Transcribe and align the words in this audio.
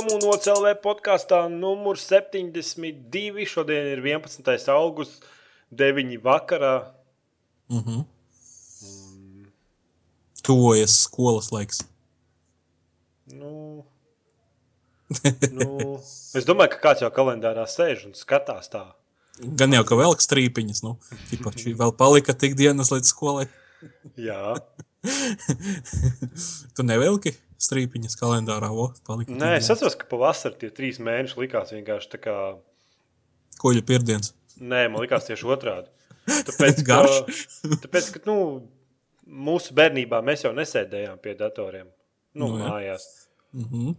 Komūnos 0.00 0.46
LV 0.48 0.78
podkāstā 0.80 1.42
numur 1.52 1.98
72. 2.00 3.42
Šodien 3.44 3.88
ir 3.90 4.00
11. 4.00 4.46
augusts, 4.72 5.18
9. 5.76 6.14
vakarā. 6.24 6.94
Mm 7.68 7.82
-hmm. 7.84 8.04
Tuvojas 10.42 10.94
skolas 11.02 11.50
laiks. 11.52 11.82
Nu, 13.26 13.84
nu, 15.58 16.00
es 16.34 16.48
domāju, 16.48 16.70
ka 16.70 16.80
kāds 16.86 17.04
jau 17.04 17.12
kalendārā 17.12 17.68
sēž 17.68 18.06
un 18.06 18.14
skatās 18.14 18.72
tā. 18.72 18.86
Gan 19.42 19.72
jau 19.72 19.84
ka 19.84 20.00
velk 20.00 20.24
strīpiņas, 20.24 20.82
nu, 20.82 20.96
tipači 21.30 21.74
vēl 21.74 21.92
palika 21.92 22.32
tik 22.32 22.56
dienas 22.56 22.90
līdz 22.90 23.04
skolai. 23.04 23.46
Jā. 24.16 24.56
tu 26.74 26.82
nevelki 26.82 27.36
strīpiņas 27.60 28.16
kalendārā, 28.20 28.70
o, 28.72 28.90
palika. 29.06 29.34
Nē, 29.36 29.54
es 29.60 29.70
atceros, 29.72 29.96
ka 30.00 30.08
pavasarī 30.10 30.62
tie 30.62 30.70
trīs 30.74 31.00
mēneši 31.02 31.40
likās 31.42 31.72
vienkārši 31.74 32.12
tā 32.14 32.20
kā... 32.24 32.36
Koļa 33.60 33.84
pirdienas. 33.86 34.32
Nē, 34.60 34.86
man 34.92 35.04
likās 35.04 35.28
tieši 35.28 35.48
otrādi. 35.50 35.90
Tāpēc, 36.48 36.82
ka, 36.86 37.00
tāpēc, 37.82 38.10
ka 38.14 38.22
nu, 38.28 38.36
mūsu 39.48 39.74
bērnībā 39.76 40.20
mēs 40.24 40.44
jau 40.46 40.52
nesēdējām 40.56 41.18
pie 41.22 41.34
datoriem. 41.38 41.88
Nu, 42.36 42.52
nu, 42.52 42.60
mājās. 42.62 43.06
Mm 43.56 43.66
-hmm. 43.70 43.96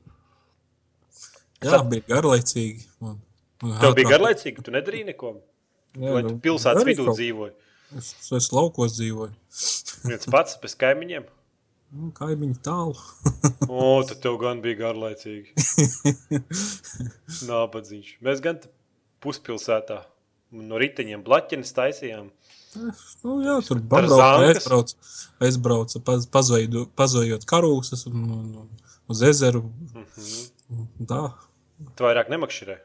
Jā, 1.61 1.71
Tad... 1.75 1.89
bija 1.91 2.07
garlaicīgi. 2.07 2.87
Man, 3.03 3.19
man 3.63 3.81
Tev 3.83 3.97
bija 3.97 4.13
garlaicīgi, 4.15 4.63
tu 4.63 4.73
nedarīji 4.73 5.09
neko. 5.11 5.35
Jā, 5.99 6.13
Vai 6.15 6.23
tu 6.23 6.37
pilsētas 6.39 6.87
vidū 6.87 7.09
kaut... 7.09 7.19
dzīvoji? 7.19 7.53
Es, 7.99 8.13
es 8.31 8.47
laukos 8.55 8.95
dzīvoju. 8.95 9.33
Viens 10.07 10.29
pats 10.31 10.57
bez 10.61 10.77
kaimiņiem? 10.79 11.27
Nu, 11.91 12.07
kaimiņi 12.15 12.61
tālu. 12.63 12.95
o, 13.67 13.99
tad 14.07 14.21
tev 14.23 14.37
gan 14.39 14.61
bija 14.63 14.79
garlaicīgi. 14.85 15.51
Nāpadzīgs. 17.49 18.13
Mēs 18.23 18.43
gan 18.43 18.61
puspilsētā 19.23 19.97
no 20.55 20.79
riteņiem 20.79 21.25
blaķenes 21.25 21.75
taisījām. 21.75 22.29
Nu, 22.79 23.35
jā, 23.43 23.57
tur 23.67 23.81
brauca, 23.83 24.29
aizbrauca, 24.47 24.95
aizbrauca 25.43 25.99
paz, 26.07 26.27
pazveidu, 26.31 26.85
pazvejot 26.95 27.43
karūsas 27.49 28.07
un, 28.07 28.23
un, 28.37 28.47
un 28.63 29.11
uz 29.11 29.23
ezeru. 29.27 29.65
Mm 29.67 30.05
-hmm. 30.15 31.07
Tā. 31.11 31.21
Tu 31.95 32.07
vairāk 32.07 32.31
nemakšķerē? 32.31 32.77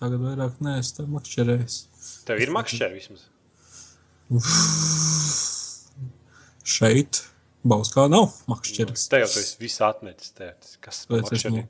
Tagad 0.00 0.20
vairāk 0.22 0.60
neesmu 0.64 1.06
makšķerējis. 1.18 1.76
Tev 2.24 2.40
ir 2.40 2.50
makšķeri 2.56 2.94
vismaz? 2.94 3.26
Šeit 6.64 7.28
Bauskā 7.66 8.06
nav 8.10 8.30
makšķeris. 8.50 9.08
Te 9.10 9.22
jau 9.24 9.30
tu 9.32 9.40
esi 9.42 9.56
visu 9.60 9.84
atmetis. 9.86 10.34
Te. 10.36 10.52
Kas 10.84 11.04
esmu 11.10 11.64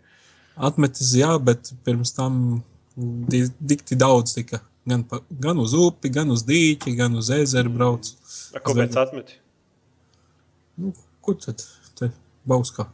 atmetis, 0.69 1.14
jā, 1.17 1.30
bet 1.42 1.72
pirms 1.86 2.12
tam 2.17 2.58
dikti 2.98 3.97
daudz 3.98 4.34
tika 4.34 4.58
Gan, 4.89 5.03
pa, 5.05 5.19
gan 5.30 5.58
uz 5.61 5.75
upi, 5.77 6.08
gan 6.12 6.30
uz 6.33 6.47
dīķi, 6.48 6.95
gan 6.97 7.17
uz 7.20 7.28
ezeru 7.34 7.72
brauc. 7.75 8.08
A, 8.55 8.61
kāpēc 8.62 8.95
Zem... 8.95 9.03
atmeti? 9.03 9.36
Nu, 10.80 10.95
kur 11.25 11.36
tad? 11.42 11.64
Te 11.98 12.08
Bauskā. 12.48 12.86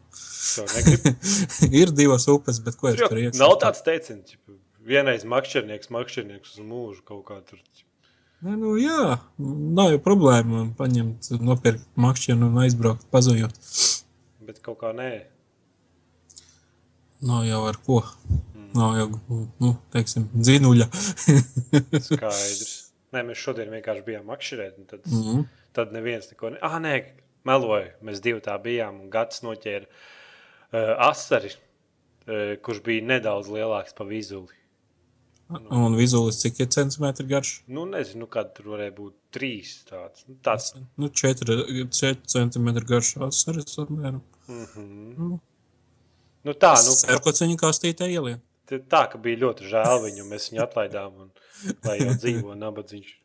ir 1.83 1.93
divas 1.95 2.27
upes, 2.33 2.59
bet 2.65 2.81
ko 2.81 2.91
es 2.91 2.99
tur 2.99 3.21
iekšā? 3.21 3.39
Nav 3.39 3.55
tāds 3.63 3.85
teiciens, 3.87 4.35
vienreiz 4.83 5.23
makšķernieks, 5.31 5.93
makšķernieks 5.95 6.57
uz 6.57 6.67
mūžu 6.67 7.05
kaut 7.07 7.23
kā 7.29 7.39
tur. 7.47 7.63
Ne, 8.45 8.59
nu, 8.61 8.75
jā, 8.77 9.17
nav 9.41 9.95
jau 9.95 10.01
problēma 10.05 10.67
paņemt, 10.77 11.31
nopirkt 11.41 11.87
makšķernu 11.97 12.51
un 12.51 12.59
aizbraukt 12.61 13.07
pazojot. 13.15 13.55
Bet 14.45 14.59
kaut 14.65 14.83
kā 14.83 14.91
nē. 14.93 15.13
Nav 17.25 17.47
jau 17.49 17.63
ar 17.71 17.79
ko. 17.87 18.03
Nav 18.77 18.99
jau, 18.99 19.07
nu, 19.63 19.71
teiksim, 19.95 20.27
dzinuļa. 20.35 20.91
Skaidrs. 22.11 22.75
Nē, 23.15 23.23
mēs 23.31 23.41
šodien 23.41 23.71
vienkārši 23.73 24.05
bijām 24.11 24.27
makšķerēt, 24.29 24.77
un 24.83 24.91
tad, 24.91 25.07
mm 25.07 25.23
-hmm. 25.23 25.47
tad 25.73 25.95
neviens 25.97 26.29
neko 26.29 26.51
ne... 26.53 26.61
Ah, 26.61 26.77
nē, 26.83 26.95
meloju, 27.49 27.95
mēs 28.05 28.21
divi 28.21 28.43
tā 28.45 28.59
bijām, 28.61 28.99
un 29.07 29.11
gads 29.15 29.41
noķēra 29.47 29.87
uh, 29.87 31.09
asari, 31.09 31.55
uh, 31.55 32.59
kurš 32.61 32.83
bija 32.85 33.07
nedaudz 33.15 33.49
lielāks 33.49 33.97
par 33.97 34.11
vizuli. 34.11 34.53
Nu, 35.53 35.85
un 35.87 35.97
vizuālis 35.99 36.41
cik 36.41 36.63
ir 36.65 36.71
centimetri 36.73 37.27
garš? 37.29 37.51
Nu, 37.69 37.85
nezinu, 37.89 38.27
kāda 38.33 38.55
tur 38.57 38.71
varēja 38.75 38.95
būt 38.97 39.15
trīs 39.35 39.75
tāds. 39.89 40.25
Nu, 40.29 40.39
tāds. 40.43 40.71
Nu, 40.97 41.11
četri, 41.13 41.59
četri 41.93 42.33
centimetri 42.33 42.89
garš 42.89 43.17
asaris 43.29 43.77
apmēram. 43.83 44.23
Mm 44.49 44.65
-hmm. 44.65 45.19
nu. 45.19 45.41
Nu 46.45 46.53
tā, 46.53 46.75
nu. 46.87 46.97
Sērkociņu 46.97 47.57
kastītē 47.61 48.09
ielien 48.09 48.41
tā, 48.69 49.05
ka 49.11 49.21
bija 49.21 49.43
ļoti 49.45 49.69
žēl 49.69 50.03
viņu, 50.07 50.27
mēs 50.29 50.51
viņu 50.51 50.63
atlaidām, 50.65 51.17
un, 51.25 51.31
lai 51.85 51.99
jau 52.01 52.15
dzīvo 52.17 52.57
nabadzīgs. 52.59 53.17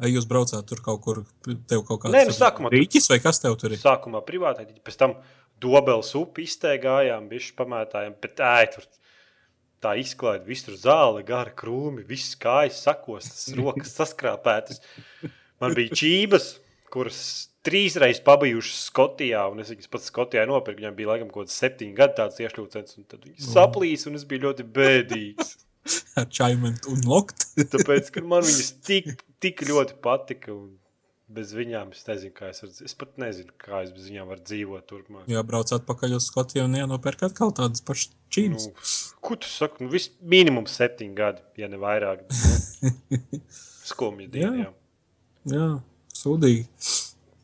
Vai 0.00 0.12
jūs 0.12 0.28
braucāt 0.30 0.68
tur 0.70 0.78
kaut 0.84 1.00
kur, 1.02 1.24
tev 1.66 1.82
kaut 1.82 2.04
kāds 2.04 2.14
Nē, 2.14 2.22
nu, 2.28 2.34
sākumā, 2.34 2.70
rīķis 2.70 3.10
vai 3.10 3.18
kas 3.18 3.42
tev 3.42 3.56
tur 3.58 3.74
ir? 3.74 3.80
Sākumā 3.82 4.20
privātai, 4.22 4.68
pēc 4.86 4.98
tam 5.00 5.16
dobels 5.60 6.12
upi 6.14 6.46
izteigājām, 6.46 7.26
bišķi 7.30 7.56
pamētājām, 7.58 8.14
bet 8.22 8.38
ēj, 8.46 8.68
tur 8.76 8.86
tā 9.84 9.94
izklaida, 10.00 10.44
viss 10.46 10.66
tur 10.66 10.76
zāle, 10.80 11.22
gara 11.26 11.52
krūmi, 11.56 12.04
viss 12.08 12.36
kājas 12.40 12.82
sakostas, 12.86 13.48
rokas 13.58 13.94
saskrāpētas. 13.96 14.82
Man 15.60 15.76
bija 15.76 15.96
čības, 16.00 16.52
kuras 16.92 17.22
trīs 17.66 17.96
reizes 18.00 18.22
pabijušas 18.24 18.84
Skotijā, 18.88 19.44
un 19.52 19.62
es 19.62 19.72
viņas 19.72 19.90
pats 19.92 20.10
Skotijā 20.12 20.46
nopirku. 20.48 20.80
Viņam 20.80 20.96
bija 20.98 21.12
laikam 21.12 21.32
kaut 21.32 21.48
kāds 21.48 21.58
septiņi 21.60 21.96
gadi 21.96 22.16
tāds 22.20 22.40
iešļūcens, 22.40 22.96
un 23.00 23.08
tad 23.10 23.26
viņas 23.26 23.50
saplīs, 23.56 24.06
un 24.08 24.18
es 24.18 24.26
biju 24.28 24.46
ļoti 24.48 24.66
bēdīgs. 24.78 25.56
Ar 26.20 26.28
čaimentu 26.32 26.94
un 26.94 27.04
lokt. 27.08 27.48
Tāpēc, 27.56 28.12
ka 28.14 28.24
man 28.24 28.44
viņas 28.46 28.72
tik, 28.86 29.12
tik 29.42 29.64
ļoti 29.68 29.96
patika, 30.04 30.54
un 30.56 30.76
bez 31.30 31.52
viņām 31.54 31.92
es 31.94 32.02
nezinu, 32.08 32.32
kā 32.36 32.50
es 32.50 32.62
varu, 32.64 32.72
es 32.86 32.96
pat 32.98 33.20
nezinu, 33.22 33.54
kā 33.60 33.82
es 33.84 33.92
bez 33.94 34.08
viņām 34.10 34.30
varu 34.30 34.44
dzīvot 34.48 34.86
turpmāk. 34.90 35.28
Jā, 35.30 35.42
brauc 35.46 35.70
atpakaļ 35.76 36.16
uz 36.18 36.26
Skotiju 36.30 36.66
un 36.66 36.78
jānopērk 36.78 37.26
atkal 37.28 37.54
tādas 37.56 37.84
pašas 37.86 38.14
čības. 38.34 38.66
Nu, 38.70 38.88
ko 39.26 39.38
tu 39.40 39.50
saki? 39.50 39.84
Nu, 39.84 39.92
vis, 39.92 40.10
minimums 40.20 40.74
septiņi 40.80 41.14
gadi, 41.18 41.44
ja 41.60 41.70
ne 41.70 41.80
vairāk. 41.80 42.26
Skumji 43.90 44.30
diena, 44.32 44.56
jā. 44.64 44.72
Jā, 45.50 45.54
jā 45.54 45.68
sūdīgi. 46.20 46.66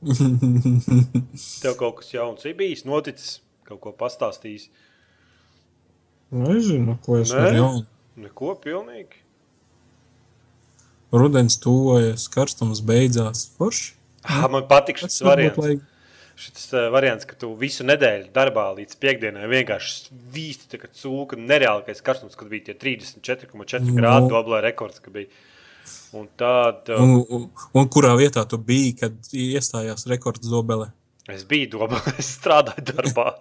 Tev 1.62 1.76
kaut 1.80 2.00
kas 2.00 2.12
jauns 2.12 2.46
ir 2.46 2.56
bijis, 2.58 2.84
noticis, 2.88 3.38
kaut 3.66 3.80
ko 3.84 3.94
pastāstījis. 3.96 4.68
Nezinu, 6.36 6.98
ko 7.06 7.20
es 7.22 7.32
varu 7.34 7.60
jaunu. 7.60 7.86
Neko 8.16 8.54
pilnīgi. 8.62 9.22
Rudens 11.14 11.58
tuvojas, 11.62 12.26
karstums 12.32 12.82
beidzās. 12.86 13.46
Forši. 13.58 13.92
Ah, 14.26 14.46
man 14.50 14.66
patīk 14.70 14.98
šis 15.04 15.20
variants. 15.26 15.60
Laik... 15.62 15.84
Šis 16.36 16.66
uh, 16.74 16.88
variants, 16.92 17.24
ka 17.24 17.36
tu 17.40 17.54
visu 17.56 17.86
nedēļu 17.86 18.26
darbā 18.34 18.66
līdz 18.76 18.98
piekdienai 19.00 19.46
vienkārši 19.48 19.94
svīsti, 20.10 20.68
tā 20.74 20.80
kā 20.82 20.90
cūka, 20.92 21.38
nereālākais 21.40 22.02
karstums, 22.04 22.36
kad 22.36 22.50
bija 22.52 22.68
tie 22.68 22.98
34,4 22.98 23.86
no. 23.86 23.94
grādu 23.96 24.28
doblē 24.34 24.60
rekords, 24.66 25.00
ka 25.00 25.14
bija. 25.14 25.30
Un, 26.16 26.26
tad, 26.36 26.90
uh, 26.90 27.00
un, 27.00 27.22
un, 27.32 27.48
un 27.78 27.88
kurā 27.92 28.12
vietā 28.18 28.44
tu 28.50 28.58
biji, 28.60 28.92
kad 29.00 29.32
iestājās 29.32 30.04
rekords 30.10 30.44
Zobelē? 30.50 30.90
Es 31.32 31.42
biju 31.48 31.72
domā, 31.72 31.98
es 32.22 32.28
strādāju 32.36 32.84
darbā. 32.92 33.32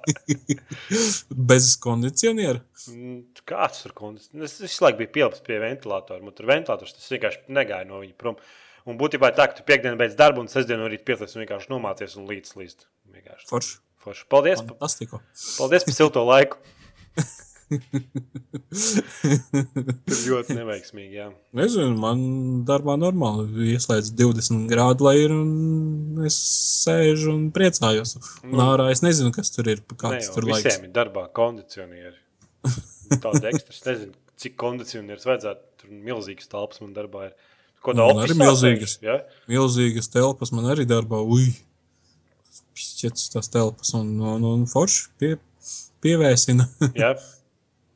Bez 1.51 1.75
kondicioniera? 1.81 2.63
Mm, 2.89 3.19
kāds 3.45 3.83
tur 3.83 3.93
kondicioniers? 3.97 4.55
Es 4.57 4.65
visu 4.65 4.85
laiku 4.85 5.03
biju 5.03 5.13
pielips 5.19 5.43
pie 5.45 5.59
ventilatora. 5.61 6.23
Man 6.25 6.33
tur 6.37 6.49
ventilators 6.49 6.97
tas 6.97 7.13
vienkārši 7.13 7.45
negāja 7.53 7.85
no 7.89 8.01
viņa 8.01 8.17
prom. 8.21 8.39
Un 8.89 8.97
būtībā 9.01 9.31
tā, 9.37 9.47
ka 9.49 9.59
tu 9.59 9.65
piekdienu 9.65 9.97
beidz 10.01 10.17
darbu 10.17 10.43
un 10.43 10.49
sestdienu 10.49 10.89
rīt 10.89 11.05
piecēlies 11.05 11.37
un 11.37 11.43
vienkārši 11.43 11.71
nomācies 11.73 12.17
un 12.19 12.27
līdz 12.29 12.57
līdz. 12.57 12.85
Forši. 13.49 13.79
Forši. 14.05 14.27
Paldies. 14.33 14.61
Fantastico. 14.65 15.21
Paldies 15.57 15.85
par 15.85 15.97
silto 15.97 16.25
laiku. 16.25 16.61
Tas 20.09 20.19
ļoti 20.27 20.55
neveiksmīgi. 20.59 21.17
Jā. 21.17 21.29
Nezinu, 21.57 21.95
man 21.97 22.19
darbā 22.67 22.93
normāli 23.01 23.71
ieslēdz 23.73 24.11
20 24.19 24.67
grādu, 24.69 25.07
lai 25.07 25.15
ir. 25.23 25.33
Es 26.27 26.37
sēžu 26.85 27.33
un 27.33 27.47
priecājos. 27.55 28.15
Un 28.43 28.53
nu, 28.53 28.61
ārā 28.67 28.91
es 28.93 29.01
nezinu, 29.05 29.33
kas 29.35 29.49
tur 29.55 29.71
ir. 29.73 29.81
Kāds 29.95 30.29
ne, 30.29 30.33
tur 30.35 30.49
laiks. 30.51 30.67
Visiem 30.67 30.87
ir 30.89 30.93
darbā 30.95 31.25
kondicionieri. 31.35 32.17
Tāda 33.17 33.43
ekstra. 33.51 33.73
Es 33.73 33.83
nezinu, 33.89 34.13
cik 34.41 34.57
kondicionieris 34.61 35.27
vajadzētu. 35.27 35.61
Tur 35.81 35.95
milzīgas 36.09 36.51
telpas 36.51 36.83
man 36.83 36.93
darbā 36.97 37.29
ir. 37.31 37.37
Ko 37.85 37.93
tā 37.93 38.05
arī 38.17 38.33
milzīgas, 38.37 38.97
ja? 39.05 39.19
milzīgas 39.49 40.09
telpas 40.13 40.53
man 40.55 40.71
arī 40.73 40.87
darbā. 40.89 41.21
Ui! 41.21 41.51
Šķiet, 42.75 43.21
tās 43.31 43.47
telpas 43.53 43.93
un, 43.95 44.09
un, 44.19 44.45
un 44.49 44.65
forši 44.67 45.09
pie, 45.21 45.35
pievēsina. 46.03 46.65
Jā. 46.97 47.15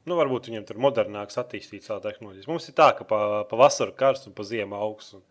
Nu, 0.09 0.17
varbūt 0.17 0.49
viņiem 0.49 0.65
tur 0.65 0.79
modernāks, 0.81 1.37
attīstīts 1.37 1.91
tā 1.91 1.99
tehnoloģijas. 2.01 2.49
Mums 2.49 2.69
ir 2.71 2.77
tā, 2.77 2.89
ka 2.97 3.05
pa, 3.05 3.19
pa 3.49 3.59
vasaru 3.59 3.93
karsts 3.97 4.29
un 4.29 4.33
pa 4.37 4.45
ziemu 4.47 4.79
augsts. 4.79 5.19
Un... 5.19 5.25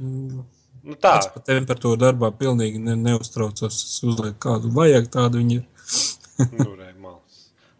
Mm. 0.00 0.44
Nu, 0.84 0.96
tā. 1.00 1.18
Es 1.20 1.28
par 1.34 1.44
temperatūru 1.44 2.00
darbā 2.00 2.32
pilnīgi 2.38 2.80
ne, 2.82 2.96
neuztraucos. 2.98 3.82
Es 3.84 4.00
uzlieku 4.06 4.40
kādu 4.48 4.72
vajag, 4.74 5.12
tādu 5.12 5.42
viņi 5.42 5.60
ir. 5.60 5.68
nu, 6.62 6.72
re. 6.78 6.94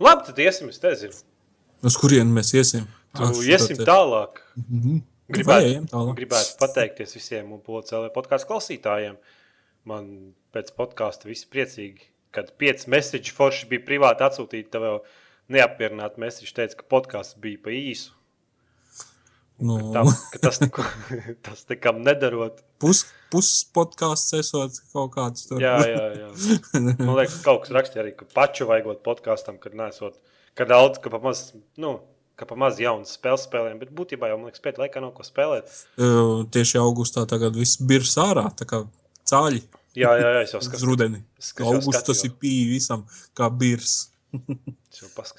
Labi, 0.05 0.27
tad 0.27 0.39
iesim, 0.43 0.69
es 0.73 0.81
nezinu. 0.83 1.17
Uz 1.87 1.97
kurienu 2.01 2.35
mēs 2.35 2.51
iesim? 2.57 2.87
Tu 3.15 3.29
iesim 3.47 3.79
tālāk. 3.87 4.41
Mm 4.59 4.81
-hmm. 4.81 5.03
Gribētu, 5.35 6.01
gribētu 6.19 6.57
pateikties 6.61 7.15
visiem 7.17 7.53
podkāstu 7.65 8.49
klausītājiem. 8.51 9.17
Man 9.85 10.35
pēc 10.53 10.73
podkāsta 10.77 11.29
viss 11.29 11.49
priecīgi, 11.49 12.11
kad 12.31 12.53
pieci 12.59 12.91
message 12.91 13.33
forši 13.33 13.67
bija 13.67 13.85
privāti 13.87 14.25
atsūtīti. 14.27 14.71
Tev 14.71 14.83
jau 14.83 14.99
neapmierināti 15.53 16.23
message 16.23 16.55
teica, 16.57 16.79
ka 16.81 16.87
podkāsts 16.91 17.39
bija 17.41 17.61
pa 17.65 17.75
īsu. 17.75 18.15
Nu. 19.65 19.77
Ka, 19.79 19.91
tam, 19.95 20.09
ka 20.33 20.41
tas, 20.43 20.59
neko, 20.63 20.85
tas 21.47 21.63
nekam 21.71 22.01
nedarot. 22.05 22.59
Pus, 22.83 23.05
pus 23.33 23.51
podkāsts 23.75 24.35
esot 24.41 24.81
kaut 24.93 25.13
kāds 25.15 25.47
tur. 25.49 25.63
Jā, 25.63 25.77
jā, 25.87 26.09
jā. 26.19 26.31
Man 26.99 27.15
liekas, 27.21 27.39
kaut 27.45 27.63
kas 27.65 27.75
rakstīja 27.77 28.03
arī, 28.03 28.17
ka 28.19 28.27
pašu 28.35 28.67
vajagot 28.71 29.05
podkāstam, 29.07 29.61
kad 29.63 29.77
nesot, 29.79 30.19
ka 30.59 30.67
daudz, 30.69 30.99
ka 31.05 31.13
pamaz, 31.13 31.53
nu, 31.81 31.97
ka 32.41 32.49
pamaz 32.51 32.83
jaunas 32.83 33.15
spēles 33.15 33.47
spēlēm, 33.47 33.79
bet 33.83 33.95
būtībā 33.95 34.33
jau, 34.33 34.41
man 34.41 34.51
liekas, 34.51 34.65
pēc 34.65 34.81
laikā 34.83 35.05
nav 35.05 35.15
ko 35.15 35.27
spēlēt. 35.27 35.71
Uh, 35.95 36.43
tieši 36.51 36.83
augustā 36.83 37.23
tagad 37.31 37.55
viss 37.59 37.79
birs 37.79 38.17
ārā, 38.21 38.49
tā 38.59 38.67
kā 38.69 38.83
cāļi. 39.31 39.63
Jā, 39.95 40.11
jā, 40.19 40.31
jā, 40.35 40.41
es 40.43 40.57
jau 40.57 40.59
Uz 40.59 40.67
skatos. 40.67 40.89
rudeni. 40.91 41.21
Es 41.39 41.53
jau 41.55 41.71
Augusts 41.71 42.03
tas 42.03 42.25
ir 42.27 42.35
pīvi 42.43 42.73
visam, 42.75 43.07
kā 43.39 43.47
birs 43.55 44.09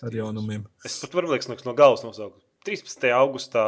ar 0.04 0.16
jaunumiem. 0.16 0.66
Es 0.86 1.00
pat 1.02 1.16
varu 1.18 1.32
liekas, 1.34 1.50
no 1.68 1.74
galas 1.78 2.04
nosaukt. 2.06 2.42
13. 2.66 3.12
augustā 3.14 3.64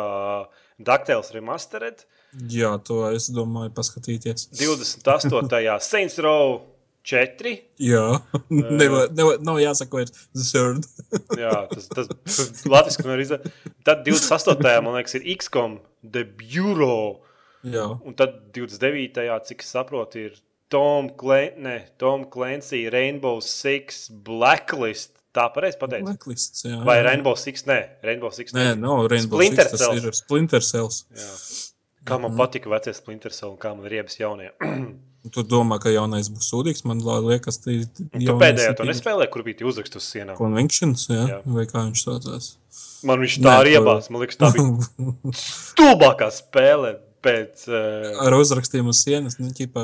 Dakteils 0.82 1.30
remastered, 1.36 2.06
Jā, 2.52 2.74
to 2.84 3.06
es 3.16 3.30
domāju 3.34 3.72
paskatīties. 3.78 4.50
28. 4.60 5.64
Saints 5.90 6.18
Row 6.22 6.60
4. 7.08 7.54
Jā, 7.80 8.04
nevar, 8.52 9.08
nevar, 9.16 9.40
nav 9.48 9.62
jāsaka, 9.64 10.04
ir 10.04 10.12
third. 10.36 10.88
Jā, 11.44 11.54
tas, 11.72 11.88
tas, 11.94 12.10
tas 12.28 12.66
Latvijas 12.68 13.00
monēta 13.06 13.24
izdevies. 13.24 13.56
Tad 13.88 14.04
28. 14.06 14.74
man 14.84 15.00
liekas, 15.00 15.16
ir 15.18 15.30
XCOM 15.38 15.80
The 16.04 16.26
Bureau. 16.28 17.22
Jā, 17.68 17.88
Un 18.06 18.16
tad 18.20 18.36
29. 18.56 19.24
cik 19.48 19.64
es 19.64 19.72
saprotu, 19.74 20.28
ir 20.28 20.36
Tom, 20.72 21.08
Clan 21.18 21.64
ne, 21.64 21.78
Tom 22.00 22.28
Clancy, 22.32 22.86
Rainbow 22.92 23.40
Six, 23.44 24.10
Blacklist. 24.28 25.16
Tā 25.38 25.46
pareizi 25.54 25.78
pateicu. 25.82 26.08
Blacklists, 26.10 26.66
jā. 26.66 26.80
Vai 26.88 26.98
jā. 27.00 27.06
Rainbow 27.12 27.36
Six? 27.38 27.68
Nē, 27.70 27.80
Rainbow 28.08 28.32
Six. 28.34 28.56
Nē, 28.58 28.72
nav 28.82 29.06
Rainbow 29.12 29.38
Splinter 29.38 29.68
Six, 29.68 29.76
tas 29.78 29.84
Cells. 29.86 30.08
ir 30.10 30.18
Splinter 30.18 30.66
Cells. 30.66 31.04
Jā. 31.14 31.28
Kā 32.08 32.18
man 32.24 32.38
patika 32.40 32.72
vecie 32.72 32.94
Splinter 32.96 33.34
Cell 33.36 33.52
un 33.54 33.60
kā 33.62 33.74
man 33.76 33.86
riebas 33.92 34.18
jaunie. 34.20 34.50
Tu 35.28 35.42
domā, 35.44 35.76
ka 35.84 35.92
jaunais 35.92 36.30
būs 36.32 36.46
sūdīgs, 36.54 36.86
man 36.88 37.02
liekas, 37.04 37.58
tas 37.60 37.68
ir 37.74 37.82
Tu 37.98 38.36
pēdējā 38.40 38.78
to 38.80 38.86
nespēlēji, 38.88 39.28
kur 39.34 39.44
bija 39.44 39.58
tie 39.60 39.66
uzraksti 39.68 40.00
uz 40.00 40.06
sienām. 40.14 40.38
Convictions, 40.40 41.04
jā, 41.12 41.26
Jā. 41.34 41.40
vai 41.52 41.66
kā 41.68 41.82
viņš 41.84 42.04
saucās. 42.06 42.48
Man 43.10 43.20
viņš 43.26 43.36
tā 43.44 43.58
to- 43.58 43.66
riebās. 43.68 44.08
Man 44.14 44.24
liekas, 44.24 44.40
tā 44.40 44.54
bija 44.56 45.34
stulbākā 45.42 46.30
spēle 46.32 46.94
pēc. 47.26 47.66
Uh, 47.68 48.22
Ar 48.24 48.38
uzrakstiem 48.40 48.88
uz 48.88 49.02
sienas, 49.04 49.36
nu, 49.42 49.52
ķipa, 49.58 49.84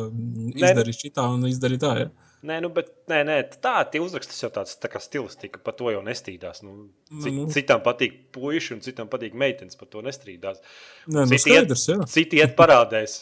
izdarīt 0.55 1.01
šitā 1.01 1.25
un 1.33 1.43
izdarīt 1.49 1.83
tā, 1.83 1.91
jā. 2.05 2.07
Nē, 2.43 2.57
nu, 2.63 2.67
bet 2.75 2.89
nē, 3.07 3.21
nē, 3.23 3.35
tā 3.63 3.77
tie 3.87 4.01
uzraksti 4.03 4.35
jau 4.35 4.49
tāds 4.51 4.75
tā 4.83 4.89
kā 4.91 4.99
stilistika, 4.99 5.61
par 5.63 5.77
to 5.79 5.87
jau 5.93 6.01
nestrīdās. 6.03 6.59
Nu, 6.65 6.89
cit, 7.23 7.31
Nu. 7.31 7.45
citam 7.53 7.79
patīk 7.85 8.17
puiši, 8.35 8.73
un 8.75 8.81
citam 8.83 9.07
patīk 9.07 9.33
meitenes, 9.39 9.77
par 9.79 9.87
to 9.87 10.01
nestrīdās. 10.03 10.59
Nē, 11.07 11.23
nu, 11.23 11.27
Citi 11.31 11.53
iet, 11.53 11.63
skaidrs, 11.69 11.85
jā. 11.87 11.97
citi 12.11 12.41
iet 12.43 12.55
parādēs 12.59 13.15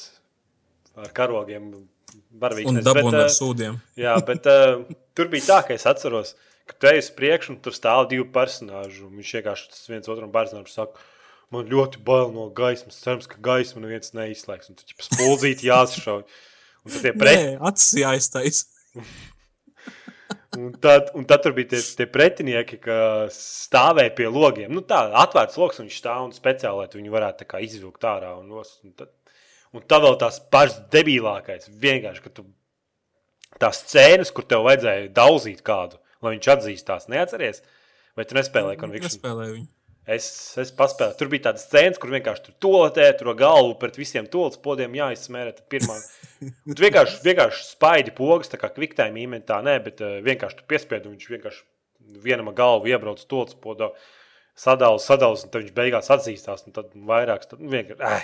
ar 0.98 1.12
karogiem. 1.14 1.72
Barvīgs, 2.42 2.68
Un 2.68 2.80
bet, 2.82 2.88
ar 2.88 3.22
ā, 3.22 3.28
sūdiem. 3.32 3.78
Jā, 4.00 4.18
bet 4.28 4.48
uh, 4.50 4.82
tur 5.16 5.30
bija 5.32 5.46
tā, 5.48 5.60
ka 5.68 5.76
es 5.78 5.86
atceros, 5.88 6.34
ka 6.68 6.76
tu 6.80 6.90
ej 6.90 7.00
uz 7.06 7.10
priekšu, 7.16 7.54
un 7.54 7.62
tur 7.64 7.76
stāv 7.76 8.08
divi 8.12 8.26
personāļi. 8.36 9.04
un 9.06 9.14
Viņš 9.22 9.32
vienkārši 9.38 9.92
viens 9.94 10.10
otram 10.12 10.32
bērnam 10.34 10.66
saka, 10.68 11.00
man 11.54 11.70
ļoti 11.72 12.02
bail 12.08 12.34
no 12.36 12.50
gaismas. 12.56 13.00
Cerams, 13.04 13.30
ka 13.32 13.40
gaismu 13.44 13.84
neviens 13.86 14.12
neizslēgs. 14.18 14.72
Un 14.74 14.80
tu 14.80 14.84
jau 14.92 15.08
spuldzīti 15.08 15.70
jāsašauj. 15.70 16.24
Un 16.82 16.92
tad, 16.96 17.02
tie 17.06 17.14
pret, 17.16 17.38
Nē, 17.40 17.56
acis 17.70 17.94
jāiztais. 18.02 18.64
Un 20.58 20.72
tad, 20.84 21.12
un 21.18 21.26
tad 21.28 21.44
tur 21.44 21.56
bija 21.58 21.74
tie, 21.74 21.82
tie 22.00 22.08
pretinieki, 22.12 22.80
kas 22.84 23.40
stāvēja 23.68 24.14
pie 24.18 24.28
logiem. 24.32 24.72
Nu, 24.74 24.84
tā, 24.88 25.04
atvērts 25.24 25.60
lokus, 25.62 25.82
un 25.82 25.88
viņš 25.90 26.00
stāv 26.04 26.26
un 26.28 26.34
speciāli, 26.36 26.84
lai 26.84 27.02
viņu 27.02 27.16
varētu 27.16 27.48
izvilkt 27.68 28.08
ārā. 28.08 28.34
Un, 28.42 28.50
nos, 28.52 28.78
un, 28.86 28.96
tad, 28.98 29.14
un 29.76 29.86
tā 29.88 30.02
vēl 30.04 30.18
tās 30.22 30.42
pašas 30.54 30.82
debilākais. 30.94 31.70
Vienkārši, 31.84 32.26
ka 32.26 32.34
tu 32.40 32.48
tās 33.62 33.84
scēnas, 33.86 34.32
kur 34.36 34.48
tev 34.48 34.66
vajadzēja 34.68 35.12
daudzīt 35.16 35.64
kādu, 35.68 36.02
lai 36.24 36.36
viņš 36.38 36.52
atzīstās, 36.56 37.12
neatceries. 37.12 37.64
Vai 38.18 38.28
tu 38.28 38.36
nespēlēji 38.36 38.80
konvikšanu? 38.82 39.16
Nespēlēju 39.16 39.54
viņu. 39.56 39.70
Es, 40.10 40.26
es 40.58 40.72
paspēju. 40.74 41.14
Tur 41.20 41.30
bija 41.30 41.46
tādas 41.50 41.68
scēnas, 41.68 42.00
kur 42.02 42.10
vienkārši 42.10 42.48
tur 42.48 42.56
toletē, 42.66 43.06
tur 43.20 43.36
galvu 43.38 43.76
pret 43.82 44.00
visiem 44.00 44.26
tolis 44.32 44.58
podiem 44.62 44.96
jāizsmērē. 44.98 45.54
Pirmā. 45.70 45.98
Un 46.42 46.74
tu 46.74 46.82
vienkārši, 46.82 47.20
vienkārši 47.28 47.68
spaidi 47.68 48.14
pogas, 48.18 48.50
tā 48.50 48.58
kā 48.62 48.72
kviktājuma 48.74 49.20
līmenī 49.22 49.46
tā 49.46 49.60
nē, 49.66 49.78
bet 49.86 50.02
uh, 50.02 50.18
vienkārši 50.26 50.58
tu 50.58 50.66
piespiedi 50.72 51.06
un 51.06 51.14
viņš 51.14 51.30
vienkārši 51.36 51.62
vienam 52.26 52.50
galvu 52.58 52.90
iebrauc 52.90 53.22
tolis 53.30 53.54
podā. 53.62 53.92
Sadalās, 54.58 55.06
sadalās, 55.08 55.46
un 55.46 55.54
tad 55.54 55.64
viņš 55.64 55.76
beigās 55.78 56.10
atzīstās. 56.14 56.66
Un 56.66 56.76
tad 56.76 56.96
vairāks, 56.96 57.52
tad 57.54 57.62
vienkārši. 57.62 58.02
Ai. 58.02 58.24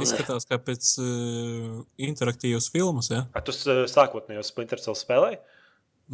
Izskatās, 0.00 0.46
kā 0.46 0.60
pēc 0.62 0.92
uh, 1.02 1.80
interaktīvas 1.98 2.70
filmas, 2.70 3.10
jā. 3.10 3.24
A, 3.34 3.42
tu 3.42 3.52
uh, 3.66 3.82
sākotnējos 3.90 4.52
Splinter 4.54 4.78
Cell 4.80 4.96
spēlēji? 4.96 5.40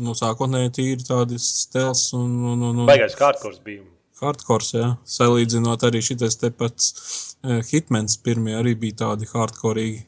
Nu, 0.00 0.16
sākotnēji 0.16 0.72
tīri 0.80 1.04
tādi 1.04 1.36
stels 1.40 2.08
un, 2.16 2.32
un, 2.54 2.64
un, 2.70 2.80
un 2.82 2.88
Baigais 2.88 3.14
kārtkors 3.16 3.60
bija. 3.64 3.84
Hardcore, 4.22 4.66
jā. 4.72 4.90
Salīdzinot 5.16 5.86
arī 5.88 6.02
šitais 6.04 6.38
te 6.40 6.50
pats 6.50 6.92
uh, 6.92 7.62
Hitmans 7.70 8.18
pirmie 8.24 8.56
arī 8.58 8.76
bija 8.86 9.02
tādi 9.04 9.28
hardcoreīgi. 9.30 10.04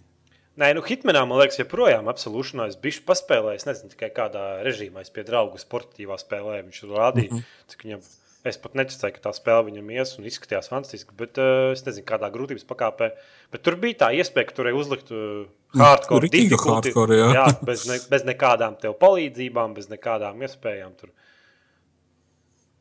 Nē, 0.59 0.73
nu, 0.75 0.83
Hitmanā, 0.83 1.21
man 1.29 1.39
liekas, 1.39 1.61
joprojām 1.61 2.09
absolūšanā 2.11 2.67
es 2.73 2.79
biju 2.83 3.05
paspēlējis. 3.07 3.63
Es 3.63 3.69
nezinu, 3.69 3.93
tikai 3.93 4.09
kādā 4.15 4.47
režīmā 4.67 5.05
es 5.05 5.13
pie 5.15 5.23
draugu 5.27 5.61
sportīvā 5.61 6.17
spēlē. 6.19 6.65
Viņš 6.67 6.81
rādīja, 6.91 7.31
mm 7.31 7.37
-hmm. 7.37 7.69
cik 7.71 7.85
viņam. 7.87 8.09
Es 8.47 8.57
pat 8.63 8.75
neticēju, 8.79 9.15
ka 9.17 9.23
tā 9.27 9.33
spēle 9.35 9.65
viņam 9.67 9.89
ies 9.93 10.13
un 10.19 10.27
izskatījās 10.31 10.71
fantastiski, 10.71 11.15
bet 11.19 11.39
uh, 11.43 11.73
es 11.75 11.83
nezinu, 11.85 12.07
kādā 12.07 12.31
grūtības 12.33 12.65
pakāpē. 12.67 13.11
Bet 13.53 13.65
tur 13.67 13.77
bija 13.77 13.99
tā 14.05 14.09
iespēja, 14.15 14.49
ka 14.49 14.55
tur 14.55 14.65
varēja 14.65 14.79
uzlikt 14.79 15.11
uh, 15.11 15.47
hardcore, 15.75 16.23
riktīgi 16.25 16.53
difficulty. 16.55 16.93
hardcore, 16.95 17.19
jā. 17.19 17.29
jā 17.35 17.47
bez, 17.67 17.85
ne, 17.91 17.99
bez 18.11 18.25
nekādām 18.25 18.79
tev 18.81 18.95
palīdzībām, 19.03 19.75
bez 19.75 19.91
nekādām 19.91 20.43
iespējām. 20.47 20.95
Tur. 21.01 21.11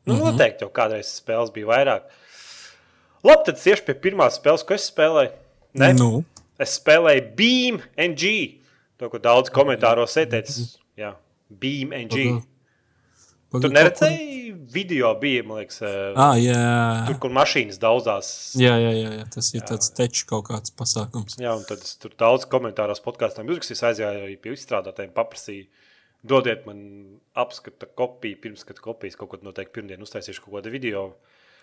Nu, 0.08 0.14
mm 0.14 0.20
-hmm. 0.20 0.32
Noteikti 0.32 0.64
jau 0.64 0.70
kādreiz 0.72 1.10
spēles 1.20 1.52
bija 1.52 1.66
vairāk. 1.68 2.02
Labi, 3.26 3.42
tad 3.44 3.56
iešu 3.66 3.84
pie 3.84 3.94
pirmās 3.94 4.38
spēles, 4.40 4.64
ko 4.66 4.74
es 4.74 4.88
spēlēju. 4.90 5.32
Ne? 5.74 5.92
Nu, 5.94 6.24
Es 6.58 6.80
spēlēju 6.80 7.22
Beam 7.38 7.82
NG. 7.96 8.58
To, 8.98 9.08
ko 9.12 9.18
daudz 9.22 9.50
komentāros 9.54 10.16
ieteicis. 10.18 10.78
Jā, 10.98 11.12
Beam 11.50 11.92
NG. 11.94 12.42
Paga- 13.52 13.62
Tur 13.62 13.70
neredzēji 13.70 14.38
video, 14.72 15.14
bija, 15.20 15.44
man 15.46 15.58
liekas, 15.62 15.80
eh, 15.82 16.12
Ah, 16.16 16.34
jā. 16.36 17.06
tur, 17.06 17.16
kur 17.22 17.30
mašīnas 17.30 17.78
daudzās. 17.78 18.56
Jā, 18.60 18.74
jā, 18.76 18.90
jā, 18.92 19.10
jā, 19.20 19.24
tas 19.34 19.54
ir 19.54 19.62
tāds 19.62 19.88
tečs 19.94 20.24
kaut 20.26 20.48
kāds 20.50 20.70
pasākums. 20.70 21.38
Jā, 21.38 21.54
un 21.56 21.64
tad 21.64 21.78
es 21.78 21.94
tur 21.96 22.10
daudz 22.18 22.44
komentāros 22.44 23.00
podkāstām 23.00 23.48
uzrakstīju, 23.48 23.86
aizgāju 23.88 24.24
arī 24.26 24.36
pie 24.36 24.52
izstrādātājiem, 24.52 25.12
paprasīju, 25.12 25.66
dodiet 26.22 26.66
man 26.66 26.80
apskata 27.38 27.86
kopiju, 27.86 28.40
pirmskata 28.42 28.82
kopijas, 28.82 29.16
kaut 29.18 29.30
ko 29.32 29.40
noteikti 29.42 29.76
pirmdien 29.78 30.02
uztaisīšu 30.02 30.44
kaut 30.44 30.58
kādu 30.58 30.74
video. 30.74 31.04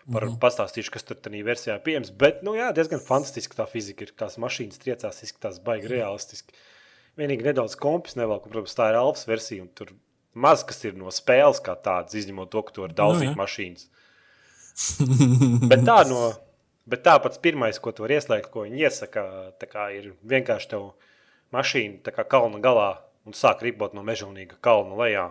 Par 0.06 0.22
mm 0.22 0.30
-hmm. 0.30 0.40
pastāstīšu, 0.40 0.92
kas 0.94 1.04
tur 1.04 1.18
tādā 1.18 1.42
versijā 1.44 1.80
pieejams. 1.82 2.12
Bet, 2.12 2.44
nu, 2.44 2.54
jā, 2.54 2.72
diezgan 2.74 3.00
fantastiski 3.02 3.56
tā 3.58 3.66
fizika 3.68 4.04
ir. 4.04 4.12
Tās 4.14 4.38
mašīnas 4.38 4.78
triecās, 4.78 5.24
izskatās 5.24 5.60
baigi 5.60 5.88
realistiski. 5.88 6.54
Vienīgi 7.18 7.44
nedaudz 7.44 7.76
kompis 7.76 8.16
nevelk, 8.16 8.46
un, 8.46 8.52
protams, 8.52 8.76
tā 8.76 8.90
ir 8.90 8.96
alfa 8.96 9.32
versija. 9.32 9.64
un 9.64 9.68
Tur 9.68 9.96
maz 10.36 10.64
kas 10.64 10.84
ir 10.84 10.94
no 10.94 11.10
spēles 11.10 11.62
kā 11.64 11.76
tādas, 11.76 12.14
izņemot 12.14 12.52
to, 12.52 12.62
ka 12.62 12.72
tur 12.76 12.88
var 12.88 12.94
daudzīt 12.94 13.32
jā. 13.32 13.36
mašīnas. 13.40 13.90
Bet 15.72 15.86
tā, 15.88 16.04
no, 16.10 16.34
bet 16.86 17.04
tā 17.04 17.16
pats 17.24 17.40
pirmais, 17.40 17.80
ko 17.80 17.92
tu 17.92 18.04
vari 18.04 18.18
ieslēgt, 18.20 18.52
ko 18.52 18.66
viņi 18.68 18.84
iesaka, 18.84 19.54
ir 19.96 20.14
vienkārši 20.22 20.68
tev 20.70 20.92
mašīna 21.56 22.12
kā 22.12 22.24
kalna 22.28 22.60
galā 22.60 23.05
un 23.26 23.36
sāk 23.38 23.64
ripot 23.66 23.96
no 23.98 24.04
mežonīga 24.06 24.60
kalna 24.64 24.98
lejā. 25.02 25.26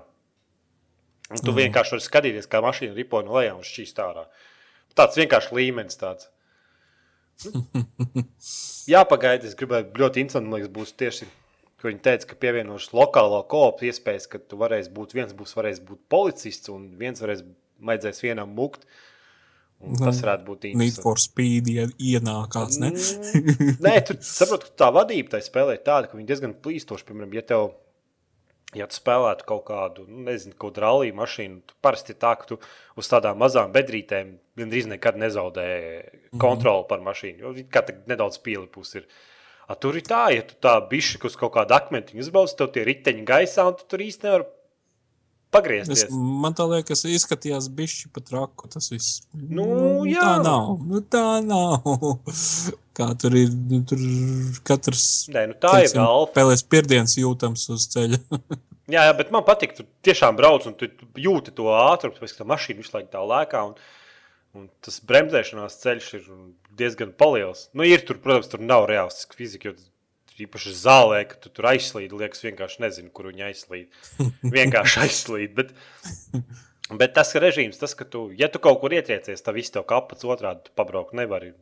Un 1.32 1.40
tu 1.40 1.52
mm. 1.52 1.60
vienkārši 1.62 1.94
vari 1.94 2.04
skatīties, 2.04 2.50
kā 2.50 2.60
mašīna 2.64 2.96
ripo 2.98 3.22
no 3.24 3.38
lejām 3.38 3.62
un 3.62 3.66
šķīst 3.66 4.00
ārā. 4.04 4.26
Tāds 4.98 5.18
vienkārši 5.18 5.56
līmenis 5.60 6.00
tāds. 6.00 6.30
Nu, 7.50 7.64
Jāpagaida, 8.86 9.48
es 9.48 9.56
gribēju 9.58 9.96
ļoti 9.98 10.22
interesanti, 10.22 10.46
man 10.46 10.60
liekas, 10.60 10.70
būs 10.70 10.92
tieši, 11.00 11.26
ka 11.80 11.88
viņi 11.88 12.02
teica, 12.04 12.28
ka 12.30 12.36
pievienošas 12.44 12.92
lokālo 12.94 13.40
kopu 13.50 13.88
iespējas, 13.88 14.28
ka 14.30 14.38
tu 14.38 14.58
varēsi 14.60 14.92
būt, 14.94 15.16
viens 15.16 15.32
būs 15.34 15.56
varēs 15.56 15.80
būt 15.82 16.04
policists 16.12 16.70
un 16.70 16.84
viens 17.00 17.18
varēs, 17.24 17.42
vajadzēs 17.82 18.22
vienam 18.22 18.54
mukt. 18.54 18.86
Un 19.84 19.98
tas 19.98 20.20
varētu 20.22 20.46
būt 20.46 20.68
Need 20.68 20.76
interesanti. 20.76 21.02
for 21.02 21.20
speed 21.20 21.72
ie- 21.72 22.14
ienākās, 22.14 22.78
ne? 22.80 22.92
Nē, 23.84 23.96
tu 24.06 24.16
saproti, 24.22 24.70
ka 24.70 24.84
tā 24.84 24.92
vadība 24.94 25.34
tai 25.34 25.42
spēlē 25.44 25.74
tāda, 25.82 26.08
ka 26.08 26.20
viņi 26.20 26.30
diezgan 26.30 26.54
plīstoši, 26.64 27.08
piemēram, 27.08 27.34
ja 27.34 27.42
tev 27.50 27.66
ja 28.78 28.86
tu 28.90 28.96
spēlētu 28.98 29.46
kaut 29.48 29.64
kādu, 29.68 30.06
nu, 30.08 30.24
nezinu, 30.28 30.54
kaut 30.56 30.74
kādu 30.74 30.84
rallija 30.84 31.16
mašīnu, 31.18 31.60
tad 31.68 31.76
parasti 31.84 32.16
tā, 32.18 32.34
ka 32.40 32.48
tu 32.48 32.58
uz 33.00 33.10
tādām 33.10 33.38
mazām 33.42 33.72
bedrītēm 33.74 34.34
gandrīz 34.58 34.88
nekad 34.90 35.20
nezaudē 35.20 35.68
mhm. 35.68 36.40
kontroli 36.42 36.80
mm 36.80 36.84
-hmm. 36.84 36.88
par 36.88 37.00
mašīnu. 37.00 37.38
Jo 37.40 37.54
kā 37.70 37.84
nedaudz 38.06 38.38
pielipus 38.38 38.94
ir. 38.94 39.08
A, 39.66 39.74
tur 39.74 39.96
ir 39.96 40.02
tā, 40.04 40.28
ja 40.34 40.42
tu 40.42 40.54
tā 40.60 40.76
bišķi 40.88 41.24
uz 41.24 41.36
kaut 41.40 41.54
kādu 41.54 41.72
akmentiņu 41.72 42.20
uzbauzi, 42.20 42.56
tad 42.56 42.72
tie 42.72 42.84
riteņi 42.84 43.24
gaisā, 43.24 43.64
un 43.66 43.74
tu 43.74 43.84
tur 43.88 44.00
īsti 44.00 44.26
nevari 44.26 44.44
pagriezties. 45.50 46.02
Es, 46.04 46.10
man 46.10 46.52
tā 46.52 46.66
liekas, 46.68 47.04
izskatījās 47.04 47.70
bišķi 47.72 48.10
pat 48.12 48.32
raku 48.34 48.68
tas 48.68 48.90
viss. 48.92 49.22
Nu, 49.32 49.64
nu 49.64 50.06
jā. 50.10 50.20
Tā 50.20 50.42
nav, 50.42 50.78
nu 50.84 51.00
tā 51.00 51.40
nav. 51.40 51.80
Kā 52.94 53.08
tur 53.18 53.34
ir, 53.34 53.50
nu, 53.70 53.80
tur 53.88 54.02
katrs. 54.66 55.26
Nē, 55.34 55.48
nu 55.50 55.56
tā 55.58 55.72
teiksim, 55.80 55.98
ir 55.98 56.04
galva. 56.04 56.30
Pēlēs 56.36 56.62
pirdienas 56.70 57.16
jūtams 57.18 57.66
uz 57.74 57.88
ceļa. 57.94 58.20
Jā, 58.84 59.06
jā, 59.08 59.12
bet 59.16 59.30
man 59.32 59.40
patīk, 59.46 59.70
tu 59.78 59.86
tiešām 60.04 60.36
brauc 60.36 60.66
un 60.68 60.74
tu 60.76 60.90
jūti 61.16 61.54
to 61.56 61.70
ātrumu, 61.72 62.18
pēc 62.20 62.34
tam 62.36 62.50
mašīna 62.52 62.82
visu 62.82 62.92
laiku 62.92 63.08
tā 63.14 63.22
lēkā. 63.24 63.62
Un, 63.70 63.78
un 64.58 64.66
tas 64.84 64.98
bremzēšanās 65.08 65.78
ceļš 65.80 66.08
ir 66.18 66.26
diezgan 66.76 67.14
liels. 67.32 67.70
Nu, 67.72 67.86
ir 67.88 68.04
tur, 68.04 68.20
protams, 68.20 68.50
tur 68.52 68.60
nav 68.60 68.84
reālistiska 68.90 69.40
fizika. 69.40 69.72
Īpaši 70.34 70.74
zālē, 70.74 71.22
ka 71.30 71.38
tu 71.40 71.48
tur 71.54 71.70
aizslīd, 71.70 72.12
liekas, 72.12 72.42
vienkārši 72.42 72.82
nezinu, 72.82 73.08
kur 73.14 73.30
viņi 73.30 73.46
aizslīd. 73.48 74.00
vienkārši 74.58 75.00
aizslīd. 75.06 75.54
Bet, 75.56 75.70
bet 76.90 77.16
tas 77.16 77.32
režīms, 77.38 77.78
tas, 77.80 77.94
ka 77.96 78.04
tu, 78.04 78.26
ja 78.36 78.50
tu 78.52 78.60
kaut 78.60 78.82
kur 78.82 78.92
ietriecies, 78.92 79.40
tad 79.46 79.56
viss 79.56 79.72
tev 79.72 79.86
kāpats 79.88 80.26
otrādi, 80.28 80.74
pabraukt 80.76 81.16
nevari. 81.16 81.54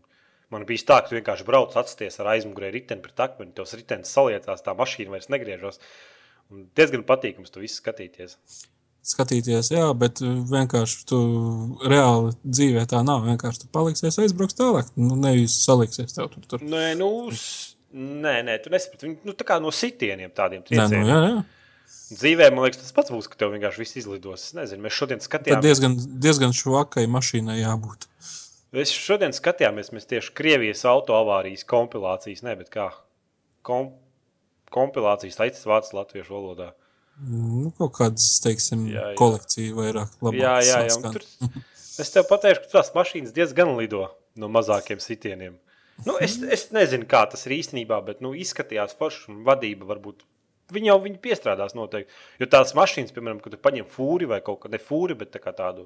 Man 0.52 0.66
bija 0.68 0.84
tā, 0.90 0.98
ka 1.00 1.08
tu 1.08 1.16
vienkārši 1.16 1.46
brauc, 1.48 1.72
atsties 1.80 2.18
ar 2.20 2.34
aizmugurē 2.34 2.68
riteni 2.74 3.00
pret 3.04 3.22
akmeni, 3.24 3.54
tos 3.56 3.72
ritenis 3.78 4.12
saliecās, 4.12 4.60
tā 4.64 4.74
mašīna 4.76 5.14
vairs 5.14 5.30
negriežas. 5.32 5.80
Un 6.52 6.66
diezgan 6.76 7.06
patīkams 7.08 7.54
to 7.54 7.62
visu 7.62 7.80
skatīties. 7.80 8.36
Skatīties, 9.02 9.72
jā, 9.72 9.86
bet 9.98 10.20
vienkārši 10.22 11.00
tu 11.10 11.18
reāli 11.90 12.36
dzīvē 12.44 12.84
tā 12.92 13.00
nav. 13.06 13.24
Vienkārši 13.26 13.64
tu 13.64 13.70
paliksies, 13.74 14.20
aizbrauks 14.22 14.58
tālāk. 14.58 14.92
Nu, 15.00 15.16
nevis 15.18 15.56
saliksies 15.64 16.14
tev 16.14 16.28
tur. 16.34 16.44
tur. 16.50 16.62
Nē, 16.62 16.92
nu, 17.00 17.08
nē, 17.96 18.36
nē, 18.46 18.60
tu 18.62 18.70
nesaproti. 18.70 19.08
Viņi 19.08 19.26
nu, 19.26 19.34
tā 19.34 19.48
kā 19.48 19.58
no 19.64 19.72
sitieniem 19.74 20.30
tādiem 20.36 20.62
triecieniem. 20.68 21.08
Nē, 21.08 21.08
nu, 21.08 21.10
jā, 21.10 21.32
jā. 21.32 21.42
Dzīvē, 22.12 22.52
man 22.52 22.66
liekas, 22.66 22.82
tas 22.84 22.94
pats 22.94 23.10
būs, 23.10 23.26
ka 23.32 23.40
tev 23.40 23.56
vienkārši 23.56 23.80
viss 23.80 23.98
izlidos. 24.04 24.46
Es 24.50 24.56
nezinu, 24.56 24.84
mēs 24.84 25.00
šodien 25.00 25.24
skatījāmies. 25.24 25.58
Tad 25.58 25.66
diezgan, 25.66 25.98
diezgan 26.22 26.54
švakai 26.56 27.08
mašīnai 27.10 27.58
jābūt. 27.62 28.06
Es 28.72 28.88
šodien 28.96 29.34
skatījāmies, 29.36 29.90
mēs 29.92 30.08
tieši 30.08 30.32
Krievijas 30.36 30.86
auto 30.88 31.12
avārijas 31.18 31.66
kompilācijas, 31.68 32.40
ne, 32.46 32.54
bet 32.56 32.70
kā 32.72 32.86
kom, 33.66 33.90
kompilācijas 34.72 35.36
taisas 35.36 35.66
vācu 35.68 35.98
latviešu 35.98 36.32
valodā. 36.32 36.70
Nu, 37.28 37.68
kaut 37.76 37.92
kādas, 37.98 38.30
teiksim, 38.40 38.86
jā, 38.88 39.10
jā. 39.12 39.18
kolekcija 39.18 39.74
vairāk. 39.76 40.14
Jā, 40.32 40.54
jā, 40.64 40.78
jā. 40.88 40.94
Tur, 41.04 41.26
es 42.00 42.12
tev 42.14 42.24
pateikšu, 42.30 42.62
ka 42.64 42.78
tās 42.78 42.88
mašīnas 42.94 43.34
diezgan 43.36 43.74
lido 43.76 44.06
no 44.40 44.48
mazākiem 44.48 45.02
sitieniem. 45.04 45.58
Nu, 46.06 46.16
es, 46.24 46.38
es 46.40 46.70
nezinu, 46.72 47.04
kā 47.10 47.26
tas 47.30 47.44
ir 47.44 47.58
īstenībā, 47.58 47.98
bet 48.06 48.22
nu, 48.24 48.32
izskatījās 48.32 48.96
forši 48.96 49.28
un 49.34 49.42
vadība 49.46 49.90
varbūt. 49.90 50.24
Viņi 50.72 50.88
jau 50.88 50.96
viņi 51.04 51.20
piestrādās 51.20 51.76
noteikti. 51.76 52.16
Jo 52.40 52.48
tās 52.48 52.72
mašīnas, 52.78 53.12
piemēram, 53.12 53.42
kad 53.44 53.52
tu 53.52 53.60
paņem 53.60 53.84
fūri 53.92 54.30
vai 54.32 54.40
kaut 54.40 54.62
kādu, 54.62 54.72
ne 54.72 54.80
fūri, 54.80 55.18
bet 55.20 55.36
tā 55.36 55.52
tādu, 55.52 55.84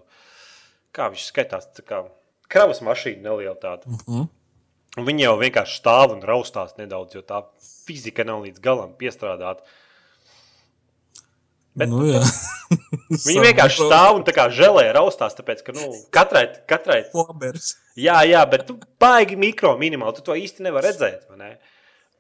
kā 0.95 1.11
viņš 1.11 1.27
skaitās, 1.33 1.67
tā 1.75 1.83
kā 1.83 2.05
kravas 2.53 2.83
mašīna 2.85 3.23
neliela 3.29 3.57
tāda. 3.61 3.87
Uh 3.87 4.07
-huh. 4.07 4.29
Un 4.97 5.05
viņi 5.05 5.27
jau 5.27 5.35
vienkārši 5.41 5.81
stāv 5.81 6.15
un 6.15 6.23
raustās 6.25 6.77
nedaudz, 6.79 7.15
jo 7.15 7.23
tā 7.23 7.43
fizika 7.87 8.25
nav 8.25 8.45
līdz 8.47 8.63
galam 8.65 8.95
piestrādāta. 8.97 9.61
Bet, 11.77 11.91
nu, 11.93 12.01
viņi 13.29 13.43
vienkārši 13.45 13.85
stāv 13.85 14.17
un 14.17 14.25
tā 14.25 14.33
kā 14.33 14.47
žēlē 14.49 14.87
raustās, 14.97 15.37
tāpēc, 15.37 15.61
ka 15.67 15.75
nu, 15.77 15.91
katrai. 16.11 16.47
katrai 16.67 17.03
jā, 18.01 18.23
jā, 18.25 18.45
bet 18.49 18.65
tu 18.71 18.79
baigi 19.01 19.37
mikro 19.37 19.75
minimāli, 19.77 20.17
tu 20.17 20.25
to 20.31 20.33
īsti 20.33 20.65
nevar 20.65 20.89
redzēt. 20.89 21.29
Ne? 21.37 21.59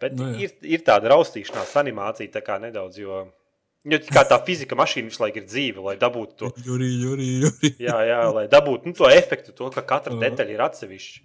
Bet 0.00 0.12
nu, 0.12 0.28
jā. 0.35 0.45
ir, 0.45 0.52
ir 0.76 0.85
tāda 0.85 1.14
raustīšanās 1.14 1.73
animācija, 1.80 2.35
tā 2.35 2.45
kā 2.45 2.59
nedaudz, 2.61 3.00
jo, 3.00 3.25
jo 3.93 4.00
kā 4.11 4.25
tā 4.28 4.38
fizika 4.47 4.76
mašīna 4.78 5.11
visu 5.11 5.23
laiku 5.23 5.40
ir 5.43 5.47
dzīve, 5.47 5.85
lai 5.85 5.97
dabūtu 6.00 6.37
to. 6.40 6.50
Jurī, 6.66 6.88
jurī, 7.02 7.28
jurī. 7.45 7.73
jā, 7.87 7.97
jā, 8.09 8.21
lai 8.35 8.47
dabūtu 8.52 8.90
nu, 8.90 8.99
to 8.99 9.09
efektu, 9.12 9.55
to, 9.57 9.71
ka 9.75 9.85
katra 9.95 10.16
detaļa 10.21 10.55
ir 10.57 10.62
atsevišķa. 10.66 11.25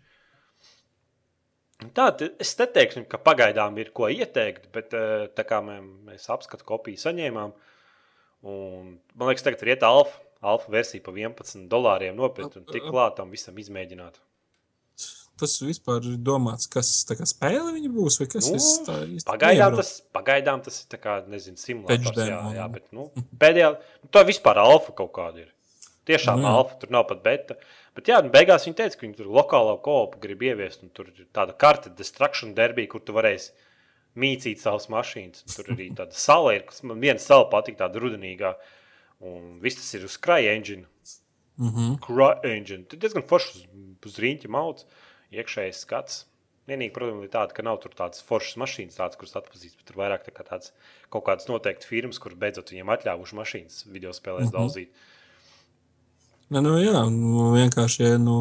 Tāda 1.98 2.28
es 2.42 2.52
neteikšu, 2.60 3.08
ka 3.10 3.18
pagaidām 3.26 3.78
ir 3.82 3.90
ko 3.98 4.06
ieteikt, 4.14 4.68
bet 4.76 4.94
eh, 4.94 5.28
tā 5.34 5.46
kā 5.50 5.64
mēs 5.66 6.28
apskatu 6.30 6.68
kopiju 6.68 7.02
saņēmām, 7.02 7.56
un 8.52 8.92
man 9.18 9.32
liekas, 9.32 9.48
tagad 9.48 9.64
ir 9.66 9.74
iet 9.74 9.86
alfa, 9.88 10.22
alfa 10.46 10.74
versija 10.74 11.02
par 11.06 11.18
11 11.18 11.66
dolāriem 11.72 12.18
nopirkt 12.18 12.60
un 12.60 12.68
tik 12.70 12.86
klāt 12.86 13.18
tam 13.18 13.34
visam 13.34 13.58
izmēģināt. 13.58 14.22
Tas 15.42 15.58
vispār 15.66 16.06
ir 16.06 16.18
domāts, 16.22 16.70
kas 16.70 16.90
tā 17.10 17.18
kā 17.18 17.26
spēle 17.30 17.74
viņa 17.74 17.92
būs, 17.96 18.20
vai 18.22 18.28
kas 18.30 18.50
nu, 18.52 18.60
es 18.60 18.68
tā 18.86 19.00
īsti 19.08 19.28
pagaidām 19.30 19.78
tas, 19.80 19.94
pagaidām 20.14 20.62
tas 20.66 20.84
ir 20.84 20.92
tā 20.94 21.02
kā, 21.02 21.18
nezinu, 21.32 21.58
simulators, 21.58 22.22
jā, 22.30 22.42
jā, 22.60 22.68
bet, 22.76 22.86
nu, 22.94 23.10
pēdējā, 23.42 23.74
nu, 24.04 24.12
tā 24.14 24.26
vispār 24.28 24.62
alfa 24.62 24.94
kaut 24.94 25.14
kāda 25.18 25.46
ir. 25.48 25.50
Tiešām 26.10 26.42
nu, 26.42 26.50
alfa, 26.50 26.78
tur 26.82 26.94
nav 26.94 27.08
pat 27.10 27.26
beta. 27.26 27.58
Uh, 27.58 27.82
Bet 27.98 28.08
jā, 28.08 28.22
nu, 28.24 28.32
beigās 28.32 28.66
viņi 28.68 28.78
teica, 28.80 28.98
ka 28.98 29.04
viņi 29.04 29.18
tur 29.18 29.32
lokālo 29.36 29.74
kopu 29.84 30.22
grib 30.24 30.44
ieviest. 30.48 30.86
Tur 30.96 31.10
ir 31.12 31.28
tāda 31.36 31.56
karte, 31.60 31.92
destruction 31.98 32.54
derby, 32.56 32.88
kur 32.92 33.04
tu 33.04 33.16
varēsi 33.16 33.52
mīcīt 34.22 34.64
savas 34.64 34.88
mašīnas. 34.92 35.44
Tur 35.52 35.74
arī 35.76 35.90
tāda 35.98 36.16
sala 36.16 36.56
ir, 36.56 36.64
kas 36.70 36.86
man 36.88 37.04
viena 37.04 37.20
sala 37.20 37.50
patīk, 37.52 37.78
tāda 37.82 38.00
rudenīgā. 38.04 38.54
Un 39.28 39.58
viss 39.64 39.80
tas 39.82 39.92
ir 40.00 40.08
uz 40.08 40.16
krāja 40.24 40.56
engine. 40.56 40.88
Mm 41.60 41.74
-hmm. 41.76 41.98
Krāja 42.06 42.56
engine. 42.56 42.86
Tur 42.88 43.00
diezgan 43.00 43.28
foršs 43.28 43.56
uz, 43.56 43.66
uz 44.06 44.20
rīņķa 44.24 44.48
mauts, 44.50 44.88
iekšējais 45.36 45.86
skats. 45.86 46.26
Vienīgi, 46.70 46.94
protams, 46.94 47.24
ir 47.26 47.32
tāda, 47.34 47.56
ka 47.58 47.64
nav 47.66 47.80
tur 47.84 47.96
tādas 47.98 48.22
foršas 48.24 48.60
mašīnas, 48.62 49.00
tādas, 49.00 49.18
kuras 49.20 49.34
atpazīst, 49.40 49.80
bet 49.80 49.88
tur 49.90 49.98
vairāk 50.04 50.28
tā 50.28 50.34
kā 50.36 50.46
tāds, 50.48 50.70
kaut 51.12 51.26
kādas 51.28 51.50
noteiktas 51.50 51.90
firmas, 51.90 52.20
kuras 52.22 52.38
beidzot 52.40 52.70
viņiem 52.72 52.92
atļāvuši 52.96 53.40
mašīnas 53.40 53.80
video 53.90 54.14
spēlēs 54.14 54.46
mm 54.46 54.52
-hmm. 54.52 54.60
daudzīt. 54.60 54.94
Ja, 56.52 56.62
nu, 56.62 56.76
jā, 56.84 57.02
nu, 57.10 57.48
vienkārši 57.56 58.04
ja, 58.04 58.18
nu, 58.22 58.38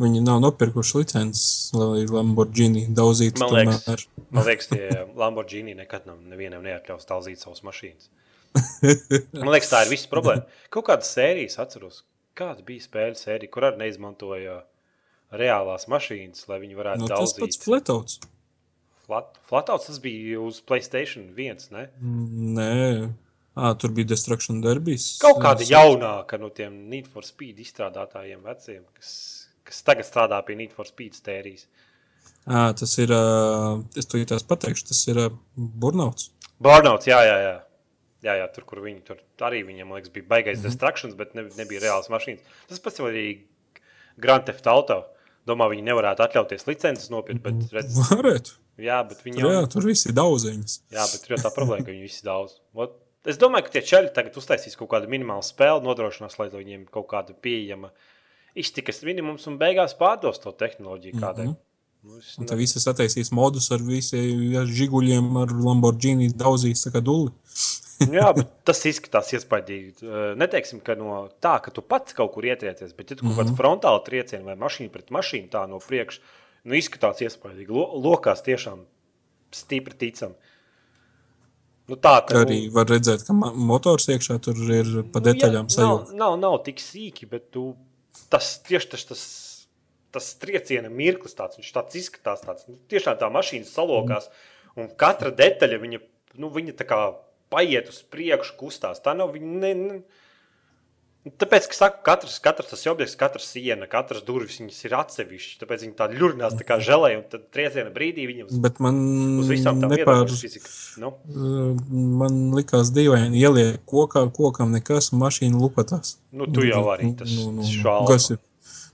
viņi 0.00 0.24
nav 0.24 0.40
nopirkuši 0.42 0.98
licences, 0.98 1.70
lai 1.76 2.06
Lamborghini 2.10 2.86
daudzītu. 2.90 3.44
Man 3.44 3.54
liekas, 3.54 3.84
tomēr. 3.84 4.04
man 4.30 4.48
liekas 4.48 4.70
tie 4.72 4.88
Lamborghini 5.14 5.76
nekad 5.78 6.08
nav 6.10 6.18
nevienam 6.24 6.64
neatļaus 6.66 7.06
daudzīt 7.06 7.44
savas 7.44 7.62
mašīnas. 7.66 8.10
man 9.44 9.52
liekas, 9.54 9.70
tā 9.70 9.84
ir 9.84 9.92
visa 9.94 10.10
problēma. 10.10 10.46
Kaut 10.74 10.88
kādas 10.90 11.14
sērijas 11.14 11.58
atceros, 11.62 12.02
kāda 12.38 12.66
bija 12.66 12.82
spēļu 12.82 13.20
sērija, 13.20 13.52
kur 13.54 13.68
arī 13.70 13.84
neizmantoja 13.84 14.62
reālās 15.40 15.88
mašīnas, 15.90 16.46
lai 16.50 16.60
viņi 16.62 16.78
varētu 16.78 17.04
nu, 17.04 17.10
daudzīt. 17.10 17.40
Tas 17.40 17.42
pats 17.42 17.60
Flatouts. 17.64 18.20
Flat, 19.04 19.36
Flatouts 19.50 19.90
tas 19.90 20.00
bija 20.00 20.40
uz 20.40 20.62
Playstation 20.64 21.28
1, 21.36 21.68
ne? 21.74 21.88
Nē. 22.56 23.10
À, 23.54 23.74
tur 23.78 23.92
bija 23.94 24.10
Destruction 24.10 24.62
Derbijas. 24.64 25.12
Kaut 25.22 25.38
kāda 25.44 25.66
jaunāka 25.68 26.40
no 26.42 26.48
tiem 26.54 26.88
Need 26.90 27.10
for 27.12 27.26
Speed 27.26 27.60
izstrādātājiem, 27.62 28.40
veciem, 28.42 28.80
kas, 28.96 29.12
kas 29.66 29.84
tagad 29.86 30.08
strādā 30.08 30.40
pie 30.46 30.56
Need 30.58 30.74
for 30.74 30.88
Speed 30.88 31.14
stērijas. 31.18 31.68
À, 32.44 32.72
tas 32.76 32.96
ir, 33.00 33.12
es 33.96 34.10
to 34.10 34.18
jūtos 34.18 34.44
pateikšu, 34.48 34.88
tas 34.90 35.04
ir 35.12 35.20
Burnauts. 35.54 36.32
Burnauts, 36.62 37.06
jā, 37.08 37.20
jā, 37.28 37.38
jā. 37.44 37.54
Jā, 38.24 38.38
jā, 38.40 38.44
tur, 38.56 38.64
kur 38.64 38.80
viņi 38.80 39.02
tur 39.04 39.18
arī 39.44 39.60
viņam 39.68 39.90
liekas, 39.92 40.10
bija 40.12 40.26
baigais 40.28 40.58
mm 40.58 40.62
-hmm. 40.62 40.70
destrukcijas, 40.70 41.14
bet 41.14 41.34
ne, 41.36 41.44
nebija 41.58 41.80
reāls 41.84 42.08
mašīnas. 42.08 42.40
Tas 42.68 42.80
pats 42.80 43.00
arī 43.04 43.26
Grand 44.16 44.44
Theft 44.48 44.66
Auto. 44.66 45.04
Domā, 45.44 45.68
viņi 45.68 45.84
nevarētu 45.84 46.24
atļauties 46.24 46.68
licences 46.68 47.10
nopirkt, 47.12 47.42
bet 47.44 47.72
redz, 47.76 47.98
varētu. 48.10 48.58
Jā, 48.80 49.02
bet 49.06 49.20
viņi 49.24 49.42
jau... 49.42 49.50
Jā, 49.52 49.64
tur 49.70 49.84
viss 49.86 50.08
ir 50.08 50.14
daudziņas. 50.16 50.76
Jā, 50.94 51.04
bet 51.12 51.24
tur 51.24 51.36
jau 51.36 51.42
tā 51.44 51.52
problēma, 51.54 51.84
ka 51.84 51.92
viņi 51.92 52.06
visi 52.06 52.24
daudz. 52.26 52.56
Ot, 52.74 53.00
Es 53.24 53.38
domāju, 53.40 53.64
ka 53.64 53.78
tie 53.78 53.80
čaļi 53.88 54.10
tagad 54.12 54.34
uztaisīs 54.36 54.76
kaut 54.76 54.90
kādu 54.92 55.08
minimālu 55.08 55.40
spēli, 55.44 55.80
nodrošinās, 55.86 56.34
lai 56.36 56.50
viņiem 56.52 56.82
kaut 56.92 57.06
kāda 57.08 57.32
pieejama 57.32 57.88
iztikas 58.52 59.00
minimums 59.06 59.46
un 59.48 59.56
beigās 59.60 59.96
pārdos 59.96 60.42
to 60.42 60.52
tehnoloģiju 60.52 61.16
kādai. 61.22 61.46
Mm 61.46 61.54
-hmm. 61.54 61.62
Nu, 62.04 62.18
un 62.38 62.46
tad 62.46 62.58
viss 62.60 62.84
attaisīs 62.84 63.30
modus 63.32 63.70
ar 63.72 63.80
visiem 63.80 64.66
žiguļiem, 64.68 65.30
ar 65.40 65.48
Lamborghini 65.48 66.28
daudzīs 66.36 66.84
tā 66.84 66.92
kā 66.92 67.00
duli. 67.00 67.32
Jā, 68.10 68.30
bet 68.34 68.48
tas 68.66 68.80
izskatās 68.88 69.30
iespaidīgi. 69.36 70.08
Neteiksim, 70.40 70.80
ka 70.84 70.96
no 70.98 71.28
tā, 71.42 71.56
ka 71.62 71.72
tu 71.74 71.84
pats 71.86 72.16
kaut 72.16 72.32
kur 72.34 72.46
ietriecies, 72.46 72.94
bet 72.96 73.12
ja 73.12 73.16
tu 73.16 73.22
kaut 73.22 73.30
mm 73.30 73.36
-hmm. 73.38 73.52
kāds 73.52 73.58
frontāli 73.60 74.04
trieciens 74.06 74.44
vai 74.44 74.56
mašīna 74.58 74.90
pret 74.92 75.10
mašīnu 75.14 75.48
tā 75.52 75.62
no 75.70 75.78
priekša, 75.78 76.20
nu 76.64 76.74
izskatās 76.74 77.22
iespaidīgi. 77.22 77.70
Lokās 78.06 78.42
tiešām 78.42 78.84
stipri 79.54 79.94
ticami. 79.94 80.34
Nu, 81.84 81.96
tā 82.00 82.16
ka, 82.24 82.40
arī 82.46 82.66
nu, 82.66 82.72
var 82.72 82.88
redzēt, 82.88 83.26
ka 83.26 83.32
motors 83.32 84.08
iekšā 84.08 84.38
tur 84.40 84.56
ir 84.56 85.02
pa 85.12 85.20
nu, 85.20 85.26
detaļām 85.26 85.68
sajūta. 85.68 86.14
Nav, 86.16 86.16
nav, 86.16 86.38
nav 86.40 86.54
tik 86.64 86.80
sīki, 86.80 87.28
bet 87.28 87.50
tu, 87.52 87.74
tas 88.32 88.58
tieši 88.64 88.88
tas, 88.94 89.04
tas, 89.04 89.24
tas 90.10 90.30
trieciena 90.40 90.88
mirklis, 90.88 91.36
tāds, 91.36 91.60
viņš 91.60 91.72
tāds 91.76 92.00
izskatās. 92.00 92.40
Tāds, 92.40 92.64
nu, 92.70 92.78
tiešām 92.88 93.20
tā 93.20 93.28
mašīna 93.28 93.68
salokās, 93.68 94.30
mm. 94.30 94.80
un 94.80 94.90
katra 94.96 95.30
detaļa 95.30 95.80
viņa, 95.84 96.00
nu, 96.40 96.50
viņa 96.56 96.72
tā 96.80 96.88
kā 96.88 97.00
paiet 97.54 97.88
uz 97.94 98.02
priekšu, 98.10 98.58
kustās. 98.60 99.00
Tā 99.04 99.14
nav 99.16 99.32
viņa. 99.38 99.56
Ne, 99.64 99.72
ne. 99.80 100.02
Tāpēc, 101.24 101.70
ka 101.72 101.76
saku, 101.78 102.02
katrs, 102.04 102.34
katrs 102.44 102.68
tas 102.68 102.82
objekts, 102.90 103.14
katra 103.16 103.40
siena, 103.40 103.86
katras 103.88 104.20
durvis 104.26 104.58
ir 104.60 104.92
atsevišķas. 104.98 105.56
Tāpēc 105.62 105.84
viņi 105.86 105.94
tā 105.96 106.10
ļurnās 106.12 106.56
tā 106.58 106.66
kā 106.68 106.76
žēlēja, 106.84 107.22
un 107.22 107.24
tad 107.32 107.46
trieciena 107.54 107.92
brīdī 107.94 108.26
viņam 108.28 108.50
Bet 108.66 108.76
man 108.84 108.98
uz 109.40 109.48
visām 109.48 109.80
tām 109.80 109.94
nepār... 109.94 110.26
fizika. 110.28 110.68
Nu, 111.00 111.14
Man 112.20 112.42
likās 112.52 112.92
dīvaini, 112.92 113.40
ieliek 113.40 113.80
kokā, 113.88 114.26
kokam 114.36 114.76
nekas, 114.76 115.14
un 115.14 115.24
mašīna 115.24 115.62
lupatās. 115.62 116.18
nu, 116.36 116.44
tu 116.44 116.68
jau 116.68 116.84
arī 116.92 117.14
tas 117.16 117.32
nu, 117.32 117.54
nu, 117.56 117.70
šādi. 117.72 118.10
kas 118.12 118.28
ir? 118.36 118.42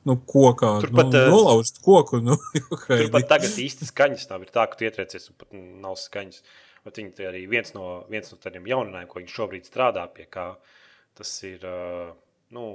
Nu, 0.06 0.16
kokā. 0.16 0.76
Turpat, 0.86 1.10
nu, 1.10 1.18
eh, 1.18 1.28
nolauzt 1.34 1.82
koku. 1.84 2.22
Nu, 2.24 2.38
Turpat 2.86 3.26
tagad 3.28 3.58
īsti 3.66 3.90
skaņas 3.90 4.30
nav. 4.30 4.46
Ir 4.46 4.54
tā, 4.54 4.70
ka 4.70 4.78
tu 4.78 4.86
ietriecies 4.86 5.28
un 5.32 5.36
pat 5.42 5.50
nav 5.58 5.98
skaņas. 6.00 6.44
Bet 6.84 7.00
viņi 7.00 7.26
arī 7.28 7.44
viens 7.50 7.74
no, 7.76 8.04
viens 8.08 8.30
no 8.32 8.38
tādiem 8.40 8.68
jauninājumiem, 8.70 9.08
ko 9.10 9.20
viņi 9.20 9.34
šobrīd 9.34 9.68
strādā 9.68 10.06
pie, 10.14 10.24
kā 10.32 10.52
tas 11.18 11.32
ir 11.44 11.66
nu, 12.56 12.66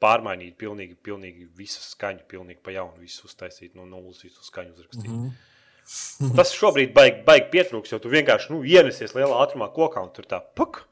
pārmainīt 0.00 0.56
pilnīgi, 0.60 0.96
pilnīgi 1.04 1.48
visu 1.58 1.82
skaņu, 1.84 2.24
pilnīgi 2.30 2.62
pa 2.64 2.74
jaunu, 2.74 3.00
visu 3.02 3.26
uztaisīt 3.28 3.74
no 3.78 3.86
nulles, 3.88 4.22
visu 4.24 4.44
skaņu 4.46 4.76
uzrakstīt. 4.76 5.10
Mm. 5.10 5.24
-hmm. 5.26 5.48
Tas 6.38 6.52
šobrīd 6.54 6.92
baigi, 6.94 7.22
baigi 7.26 7.50
pietrūks, 7.54 7.92
jo 7.92 7.98
tu 8.02 8.12
vienkārši 8.12 8.52
nu, 8.52 8.62
ienesies 8.66 9.14
lielā 9.16 9.42
ātrumā 9.44 9.70
kokā 9.74 10.02
un 10.04 10.12
tur 10.14 10.28
tā 10.30 10.40
puk. 10.56 10.84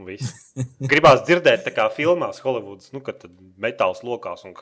Gribās 0.90 1.24
dzirdēt, 1.26 1.66
kā 1.76 1.90
filmās, 1.92 2.40
Holivudas, 2.40 2.92
nu, 2.94 3.02
kad 3.04 3.26
metāls 3.60 4.00
lokās. 4.06 4.46
Un... 4.48 4.54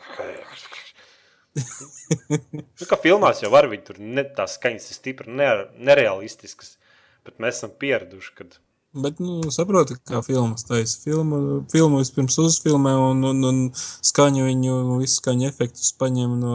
nu, 2.35 2.88
kā 2.90 2.99
filmās 3.02 3.43
jau 3.45 3.52
var 3.55 3.69
būt, 3.71 3.85
tur 3.87 4.00
ne, 4.02 4.25
tās 4.25 4.57
skaņas 4.59 4.90
ir 4.90 4.99
stipri 4.99 5.37
ne, 5.38 5.49
nerealistiskas. 5.78 6.77
Bet 7.28 7.44
mēs 7.44 7.61
esam 7.61 7.76
pieraduši, 7.78 8.35
kad 8.40 8.58
Bet, 8.97 9.18
nu, 9.20 9.42
saproti, 9.52 9.99
kā 10.08 10.23
filmas 10.25 10.64
taisa. 10.64 10.97
Filmu, 11.02 11.61
filmu 11.68 12.00
vispirms 12.00 12.38
uzfilmē 12.40 12.94
un, 12.97 13.20
un, 13.28 13.44
un 13.44 13.58
skaņu 13.76 14.47
viņu, 14.47 14.78
visu 15.02 15.20
skaņu 15.20 15.44
efektus 15.50 15.92
paņem 16.00 16.38
no 16.40 16.54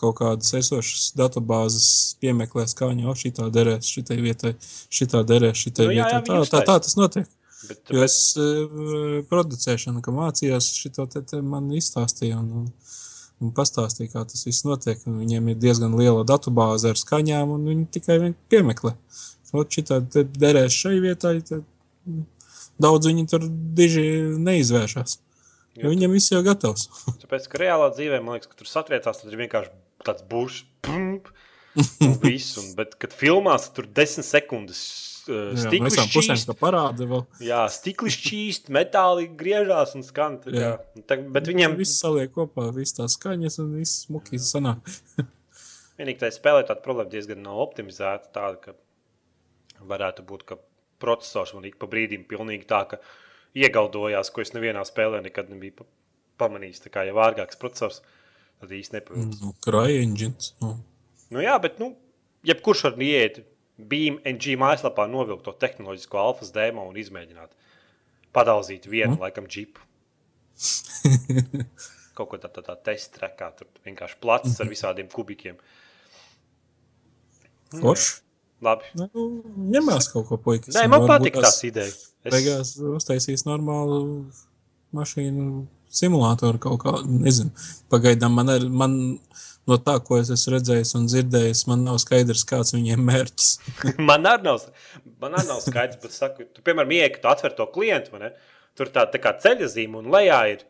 kaut 0.00 0.18
kādas 0.18 0.52
esošas 0.58 1.14
datubāzes, 1.16 1.86
piemeklē 2.20 2.66
skaņu, 2.68 3.08
o, 3.08 3.14
šitā 3.16 3.48
derēs, 3.54 3.88
šitai 3.88 4.18
vietai, 4.20 4.52
šitā 4.92 5.24
derēs, 5.24 5.62
šitai 5.64 5.88
Nu, 5.88 5.96
jā, 5.96 6.04
jā, 6.04 6.20
vietai. 6.20 6.28
Tā, 6.28 6.36
viņi 6.36 6.50
tā, 6.52 6.60
tā 6.60 6.60
uztaisa. 6.60 6.84
tas 6.84 6.98
notiek. 7.00 7.32
Bet, 7.64 7.80
Jo 7.94 8.04
es 8.04 8.18
uh, 8.36 9.22
producēšanu, 9.30 10.02
ka 10.04 10.12
mācījos, 10.12 10.68
šito 10.76 11.06
te, 11.08 11.24
te 11.24 11.40
man 11.40 11.70
izstāstīja 11.72 12.42
un, 12.42 12.50
un, 12.60 12.96
un 13.40 13.54
pastāstīja, 13.56 14.12
kā 14.12 14.24
tas 14.28 14.44
viss 14.44 14.66
notiek. 14.68 15.00
Un 15.08 15.22
viņiem 15.22 15.54
ir 15.54 15.62
diezgan 15.62 15.96
liela 15.96 16.26
datubāze 16.28 16.92
ar 16.92 17.00
skaņām, 17.00 17.56
un 17.56 17.70
viņi 17.70 17.86
tikai 17.96 18.20
vien 18.20 18.36
piemeklē. 18.52 18.92
Ot, 19.54 19.70
šitā 19.70 20.00
derēs 20.04 20.74
šai 20.74 20.96
vietai, 21.04 21.36
tad 21.46 21.62
mm, 21.62 22.24
daudz 22.82 23.10
viņi 23.10 23.28
tur 23.30 23.46
diži 23.78 24.04
neizvēršas. 24.42 25.20
Jo 25.78 25.90
viņiem 25.90 26.12
viss 26.14 26.30
jau 26.30 26.42
gatavs. 26.46 26.88
Tāpēc, 27.22 27.48
ka 27.50 27.62
reālā 27.62 27.88
dzīvē, 27.94 28.20
man 28.22 28.38
liekas, 28.38 28.50
ka 28.50 28.60
tur 28.60 28.70
satriecās, 28.70 29.22
tad 29.22 29.32
ir 29.32 29.40
vienkārši 29.44 29.74
tāds 30.06 30.26
būšs, 30.30 30.60
un 30.94 31.08
viss. 32.22 32.54
Un, 32.62 32.70
bet, 32.78 32.94
kad 33.02 33.14
filmās, 33.16 33.70
tur 33.74 33.88
desmit 33.90 34.26
sekundes 34.28 34.84
stikls 35.24 35.96
šķīst. 35.96 36.50
parāda. 36.60 37.22
Jā, 37.42 37.64
stikls 37.72 38.16
šķīst, 38.18 38.68
metāli 38.74 39.28
griežās 39.38 39.94
un 39.96 40.04
skan. 40.06 40.38
tā. 40.42 40.52
Jā. 40.54 40.72
Tā, 41.08 41.18
bet 41.34 41.48
viņiem 41.48 41.76
viss 41.78 42.00
saliek 42.02 42.32
kopā, 42.34 42.68
viss 42.76 42.96
tās 42.96 43.16
skaņas 43.18 43.58
un 43.62 43.72
viss 43.80 44.04
smukīs 44.04 44.50
sanāk. 44.52 44.82
vienīgi 45.98 46.22
tā 46.22 46.30
spēlē 46.34 46.64
tāda 46.68 46.82
problēma 46.84 47.12
diezgan 47.12 47.42
nav 47.44 47.60
optimizēta. 47.64 48.30
Tāda, 48.34 48.60
ka 48.60 48.76
varētu 49.80 50.24
būt, 50.26 50.46
ka 50.48 50.58
processors 51.02 51.54
man 51.56 51.66
ik 51.68 51.78
pa 51.80 51.88
brīdim 51.90 52.26
pilnīgi 52.28 52.66
tā, 52.70 52.84
ka 52.90 53.00
iegaudojās, 53.58 54.30
ko 54.34 54.42
es 54.44 54.54
nevienā 54.54 54.84
spēlē 54.86 55.22
nekad 55.24 55.50
nebiju 55.52 55.80
pa- 55.80 55.88
pamanījis. 56.42 56.84
Tā 56.86 56.92
kā 56.94 57.04
jau 57.08 57.16
vārgāks 57.18 57.60
processors, 57.60 58.02
tad 58.60 58.72
īsti 58.74 58.98
nepaveic. 58.98 59.40
Nu, 59.42 59.54
CryEngines. 59.64 60.54
Nu. 60.62 60.76
Nu, 61.34 61.42
jā, 61.42 61.56
bet 61.62 61.78
nu, 61.82 61.94
jebkurš 62.46 62.86
var 62.88 63.04
iet 63.04 63.42
BMG 63.78 64.56
mājaslapā, 64.60 65.06
novilkt 65.10 65.46
to 65.46 65.54
tehnoloģisko 65.64 66.20
alfas 66.20 66.52
demo 66.54 66.86
un 66.88 66.98
izmēģināt. 67.00 67.54
Padalzīt 68.34 68.86
vienu, 68.90 69.16
mm. 69.16 69.22
laikam, 69.22 69.48
džipu. 69.50 69.82
Kaut 72.18 72.30
ko 72.30 72.38
tādu 72.38 72.62
tā, 72.62 72.68
tā 72.68 72.76
testa 72.90 73.18
trekā, 73.18 73.50
tur 73.58 73.70
vienkārši 73.86 74.20
plats 74.22 74.60
ar 74.62 74.70
visādiem 74.70 75.08
kubikiem. 75.10 75.58
Forši. 77.74 78.20
Labi. 78.62 78.84
Nu, 78.94 79.08
ņemās 79.74 80.10
kaut 80.12 80.28
ko 80.28 80.38
puikas. 80.40 80.74
Nē, 80.76 80.86
un 80.86 80.94
man 80.94 81.06
patīk 81.10 81.36
tās 81.40 81.58
idejas. 81.66 82.10
Es, 82.24 82.32
Beigās 82.32 82.74
uztaisīs 82.78 83.44
normālu 83.44 83.98
mašīnu 84.96 85.66
simulātoru 85.94 86.60
kaut 86.62 86.80
kā. 86.84 86.94
Nezinu. 87.06 87.52
Pagaidām 87.92 88.34
man, 88.38 88.52
ar, 88.54 88.66
man 88.68 88.96
no 89.68 89.78
tā, 89.80 89.98
ko 90.04 90.18
es 90.20 90.32
esmu 90.34 90.56
redzējis 90.56 90.94
un 90.98 91.06
dzirdējis, 91.10 91.64
man 91.70 91.84
nav 91.88 92.00
skaidrs, 92.02 92.44
kāds 92.48 92.74
viņiem 92.76 93.04
mērķis. 93.10 93.50
man 94.10 94.28
arī 94.30 94.48
nav, 94.48 94.66
man 95.22 95.38
arī 95.38 95.50
nav 95.50 95.62
skaidrs, 95.64 96.00
bet 96.02 96.16
saku, 96.16 96.48
tu, 96.50 96.64
piemēram, 96.66 96.94
ka 97.14 97.22
tu 97.24 97.32
atver 97.34 97.56
to 97.58 97.68
klientu, 97.74 98.14
vai 98.14 98.26
ne? 98.26 98.32
tur 98.74 98.90
tā, 98.90 99.04
tā 99.06 99.20
kā 99.22 99.36
ceļa 99.38 99.68
zīme 99.70 100.00
un 100.00 100.08
lejā 100.10 100.40
ir 100.50 100.64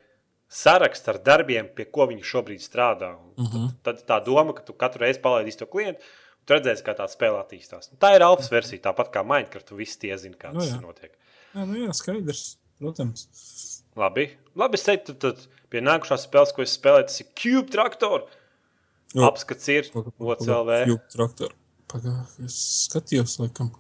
saraksts 0.55 1.09
ar 1.09 1.18
darbiem, 1.25 1.70
pie 1.75 1.87
ko 1.90 2.05
viņi 2.11 2.27
šobrīd 2.27 2.62
strādā. 2.62 3.14
Uh 3.14 3.25
Mhm. 3.44 3.57
-huh. 3.57 3.70
tad, 3.83 4.05
tad 4.05 4.07
tā 4.07 4.25
doma, 4.25 4.53
ka 4.55 4.62
tu 4.62 4.73
katru 4.73 5.01
reizi 5.01 5.20
palaidīsi 5.20 5.59
to 5.59 5.66
klientu, 5.66 6.01
tu 6.44 6.57
redzēsi, 6.57 6.85
kā 6.87 6.94
tā 6.98 7.09
spēle 7.11 7.40
attīstās. 7.40 7.90
Tā 8.02 8.14
ir 8.16 8.24
alfa 8.26 8.46
versija, 8.52 8.87
tāpat 8.88 9.11
kā 9.14 9.24
Minecraft, 9.26 9.74
visi 9.78 10.00
tie 10.04 10.14
zini, 10.20 10.38
kā 10.40 10.52
Nu 10.54 10.62
tas 10.62 10.74
jā. 10.74 10.80
notiek. 10.83 11.12
Jā, 11.54 11.66
nu 11.66 11.83
jā, 11.85 11.96
skaidrs. 11.96 12.44
Protams. 12.83 13.28
Labi, 13.98 14.26
Labi 14.59 14.78
es 14.78 14.87
teiktu, 14.87 15.14
tad, 15.22 15.44
pie 15.70 15.83
nākamās 15.85 16.26
spēles, 16.26 16.52
ko 16.54 16.64
es 16.64 16.74
spēlēju, 16.74 17.07
tas 17.11 17.22
ir 17.22 17.28
Cube 17.38 17.70
Traktor. 17.70 18.26
Jo. 19.14 19.28
Apskats 19.28 19.70
ir 19.70 19.88
OCLV. 19.94 20.72
Jūp 20.90 21.04
traktoru. 21.12 21.54
Pagā, 21.90 22.14
es 22.42 22.57
skatījos, 22.88 23.37
laikam. 23.38 23.70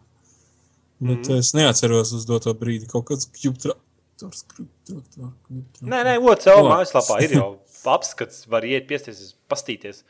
Bet 1.02 1.26
mm. 1.26 1.40
es 1.40 1.50
neatceros 1.58 2.12
uz 2.14 2.26
doto 2.28 2.54
brīdi. 2.58 2.86
Kaut 2.90 3.08
kāds 3.08 3.26
jūp 3.42 3.58
traktors. 3.58 4.44
Cube 4.54 4.70
traktor, 4.86 5.48
cube 5.48 5.64
traktor. 5.72 5.88
Nē, 5.90 6.04
nē, 6.06 6.14
OCLV 6.22 6.70
mājaslapā 6.70 7.18
ir 7.26 7.34
jau 7.40 7.48
apskats, 7.96 8.44
var 8.50 8.66
iet, 8.68 8.86
piestiesties, 8.90 9.34
pastīties. 9.50 10.04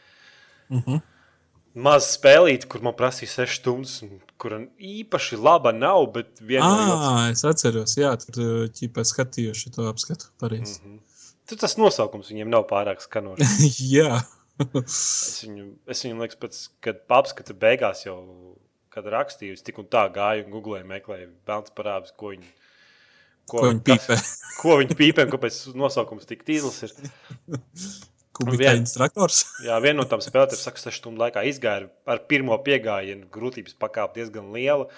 Mhm. 0.68 1.00
Maz 1.74 2.06
spēlīt, 2.14 2.68
kur 2.70 2.84
man 2.86 2.94
prasīja 2.94 3.32
6 3.42 3.56
stundas, 3.58 3.94
un 4.06 4.20
kura 4.38 4.60
īpaši 4.78 5.38
laba 5.42 5.72
nav, 5.74 6.04
bet 6.14 6.38
vienā 6.38 6.68
Ah, 6.94 7.24
es 7.32 7.42
atceros, 7.48 7.96
jā, 7.98 8.12
tur 8.22 8.68
ķīpā 8.78 9.02
skatījos 9.08 9.64
šo 9.64 9.88
apskatu. 9.90 10.30
Pareizi. 10.38 10.78
Mhm. 10.84 11.00
Tur 11.50 11.58
tas 11.60 11.74
nosaukums 11.76 12.30
viņiem 12.30 12.48
nav 12.52 12.68
pārāk 12.70 13.02
skanošs. 13.04 13.58
jā. 13.96 14.20
Es 14.80 15.42
viņu, 15.42 15.64
es 15.90 16.04
viņu 16.06 16.20
liekas, 16.22 16.38
pēc, 16.40 16.60
kad 16.86 17.02
apskata 17.18 17.56
beigās 17.58 18.04
jau, 18.06 18.20
kad 18.94 19.08
rakstīju, 19.10 19.58
es 19.58 19.66
tik 19.66 19.80
un 19.82 19.88
tā 19.90 20.04
gāju 20.14 20.46
un 20.46 20.54
googlēju, 20.54 20.86
meklēju 20.92 21.26
vēlams 21.50 21.74
parādus, 21.74 22.14
ko 22.16 22.30
viņi, 22.36 22.52
Ko 23.50 23.66
viņi 23.66 23.82
pīpē? 23.84 24.16
ko 24.62 24.78
viņi 24.80 24.94
pīpē, 24.96 25.26
un 25.26 25.32
kāpēc 25.34 25.58
nosaukums 25.76 26.24
tik 26.30 26.46
tīzls 26.46 26.78
ir. 26.86 26.94
Kubikains 28.34 28.96
traktors. 28.96 29.44
Jā, 29.66 29.78
viena 29.82 30.02
no 30.02 30.08
tām 30.10 30.22
spēlēm, 30.24 30.50
kas 30.52 30.66
6 30.66 30.90
stundu 30.98 31.22
laikā 31.22 31.44
izgāja 31.48 31.88
ar 32.10 32.22
pirmo 32.30 32.56
piegājienu, 32.66 33.28
grūtības 33.34 33.76
pakāpe 33.80 34.20
diezgan 34.20 34.50
liela. 34.54 34.88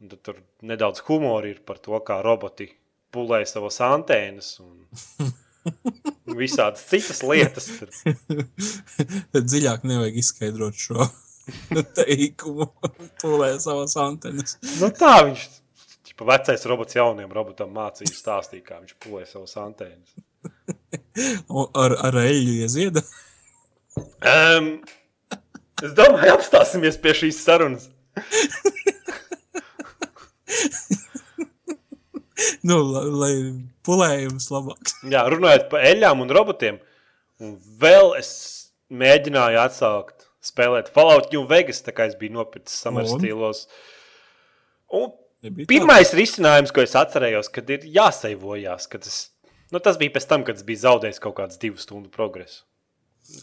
Un 0.00 0.12
tad 0.12 0.22
tur 0.24 0.38
nedaudz 0.64 1.02
humora 1.08 1.50
ir 1.50 1.60
par 1.66 1.80
to, 1.82 1.98
kā 2.06 2.20
roboti 2.24 2.70
pulē 3.12 3.42
savas 3.48 3.80
antēnas 3.84 4.54
un 4.62 5.32
visādas 6.40 6.86
citas 6.88 7.20
lietas. 7.26 7.68
Dziļāk 9.34 9.84
nevajag 9.90 10.22
izskaidrot 10.22 10.78
šo 10.78 11.10
teikumu. 11.98 12.70
Pūlē 13.20 13.52
savas 13.62 13.96
antenas. 14.00 14.56
Nu, 14.78 14.88
tā 14.94 15.16
viņš 15.26 15.44
ir 15.44 16.26
vecais 16.26 16.66
robots 16.68 16.96
jauniem 16.96 17.32
robotam 17.32 17.72
mācīja 17.74 18.12
stāstīt, 18.14 18.64
kā 18.66 18.80
viņš 18.80 18.96
pulē 19.02 19.26
savas 19.28 19.56
antēnas. 19.60 20.16
Ar, 21.84 21.94
ar 22.06 22.16
eļļu 22.22 22.54
iezieda. 22.64 23.02
Um, 24.24 24.68
es 25.82 25.92
domāju, 25.98 26.36
apstāsimies 26.36 26.96
pie 27.02 27.12
šīs 27.22 27.42
sarunas. 27.44 27.90
Nu, 32.66 32.76
lai, 32.84 33.04
lai 33.08 33.34
pulējums 33.86 34.50
labāks. 34.52 34.96
Jā, 35.12 35.24
runājot 35.32 35.68
par 35.72 35.84
eļļām 35.90 36.24
un 36.24 36.32
robotiem, 36.34 36.80
un 37.40 37.54
vēl 37.80 38.14
es 38.18 38.30
mēģināju 38.90 39.60
atsākt 39.62 40.28
spēlēt 40.44 40.90
Fallout 40.92 41.30
New 41.34 41.46
Vegas, 41.50 41.82
tā 41.84 41.94
kā 41.96 42.08
es 42.10 42.16
biju 42.20 42.38
nopircis 42.38 42.80
samara 42.84 43.08
Un? 43.08 43.20
stilos. 43.20 43.66
Un 44.96 45.12
Nebija 45.44 45.68
pirmais 45.70 46.12
risinājums, 46.16 46.72
ko 46.74 46.84
es 46.84 46.96
atcerējos, 46.98 47.48
kad 47.52 47.70
ir 47.72 47.86
jāseivojās, 47.94 48.88
kad 48.92 49.06
es, 49.08 49.20
nu, 49.72 49.80
tas 49.82 49.98
bija 50.00 50.14
pēc 50.16 50.26
tam, 50.30 50.44
kad 50.46 50.60
es 50.60 50.66
biju 50.66 50.82
zaudējis 50.84 51.22
kaut 51.22 51.38
kādas 51.38 51.60
divu 51.62 51.80
stundu 51.80 52.12
progresu. 52.12 52.64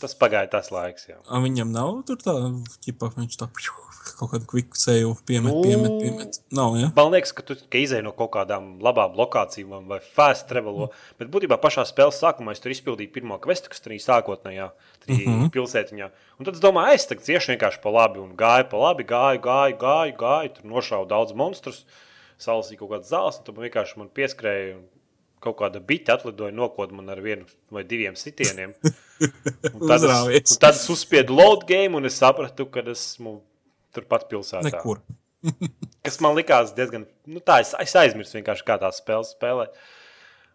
Tas 0.01 0.17
pagāja 0.19 0.49
tas 0.51 0.67
laiks. 0.73 1.05
Jā. 1.07 1.21
A, 1.31 1.39
viņam 1.39 1.69
nav 1.71 2.01
tur 2.07 2.17
tā, 2.19 2.33
ķipa, 2.83 3.13
viņš 3.15 3.37
tā 3.39 3.47
kaut 4.17 4.31
kādu 4.31 4.47
kviku 4.49 4.79
ceļu 4.79 5.13
piemet, 5.27 5.53
Nu. 5.53 5.61
piemet, 5.63 5.93
piemet. 6.01 6.39
Nav, 6.55 6.75
ja? 6.79 6.89
Man 6.95 7.11
liekas, 7.13 7.31
ka 7.35 7.43
tu 7.45 7.55
tikai 7.59 7.83
izēji 7.85 8.05
no 8.05 8.11
kaut 8.17 8.31
kādām 8.35 8.81
labām 8.83 9.15
lokācijām 9.19 9.87
vai 9.87 9.99
fast 10.03 10.47
travelo. 10.49 10.89
Bet 11.19 11.31
būtībā 11.31 11.59
pašā 11.61 11.85
spēles 11.87 12.19
sākumā 12.23 12.55
es 12.55 12.63
tur 12.63 12.73
izpildīju 12.73 13.13
pirmo 13.13 13.37
kvestu, 13.43 13.71
kas 13.71 13.83
tur 13.83 13.95
bija 13.95 14.05
sākotnējā 14.07 14.67
uh 14.71 15.21
-huh. 15.21 15.47
pilsētiņā. 15.55 16.09
Un 16.39 16.45
tad 16.49 16.55
es 16.55 16.63
domāju, 16.63 16.95
es 16.95 17.07
tagad 17.07 17.29
iešu 17.29 17.53
vienkārši 17.53 17.81
pa 17.83 17.89
labi 17.89 18.19
un 18.19 18.35
gāju 18.35 18.69
pa 18.69 18.77
labi, 18.77 19.03
gāju, 19.03 19.39
gāju, 19.39 19.77
gāju, 19.77 20.17
gāju 20.17 20.53
tur 20.55 20.65
nošauju 20.65 21.07
daudz 21.07 21.33
monstrus, 21.33 21.85
salasīju 22.37 22.79
kaut 22.79 22.91
kādas 22.91 23.11
zāles, 23.11 23.39
un 23.39 23.43
tad 23.43 23.55
vienkārši 23.55 23.97
man 23.97 24.09
pieskrēja. 24.09 24.77
un 24.77 24.96
Kaut 25.43 25.59
kāda 25.59 25.81
bite 25.83 26.09
atlidoja, 26.13 26.53
nokoda 26.55 26.95
man 26.97 27.11
ar 27.13 27.19
vienu 27.21 27.45
vai 27.73 27.83
diviem 27.85 28.15
sitieniem. 28.17 28.73
Un 29.73 29.83
tad, 29.89 30.03
es, 30.03 30.51
un 30.53 30.59
tad 30.61 30.75
es 30.75 30.83
uzspiedu 30.93 31.33
load 31.33 31.63
game, 31.69 31.97
un 31.97 32.05
es 32.05 32.19
sapratu, 32.21 32.67
ka 32.69 32.83
esmu 32.91 33.39
turpat 33.95 34.27
pilsētā. 34.29 34.69
Nekur. 34.69 35.01
Kas 36.05 36.19
man 36.21 36.37
likās 36.37 36.73
diezgan. 36.77 37.07
Nu, 37.25 37.41
tā, 37.41 37.59
es, 37.63 37.73
es 37.81 37.95
aizmirsu 37.97 38.37
vienkārši, 38.37 38.65
kā 38.67 38.77
tās 38.81 39.01
spēles 39.01 39.33
spēlēt. 39.33 39.73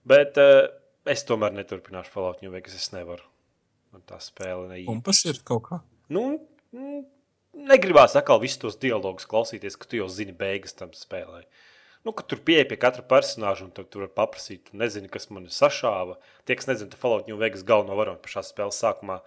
Bet 0.09 0.38
uh, 0.42 0.68
es 1.11 1.25
tomēr 1.27 1.55
neturpināšu 1.57 2.14
Fallout 2.14 2.42
New 2.45 2.55
Vegas. 2.55 2.77
Es 2.79 2.92
nevaru. 2.95 3.27
Man 3.92 4.05
tā 4.09 4.18
spēle 4.23 4.68
neīsti. 4.71 4.88
Kumpas 4.88 5.25
ir 5.29 5.42
kaut 5.49 5.66
kā. 5.66 5.81
Nu, 6.12 6.25
mm, 6.75 7.03
negribās 7.68 8.16
atkal 8.18 8.40
visus 8.42 8.61
tos 8.62 8.79
dialogus 8.81 9.29
klausīties, 9.29 9.77
ka 9.77 9.88
tu 9.88 10.01
jau 10.01 10.09
zini 10.12 10.35
beigas 10.37 10.77
tam 10.79 10.95
spēlē. 10.97 11.45
Nu, 12.02 12.10
kad 12.10 12.26
tur 12.30 12.40
pieeja 12.42 12.66
pie 12.66 12.78
katra 12.82 13.04
personāža, 13.06 13.68
un 13.68 13.74
tur 13.74 14.04
var 14.04 14.10
paprasīt, 14.16 14.64
tu 14.70 14.78
nezini, 14.78 15.10
kas 15.12 15.28
man 15.30 15.46
sašāva. 15.46 16.16
Tie, 16.48 16.56
kas 16.58 16.66
nezina, 16.66 16.98
Fallout 16.98 17.28
New 17.30 17.38
Vegas 17.38 17.62
galveno 17.66 17.94
varoņu 17.98 18.22
pašā 18.24 18.42
spēles 18.48 18.80
sākumā 18.82 19.20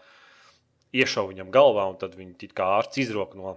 iešauja 0.96 1.32
viņam 1.32 1.54
galvā, 1.56 1.86
un 1.92 2.00
tad 2.02 2.18
viņi 2.20 2.36
it 2.50 2.56
kā 2.58 2.68
ārsts 2.80 3.00
izrok 3.06 3.38
no 3.40 3.56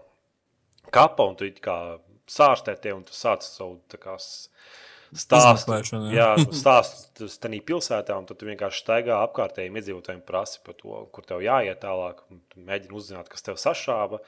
kapa, 0.94 1.26
un 1.26 1.34
tu 1.38 1.48
it 1.48 1.58
kā 1.64 1.98
sārstē 2.30 2.76
tie, 2.78 2.94
un 2.94 3.02
tu 3.08 3.16
sāc 3.16 3.42
savu 3.46 3.80
kā 3.98 4.16
stāstu. 4.20 5.74
Jā. 6.14 6.30
Stāstu 6.60 7.28
tajā 7.42 7.62
pilsētā, 7.68 8.16
un 8.18 8.28
tad 8.28 8.40
tu 8.40 8.48
vienkārši 8.48 8.84
staigā 8.84 9.20
apkārtējiem 9.26 9.80
iedzīvotājiem 9.80 10.22
prasi 10.28 10.60
par 10.66 10.76
to, 10.78 11.00
kur 11.14 11.26
tev 11.28 11.42
jāiet 11.44 11.80
tālāk, 11.84 12.22
un 12.30 12.42
tu 12.52 12.62
mēģini 12.64 12.98
uzzināt, 13.00 13.30
kas 13.32 13.46
tev 13.46 13.58
sašāva. 13.60 14.20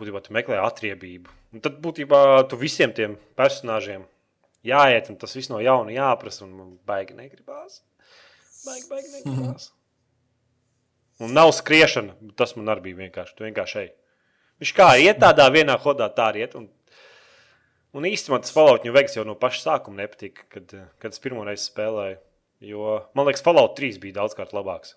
Būtībā 0.00 0.22
tu 0.24 0.32
meklē 0.32 0.56
atriebību. 0.64 1.34
Un 1.52 1.64
tad 1.64 1.76
būtībā 1.84 2.20
tu 2.48 2.56
visiem 2.60 2.94
tiem 2.96 3.18
personāžiem 3.36 4.06
jāiet, 4.66 5.10
un 5.12 5.18
tas 5.20 5.34
viss 5.36 5.50
no 5.52 5.60
jauna 5.60 5.92
jāprasa, 5.92 6.46
un 6.46 6.56
man 6.56 6.72
baigi 6.88 7.16
negribās. 7.18 7.82
Baigi, 8.64 8.88
baigi 8.88 9.14
negribās. 9.18 9.70
Un 11.20 11.34
nav 11.36 11.50
skriešana, 11.52 12.14
tas 12.32 12.54
man 12.56 12.70
arī 12.72 12.86
bija 12.86 12.96
vienkārši. 13.02 13.34
Tu 13.36 13.44
vienkārši 13.44 13.76
ej. 13.82 13.88
Viņš 14.62 14.70
kā 14.76 14.86
iet 15.00 15.18
tādā 15.20 15.44
vienā 15.52 15.74
hodā, 15.82 16.06
tā 16.16 16.30
arī 16.30 16.46
iet. 16.46 16.54
Un, 16.56 16.64
un 17.92 18.06
īstenībā 18.08 18.38
tas 18.40 18.54
Fallout 18.56 18.86
New 18.86 18.94
Vegas 18.96 19.18
jau 19.18 19.26
no 19.28 19.34
paša 19.36 19.60
sākuma 19.66 20.00
nepatika, 20.00 20.46
kad, 20.48 20.72
kad 20.96 21.12
es 21.12 21.20
pirmo 21.20 21.44
reizi 21.44 21.66
spēlēju. 21.68 22.16
Jo 22.70 22.96
man 23.16 23.28
liekas, 23.28 23.44
Fallout 23.44 23.76
3 23.76 24.00
bija 24.00 24.16
daudzkārt 24.22 24.56
labāks. 24.56 24.96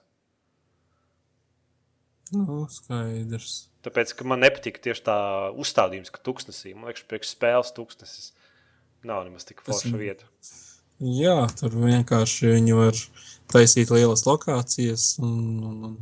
Nu, 2.31 2.63
skaidrs. 2.71 3.65
Tāpēc, 3.83 4.13
ka 4.15 4.23
man 4.29 4.39
nepatika 4.45 4.79
tieši 4.79 5.03
tā 5.03 5.17
uzstādījums, 5.59 6.11
ka 6.13 6.21
tuksnesī, 6.23 6.71
man 6.75 6.87
liekas, 6.91 7.03
priekš 7.09 7.33
spēles 7.35 7.73
tuksnesis 7.75 8.29
nav 9.03 9.25
nemaz 9.27 9.43
tik 9.49 9.59
forša 9.65 9.89
Tas- 9.91 9.99
vieta. 9.99 10.29
Jā, 11.03 11.35
tur 11.59 11.73
vienkārši 11.83 12.53
viņi 12.53 12.75
var 12.77 12.95
taisīt 13.51 13.89
lielas 13.91 14.23
lokācijas 14.23 15.17
un, 15.19 15.33
un, 15.67 15.77
un 15.89 15.95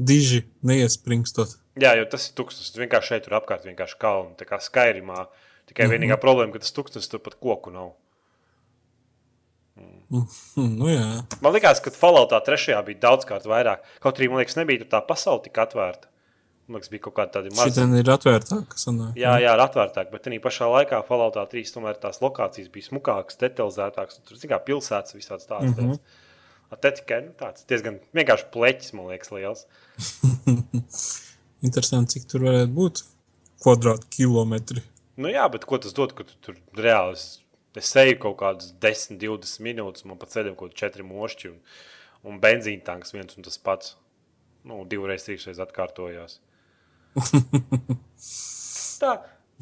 diži 0.00 0.44
neiespringstot. 0.64 1.58
Jā, 1.80 1.92
jo 1.98 2.06
tas 2.08 2.30
ir. 2.30 2.34
Tu 2.38 2.46
vienkārši 2.80 3.12
šeit 3.12 3.26
tur 3.26 3.36
apkārt, 3.36 3.66
vienkārši 3.68 3.98
kalnu, 4.00 4.32
tā 4.40 4.46
kā 4.48 4.56
Skyrimā. 4.62 5.26
Tikai 5.68 5.84
Mhm. 5.86 5.92
vienīgā 5.92 6.16
problēma, 6.22 6.52
ka 6.54 6.58
tas 6.64 6.72
tuksnesis 6.72 7.10
tur 7.12 7.20
pat 7.20 7.36
koku 7.40 7.70
nav. 7.74 7.92
Mm, 9.76 10.24
Nu, 10.56 10.88
jā, 10.90 11.22
Man 11.40 11.52
liekas, 11.54 11.80
ka 11.84 11.90
Falloutā 11.94 12.40
trešajā 12.44 12.80
bija 12.86 12.98
daudzkārt 13.04 13.46
vairāk. 13.48 13.84
Kaut 14.02 14.18
arī, 14.18 14.28
man 14.28 14.42
liekas, 14.42 14.56
nebija 14.58 14.84
tā 14.90 15.00
pasaule 15.06 15.42
tik 15.44 15.54
atvērta. 15.62 16.08
Liekas, 16.70 16.90
bija 16.92 17.02
kaut 17.08 17.16
kāda 17.16 17.32
tāda 17.34 17.50
maza. 17.50 17.82
ir 17.98 18.10
atvērtāka. 18.14 18.76
sanāk. 18.78 19.14
Jā, 19.18 19.32
jā, 19.42 19.54
ir 19.56 19.62
atvērtāk, 19.64 20.10
bet 20.12 20.22
tajā 20.22 20.40
pašā 20.44 20.68
laikā 20.70 21.00
Falloutā 21.08 21.42
3 21.50 21.72
tomēr 21.74 21.96
tās 21.98 22.20
lokācijas 22.22 22.68
bija 22.70 22.86
smukākas, 22.86 23.38
detalizētākas. 23.42 24.20
Tur 24.28 24.36
kā 24.52 24.60
pilsētas, 24.68 25.16
visādas 25.18 25.48
tādas 25.50 25.74
Mhm. 25.74 25.90
lietas. 25.96 26.00
A, 26.70 26.76
Te 26.76 26.92
tikai 26.92 27.24
nu, 27.26 27.32
tāds 27.34 27.64
diezgan 27.66 27.98
vienkārši 28.14 28.46
pleķis, 28.54 28.92
man 28.94 29.08
liekas, 29.10 29.32
liels. 29.34 29.66
Interesanti, 31.66 32.14
cik 32.20 32.28
tur 32.30 32.44
varētu 32.46 32.72
būt 32.76 33.02
kvadrātkilometri. 33.64 34.82
Nu, 35.20 35.28
jā, 35.28 35.44
bet 35.52 35.66
ko 35.68 35.78
tas 35.82 35.92
dod, 35.96 36.14
ka 36.16 36.24
tu 36.24 36.36
tur 36.40 36.56
reāli 36.78 37.16
es, 37.18 37.24
es 37.76 37.90
eju 38.00 38.16
kaut 38.22 38.38
kādas 38.40 38.70
10, 38.80 39.18
20 39.20 39.60
minūtes, 39.66 40.06
man 40.08 40.16
pa 40.20 40.26
ceļam 40.30 40.56
kaut 40.56 40.72
kādi 40.72 40.86
4 41.02 41.04
mošķi 41.10 41.50
un, 41.50 41.58
un 42.30 42.38
benzīna 42.40 42.84
tanks 42.86 43.12
viens 43.16 43.36
un 43.36 43.42
tas 43.46 43.58
pats. 43.58 43.96
Nu, 44.64 44.82
divreiz, 44.84 45.24
trīsreiz 45.24 45.60
atkārtojās. 45.64 46.38
Tā. 49.00 49.12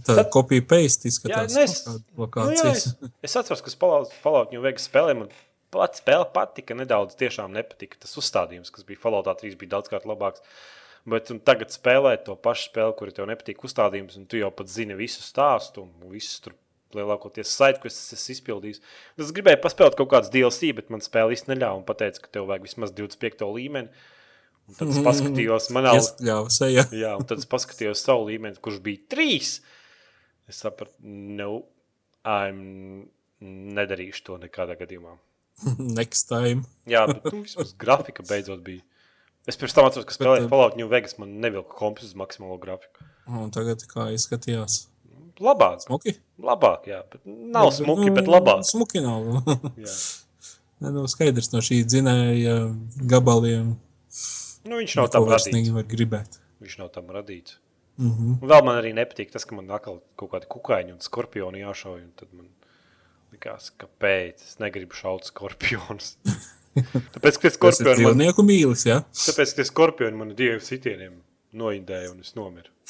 Tā 0.06 0.14
Tad- 0.14 0.30
kopija 0.34 0.62
paste 0.62 1.08
Jā, 1.08 1.12
izskatās. 1.12 1.54
nu 1.54 1.62
es, 1.64 1.72
kaut 2.14 2.30
kāda 2.34 2.52
nu, 2.52 2.56
jā, 2.58 2.70
es, 2.70 2.84
es 3.26 3.34
atceros, 3.38 3.62
ka 3.66 3.72
Fallout, 3.74 4.52
New 4.54 4.62
Vegas 4.62 4.86
spēlē 4.86 5.16
man 5.18 5.30
pati 5.74 6.00
spēle 6.00 6.26
patika, 6.34 6.76
nedaudz 6.78 7.16
tiešām 7.18 7.52
nepatika. 7.56 7.98
Tas 8.04 8.14
uzstādījums, 8.20 8.70
kas 8.74 8.86
bija 8.88 9.00
Fallout 9.02 9.28
3, 9.28 9.56
bija 9.58 9.74
daudzkārt 9.76 10.06
labāks. 10.08 10.44
Bet 11.08 11.30
un 11.32 11.40
tagad 11.40 11.72
spēlēt 11.72 12.26
to 12.26 12.36
pašu 12.38 12.68
spēli, 12.68 12.94
kur 12.98 13.10
tev 13.14 13.28
nepatīk 13.30 13.62
uzstādījums, 13.64 14.18
un 14.20 14.26
tu 14.30 14.40
jau 14.40 14.50
pat 14.54 14.70
zini 14.70 14.96
visu 14.98 15.22
stāstu 15.24 15.86
un 15.86 16.10
visus 16.12 16.42
tur 16.44 16.54
lielākoties 16.96 17.50
saitu, 17.52 17.82
ko 17.82 17.90
es 17.90 17.96
esmu 18.16 18.34
izpildījis. 18.36 18.82
Es 19.20 19.32
gribēju 19.36 19.60
paspēlēt 19.64 19.96
kaut 19.98 20.10
kādas 20.12 20.30
DLC, 20.32 20.70
bet 20.76 20.92
man 20.92 21.04
spēle 21.04 21.36
īsti 21.36 21.52
neļāva 21.52 21.80
un 21.80 21.86
teica, 21.88 22.22
ka 22.24 22.32
tev 22.38 22.48
vajag 22.48 22.68
vismaz 22.68 22.94
25. 22.96 23.44
līmeni. 23.56 23.90
Un 24.68 24.76
tad 24.76 24.92
es 24.92 25.00
paskatījos, 25.04 25.70
manā 25.76 25.94
Ieskļāva 25.98 26.52
sejā. 26.52 26.84
Jā, 27.04 27.14
un 27.20 27.28
tad 27.28 27.40
es 27.42 27.48
paskatījos 27.48 28.04
savu 28.04 28.28
līmeni, 28.28 28.60
kurš 28.62 28.82
bija 28.84 29.04
trīs. 29.14 29.58
Es 30.48 30.60
sapratu, 30.64 30.94
no, 31.04 31.62
I'm 32.28 33.08
nedarīšu 33.40 34.24
to 34.26 34.36
nekādā 34.42 34.76
gadījumā. 34.80 35.16
Next 35.98 36.28
time. 36.30 36.66
Jā, 36.90 37.06
bet 37.10 37.26
nu, 37.30 37.42
vismaz 37.46 37.74
grafika 37.78 38.26
beidzot 38.28 38.62
bija. 38.66 38.84
Es 39.48 39.56
pirms 39.56 39.72
tam 39.72 39.86
atceros, 39.88 40.04
ka 40.04 40.12
spēlēju 40.12 40.44
Bet, 40.44 40.52
Fallout 40.52 40.76
New 40.76 40.90
Vegas, 40.92 41.16
man 41.20 41.38
nevilka 41.40 41.72
kompis 41.78 42.10
uz 42.10 42.16
maksimālo 42.20 42.58
grafiku. 42.60 43.06
Un 43.32 43.48
tagad 43.54 43.80
kā 43.88 44.10
izskatījās? 44.12 44.82
Labāk, 45.40 45.84
Smuki? 45.84 46.16
labāk, 46.42 46.88
jā, 46.90 46.98
bet 47.12 47.22
nav 47.26 47.70
smuki, 47.74 48.10
bet 48.14 48.26
labāk. 48.30 48.64
Smuki 48.66 49.02
nav. 49.04 49.28
Jā. 49.78 49.92
Nu, 50.82 51.04
skaidrs 51.10 51.52
no 51.54 51.62
šī 51.64 51.80
dzinēja 51.86 52.56
gabaliem. 53.10 53.76
Nu, 54.68 54.82
viņš 54.82 54.98
nav 54.98 55.08
Neko 55.08 55.16
tam 55.16 55.24
radīts. 55.32 55.72
gribēt. 55.88 56.38
Viņš 56.62 56.76
nav 56.82 56.92
tam 56.94 57.06
radīts. 57.14 57.56
Mm 57.98 58.10
-hmm. 58.10 58.34
Un 58.42 58.48
vēl 58.52 58.62
man 58.64 58.76
arī 58.78 58.92
nepatīk 58.94 59.32
tas, 59.34 59.44
ka 59.44 59.56
man 59.56 59.70
atkal 59.74 59.98
kaut 60.16 60.30
kādi 60.30 60.46
kukaiņi 60.54 60.92
un 60.94 61.00
skorpioni 61.02 61.64
jāšauj. 61.64 62.02
un 62.04 62.12
Tad 62.16 62.28
man 62.32 62.46
likās, 63.32 63.72
kāpēc 63.78 64.34
es 64.44 64.58
negribu 64.62 64.94
šaut 64.94 65.24
skorpionus. 65.24 66.16
Tāpēc, 67.14 67.40
ka 67.40 67.48
ir 67.48 67.54
skorpioni 67.54 68.04
man, 68.04 68.14
dzīvnieku 68.14 68.42
mīlis, 68.46 68.84
jā? 68.86 69.00
tāpēc, 69.10 69.54
ka 69.56 69.64
skorpioni 69.66 70.16
man 70.16 70.28
diviem 70.38 70.60
sitieniem 70.62 71.16
noindēja 71.58 72.10
un 72.12 72.20
es 72.20 72.34
nomiru. 72.36 72.70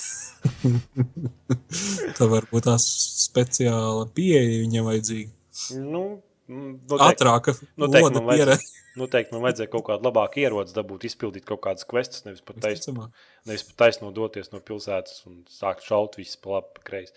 Tā 2.19 2.27
var 2.29 2.47
būt 2.51 2.62
tās 2.69 2.85
speciāla 3.25 4.05
pieeja 4.14 4.61
viņam 4.64 4.85
vajadzīga. 4.91 5.31
Nu, 5.79 6.05
noteikti, 6.49 7.07
Ātrāka, 7.09 7.55
noteikti, 7.81 8.13
man 8.17 8.29
vajadzēja, 8.31 8.59
noteikti 9.01 9.37
man 9.37 9.45
vajadzēja 9.47 9.73
kaut 9.73 9.87
kādu 9.89 10.09
labāku 10.09 10.43
ieroci 10.43 10.77
dabūt, 10.77 11.09
izpildīt 11.09 11.47
kaut 11.49 11.63
kādas 11.67 11.89
questus, 11.89 12.25
nevis 12.27 12.45
pat 12.45 12.61
taisno, 12.65 12.95
Visticamāk. 12.95 13.27
nevis 13.51 13.67
pat 13.69 13.81
taisno 13.85 14.13
doties 14.17 14.53
no 14.55 14.63
pilsētas 14.65 15.21
un 15.29 15.43
sākt 15.53 15.87
šaut 15.89 16.17
visus 16.21 16.41
pa 16.41 16.57
labi, 16.57 16.73
pa 16.79 16.87
kreisi. 16.91 17.13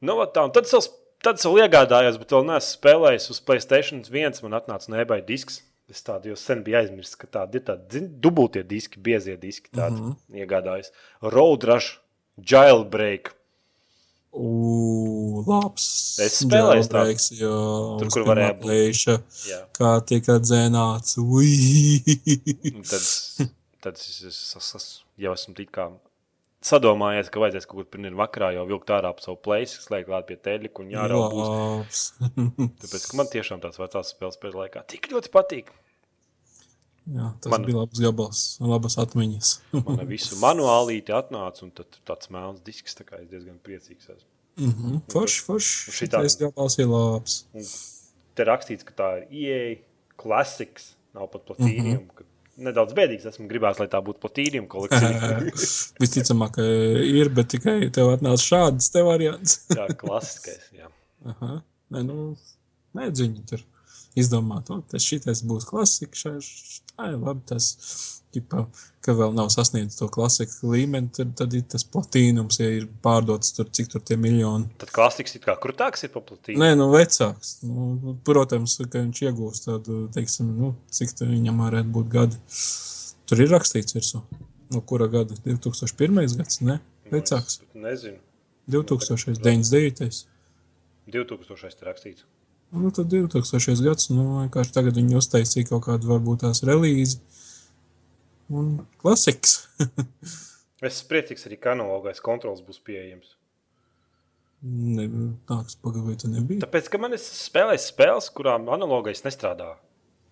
Nu, 0.00 0.18
tā, 0.30 0.44
un 0.46 0.54
tad 0.54 0.68
es 0.68 0.74
vēl, 0.74 0.84
tad 1.26 1.40
es 1.40 1.46
vēl 1.46 1.64
iegādājos, 1.64 2.18
bet 2.20 2.34
vēl 2.34 2.46
neesmu 2.50 2.74
spēlējis 2.76 3.30
uz 3.34 3.40
Playstation 3.46 4.04
1. 4.06 4.42
Man 4.44 4.58
atnāca 4.58 4.94
nebai 4.94 5.22
disks. 5.26 5.62
Es 5.88 6.02
tādu 6.04 6.28
jau 6.28 6.36
sen 6.36 6.60
biju 6.66 6.76
aizmirsis, 6.82 7.16
ka 7.16 7.26
tādi 7.32 7.56
ir 7.56 7.64
tādi 7.64 8.02
dubultie 8.20 8.60
diski, 8.60 9.00
biezie 9.00 9.38
diski. 9.40 9.70
Tādi 9.72 9.96
mm. 9.96 10.10
-hmm. 10.10 10.42
iegādājos. 10.42 10.92
Road 11.34 11.64
Rush, 11.64 11.96
Jailbreak. 12.36 13.32
Ū, 14.36 14.50
labs. 15.48 15.86
Es 16.24 16.40
spēlēju 16.44 16.82
jailbreaks, 16.82 17.30
jo 17.38 17.52
Tur, 18.02 18.10
kur 18.14 18.26
varēja 18.28 18.54
plēša. 18.62 19.16
Kā 19.78 19.92
tika 20.08 20.38
dzēnāts. 20.44 21.16
Un 21.22 22.84
Tad, 22.88 23.08
tad 23.84 23.94
es, 23.96 24.20
es, 24.28 24.42
es, 24.58 24.68
es 24.78 24.86
jau 25.20 25.34
esmu 25.36 25.56
tik 25.58 25.72
kā 25.74 25.88
sadomājies, 26.68 27.28
ka 27.32 27.40
vajadzēs 27.42 27.68
kaut 27.70 27.80
kur 27.82 27.88
pirmā 27.92 28.10
vakarā 28.18 28.52
jau 28.56 28.64
vilkt 28.68 28.90
ārā 28.94 29.12
pa 29.14 29.22
savu 29.24 29.38
plēsi, 29.44 29.82
slēgt 29.84 30.08
klāt 30.10 30.26
pie 30.30 30.38
teļika 30.42 30.82
un. 30.82 30.94
Labs. 30.94 32.06
Tāpēc, 32.82 33.04
ka 33.10 33.20
man 33.20 33.30
tiešām 33.34 33.62
tās 33.62 33.78
vecās 33.80 34.14
spēles 34.14 34.40
pēc 34.42 34.56
laikā 34.58 34.86
tik 34.90 35.10
ļoti 35.12 35.32
patīk. 35.34 35.70
Jā, 37.08 37.30
tas 37.40 37.52
Man- 37.54 37.64
bija 37.64 37.78
labs 37.80 38.00
gabals, 38.04 38.40
labas 38.60 38.98
atmiņas. 39.00 39.52
Man 39.78 40.02
visu 40.10 40.36
manuālīti 40.42 41.14
atnāca, 41.16 41.62
un 41.64 41.70
tad 41.72 41.96
tāds 42.04 42.28
melns 42.34 42.60
disks. 42.66 42.98
Tā 42.98 43.06
kā 43.08 43.22
es 43.22 43.30
diezgan 43.30 43.56
priecīgs 43.64 44.10
esmu. 44.12 44.28
Mm 44.58 44.72
-hmm. 44.74 45.00
Forši, 45.12 45.42
forši. 45.46 45.92
Šitais 45.92 46.38
gabals 46.38 46.78
ir 46.78 46.88
labs. 46.90 47.44
Te 48.34 48.44
rakstīts, 48.44 48.84
ka 48.84 48.94
tā 48.94 49.10
ir 49.18 49.26
EA 49.30 49.76
klasiks, 50.18 50.94
nav 51.14 51.30
pat 51.32 51.44
platīnijum. 51.46 52.02
Mm 52.02 52.08
-hmm. 52.08 52.24
Nedaudz 52.58 52.92
bēdīgs 52.92 53.26
esmu 53.30 53.46
gribējis, 53.48 53.78
lai 53.78 53.86
tā 53.86 54.02
būtu 54.02 54.18
platīnijuma 54.18 54.68
kolekcija. 54.68 55.40
Visticamāk, 56.02 56.50
ka 56.58 56.62
ir, 57.06 57.28
bet 57.30 57.48
tikai 57.54 57.90
tev 57.90 58.10
atnāca 58.16 58.42
šāds 58.42 58.90
te 58.92 59.02
variants. 59.02 59.60
Jā, 59.70 59.86
klasiskais. 59.96 60.70
Jā. 60.74 60.90
Aha. 61.24 61.62
Nē, 61.90 62.02
nu, 62.02 62.36
nedziņi 62.98 63.44
tur 63.46 63.62
izdomāt. 64.16 64.70
O, 64.70 64.80
tas 64.88 65.04
šitais 65.04 65.42
būs 65.46 65.66
klasika. 65.68 66.16
šai- 66.16 66.38
ir 67.06 67.18
labi. 67.18 67.44
Tas, 67.46 67.68
ģipa, 68.34 68.64
ka 69.04 69.14
vēl 69.16 69.34
nav 69.36 69.48
sasniedzis 69.54 69.98
to 70.00 70.08
klasiku 70.12 70.72
līmeni, 70.74 71.10
tad, 71.14 71.34
tad 71.38 71.54
ir 71.56 71.64
tas 71.70 71.84
platīnums, 71.84 72.58
ja 72.60 72.68
ir 72.80 72.88
pārdots 73.04 73.54
tur, 73.56 73.68
cik 73.72 73.88
tur 73.92 74.04
tie 74.04 74.18
miljoni. 74.20 74.68
Tad 74.82 74.92
klasiks 74.94 75.36
ir 75.38 75.44
kā 75.44 75.54
krūtāks, 75.60 76.04
ir 76.04 76.12
pa 76.14 76.20
platīnu. 76.20 76.60
Nē, 76.60 76.74
nu, 76.78 76.90
vecāks. 76.92 77.58
Nu, 77.64 77.88
nu, 78.02 78.16
protams, 78.26 78.76
ka 78.84 79.00
viņš 79.00 79.22
iegūst 79.28 79.68
tādu, 79.70 80.04
teiksim, 80.14 80.50
nu, 80.58 80.74
cik 80.92 81.14
tur 81.18 81.32
viņam 81.32 81.64
varētu 81.64 81.94
būt 81.96 82.12
gadi. 82.12 82.40
Tur 83.28 83.44
ir 83.44 83.52
rakstīts 83.52 83.96
virsū. 83.96 84.22
No 84.74 84.82
kura 84.84 85.08
gada? 85.08 85.36
2001. 85.46 86.36
gads, 86.36 86.60
ne? 86.60 86.80
Vecāks. 87.12 87.62
Nezinu. 87.72 88.20
2099. 88.68 90.26
2000. 91.08 91.80
ir 91.80 91.88
rakstīts. 91.88 92.26
Nu, 92.72 92.90
tad 92.92 93.08
2000. 93.08 93.80
gads, 93.86 94.10
nu, 94.12 94.24
vienkārši 94.42 94.74
tagad 94.76 94.98
viņi 95.00 95.16
uztaisīja 95.16 95.70
kaut 95.70 95.86
kādu, 95.86 96.10
varbūt 96.10 96.42
tās 96.44 96.60
relīzi. 96.68 97.20
Un 98.52 98.78
klasiks. 99.02 99.62
Es 100.78 101.00
priecīgs 101.02 101.42
arī, 101.48 101.56
ka 101.58 101.72
analogais 101.74 102.20
kontrols 102.22 102.60
būs 102.62 102.76
pieejams. 102.86 103.32
ne, 104.62 105.08
nāks 105.50 105.74
pagaidīt, 105.82 106.20
tā 106.22 106.28
nebija. 106.30 106.60
Tāpēc, 106.62 106.86
ka 106.92 107.00
man 107.02 107.16
ir 107.16 107.18
spēlējis 107.22 107.88
spēles, 107.90 108.28
kurām 108.36 108.68
analogais 108.70 109.24
nestrādā. 109.26 109.72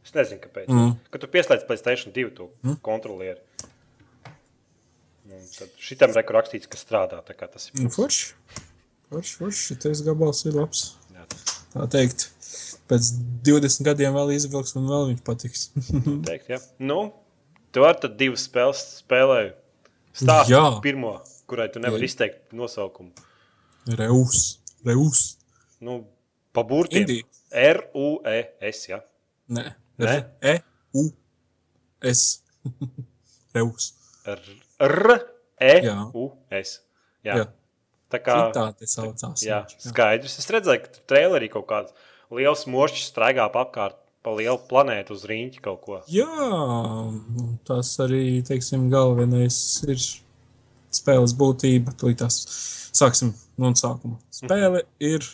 Es 0.07 0.15
nezinu, 0.15 0.39
kāpēc. 0.45 0.69
Mm. 0.71 0.93
Kad 1.11 1.25
tu 1.25 1.31
pieslēdz 1.33 1.67
Playstation 1.67 2.15
2 2.15 2.31
to 2.39 2.47
Mm. 2.63 2.77
kontrolieri. 2.87 3.41
Un 5.27 5.43
Tad 5.59 5.75
šitam 5.83 6.15
reku 6.15 6.33
rakstīts, 6.39 6.71
ka 6.71 6.79
strādā. 6.79 7.19
tā 7.27 7.35
kā 7.35 7.51
Tas 7.51 7.67
ir 7.75 7.83
Nu, 7.83 7.91
forši. 7.91 8.31
Forši, 9.11 9.35
forši. 9.41 9.65
Šitais 9.75 10.05
gabals 10.07 10.45
ir 10.47 10.55
labs. 10.55 10.85
Jā, 11.77 11.83
Tā 11.83 11.87
teikt, 11.93 12.31
pēc 12.89 13.11
20 13.45 13.85
gadiem 13.85 14.15
vēl 14.17 14.31
izvilks 14.37 14.73
un 14.79 14.87
vēl 14.89 15.03
viņš 15.11 15.23
patiks. 15.27 15.67
teikt, 16.29 16.49
jā. 16.55 16.59
Nu, 16.81 17.13
tu 17.75 17.85
vari 17.85 18.01
tad 18.01 18.17
divas 18.21 18.47
spēles 18.49 18.81
spēlēt. 19.03 19.59
Stāstu 20.17 20.55
Jā. 20.55 20.63
pirmo, 20.81 21.11
kurai 21.51 21.69
tu 21.69 21.77
nevari 21.83 22.07
Jā. 22.07 22.09
izteikt 22.09 22.55
nosaukumu. 22.57 23.13
Reus. 23.99 24.59
Reus. 24.87 25.37
Nu, 25.85 26.07
pa 26.57 26.65
burtiem. 26.65 27.05
R-U-E-S. 27.53 28.89
Ja? 28.89 29.03
Nē. 29.53 29.65
Nē? 30.01 30.15
E. 30.41 30.55
U. 30.97 31.05
S. 32.01 32.41
Reus. 33.57 33.93
R-E-U-S. 35.61 36.71
Jā. 37.27 37.37
Jā. 37.43 37.45
Tā 38.13 38.21
kā 38.23 38.37
Tā 38.55 38.69
te 38.79 38.87
saucās. 38.87 39.43
jā, 39.43 39.63
viņš, 39.67 39.79
jā. 39.83 39.91
skaidrs. 39.93 40.37
Es 40.39 40.51
redzēju, 40.55 40.83
ka 40.85 41.07
trailerī 41.11 41.49
kaut 41.51 41.67
kāds 41.71 41.95
liels 42.35 42.67
mošs 42.71 43.09
straigā 43.11 43.49
apkārt 43.51 43.99
pa 44.27 44.35
lielu 44.35 44.59
planētu 44.71 45.15
uz 45.15 45.25
rīņķa 45.31 45.63
kaut 45.63 45.81
ko. 45.85 45.99
Jā, 46.11 46.27
un 46.27 47.59
tas 47.67 47.93
arī, 48.03 48.43
teiksim, 48.47 48.89
galvenais 48.91 49.59
ir 49.87 50.01
spēles 50.95 51.35
būtība. 51.39 51.95
Tūlīt 51.99 52.23
tās 52.23 52.41
sāksim 52.97 53.35
no 53.63 53.71
sākuma. 53.79 54.19
Spēle 54.35 54.83
ir 55.03 55.27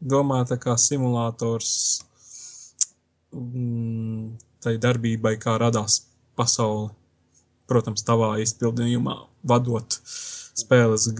domāta 0.00 0.58
kā 0.60 0.76
simulators 0.80 1.72
mm, 3.32 4.36
tai 4.64 4.76
darbībai, 4.82 5.36
kā 5.40 5.56
radās 5.60 6.02
pasaule. 6.36 6.92
Protams, 7.66 8.04
tavā 8.06 8.36
izpildījumā 8.44 9.16
vadot 9.50 9.96
spēles 10.56 11.10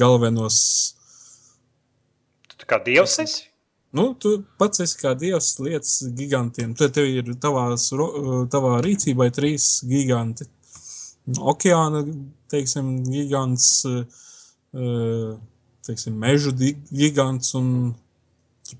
galvenos 0.00 0.58
Tu 2.60 2.68
kā 2.68 2.76
dievs 2.84 3.16
esi? 3.22 3.46
Nu, 3.96 4.12
tu 4.20 4.36
pats 4.60 4.82
esi 4.84 4.98
kā 5.00 5.14
dievs 5.18 5.54
lietas 5.64 5.94
gigantiem. 6.16 6.74
Tad 6.78 6.92
tev 6.94 7.08
ir 7.08 7.32
tavās, 7.42 7.88
tavā 8.52 8.76
rīcībā 8.84 9.30
trīs 9.34 9.80
giganti. 9.88 10.46
Okeāna, 11.52 12.04
teiksim, 12.52 12.92
gigants, 13.08 13.70
eh, 13.88 15.32
teiksim, 15.86 16.20
mežu 16.20 16.52
gigants 16.60 17.54
un 17.58 17.94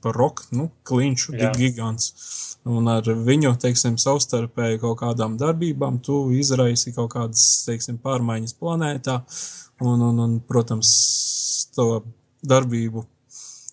par 0.02 0.14
roku, 0.16 0.46
nu, 0.54 0.70
gi- 1.32 1.50
gigants. 1.58 2.12
Un 2.68 2.88
ar 2.92 3.02
viņu, 3.02 3.54
teiksim, 3.60 3.96
savstarpēji 3.98 4.80
kaut 4.82 4.98
kādām 5.00 5.38
darbībām 5.40 5.98
tu 6.04 6.26
izraisi 6.36 6.92
kaut 6.92 7.14
kādas, 7.14 7.64
teiksim, 7.66 7.98
pārmaiņas 7.98 8.56
planētā. 8.60 9.20
Un, 9.80 10.02
un, 10.04 10.18
un 10.20 10.40
protams, 10.44 10.90
to 11.74 12.02
darbību 12.44 13.06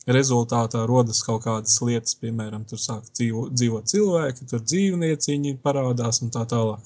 rezultātā 0.08 0.86
rodas 0.88 1.20
kaut 1.28 1.44
kādas 1.44 1.76
lietas, 1.84 2.16
piemēram, 2.16 2.64
tur 2.70 2.80
sāk 2.80 3.10
dzīvo, 3.12 3.50
dzīvot 3.52 3.90
cilvēki, 3.92 4.48
tur 4.48 4.64
dzīvnieciņi 4.64 5.58
parādās 5.64 6.22
un 6.24 6.32
tā 6.32 6.46
tālāk. 6.48 6.80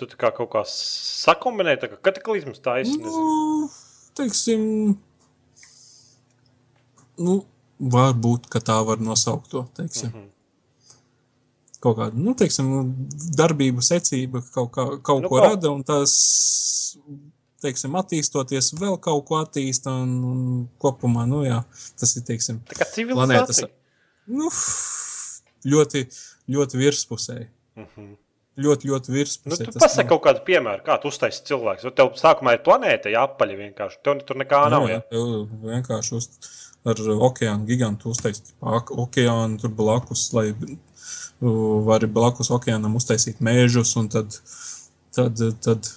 Tu 0.00 0.08
tā 0.08 0.16
kā 0.20 0.30
kaut 0.36 0.50
kā 0.52 0.62
sakombinēji, 0.68 1.82
tā 1.84 1.90
kā 1.92 2.00
kataklizmas 2.08 2.60
nezinu. 2.64 3.12
Nu, 3.12 3.68
teiksim, 4.16 4.96
nu, 7.20 7.36
varbūt, 7.80 8.48
ka 8.50 8.58
tā 8.60 8.78
var 8.86 8.96
nosaukt 8.98 9.50
to, 9.50 9.66
teiksim. 9.76 10.10
Mhm. 10.14 10.28
Kaut 11.80 11.98
kāda, 11.98 12.16
nu, 12.16 12.32
teiksim, 12.34 12.70
darbību 13.36 13.82
secība 13.84 14.40
kaut, 14.54 14.70
kā, 14.72 14.86
kaut 15.04 15.22
Nu, 15.22 15.28
ko 15.28 15.36
kaut- 15.38 15.50
rada, 15.50 15.70
un 15.70 15.82
tas, 15.84 16.96
teiksim, 17.62 17.92
attīstoties, 18.00 18.72
vēl 18.80 18.96
kaut 19.00 19.24
ko 19.28 19.36
attīsta, 19.44 19.92
un, 20.02 20.14
un 20.24 20.68
kopumā, 20.82 21.26
nu, 21.28 21.42
jā, 21.44 21.60
tas 22.00 22.16
ir, 22.16 22.22
teiksim, 22.22 22.62
Planētas- 23.12 23.66
nu, 24.26 24.48
ļoti, 25.66 26.06
ļoti 26.48 26.80
virspusēji. 26.80 27.48
Mhm. 27.76 28.14
Ļoti, 28.56 28.88
ļoti 28.88 29.10
Nu, 29.12 29.14
virspusēji. 29.18 29.66
tu 29.74 29.78
pasaki 29.78 30.08
kaut 30.08 30.22
kādu 30.24 30.40
piemēru, 30.46 30.80
kā 30.82 30.94
tu 31.02 31.08
uztaisīji 31.12 31.44
cilvēku. 31.50 31.84
Jo 31.84 31.90
tev 31.90 32.14
sākumā 32.16 32.54
ir 32.56 32.62
planēta, 32.64 33.10
jā, 33.12 33.20
apaļa 33.28 33.56
vienkārši. 33.60 33.98
Tev 34.02 34.22
tur 34.24 34.36
nekā 34.40 34.70
nav. 34.72 34.86
Jā, 34.88 34.94
Ja? 34.94 35.00
tev 35.10 35.50
vienkārši 35.60 36.14
uz, 36.16 36.28
ar 36.86 37.02
okeāna 37.28 37.66
gigantu 37.68 38.12
uztaisīt 38.14 38.54
okeānu 38.62 39.60
tur 39.62 39.72
blakus, 39.74 40.28
lai 40.36 40.50
vari 41.86 42.08
blakus 42.08 42.50
okeānam 42.54 42.96
uztaisīt 42.96 43.42
mēžus, 43.44 43.94
un 44.00 44.10
tad, 44.12 44.38
tad, 45.16 45.40
tad, 45.64 45.90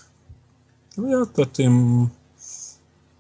nu 0.98 1.12
jā, 1.14 1.22
tad 1.36 1.54
tiem 1.56 1.78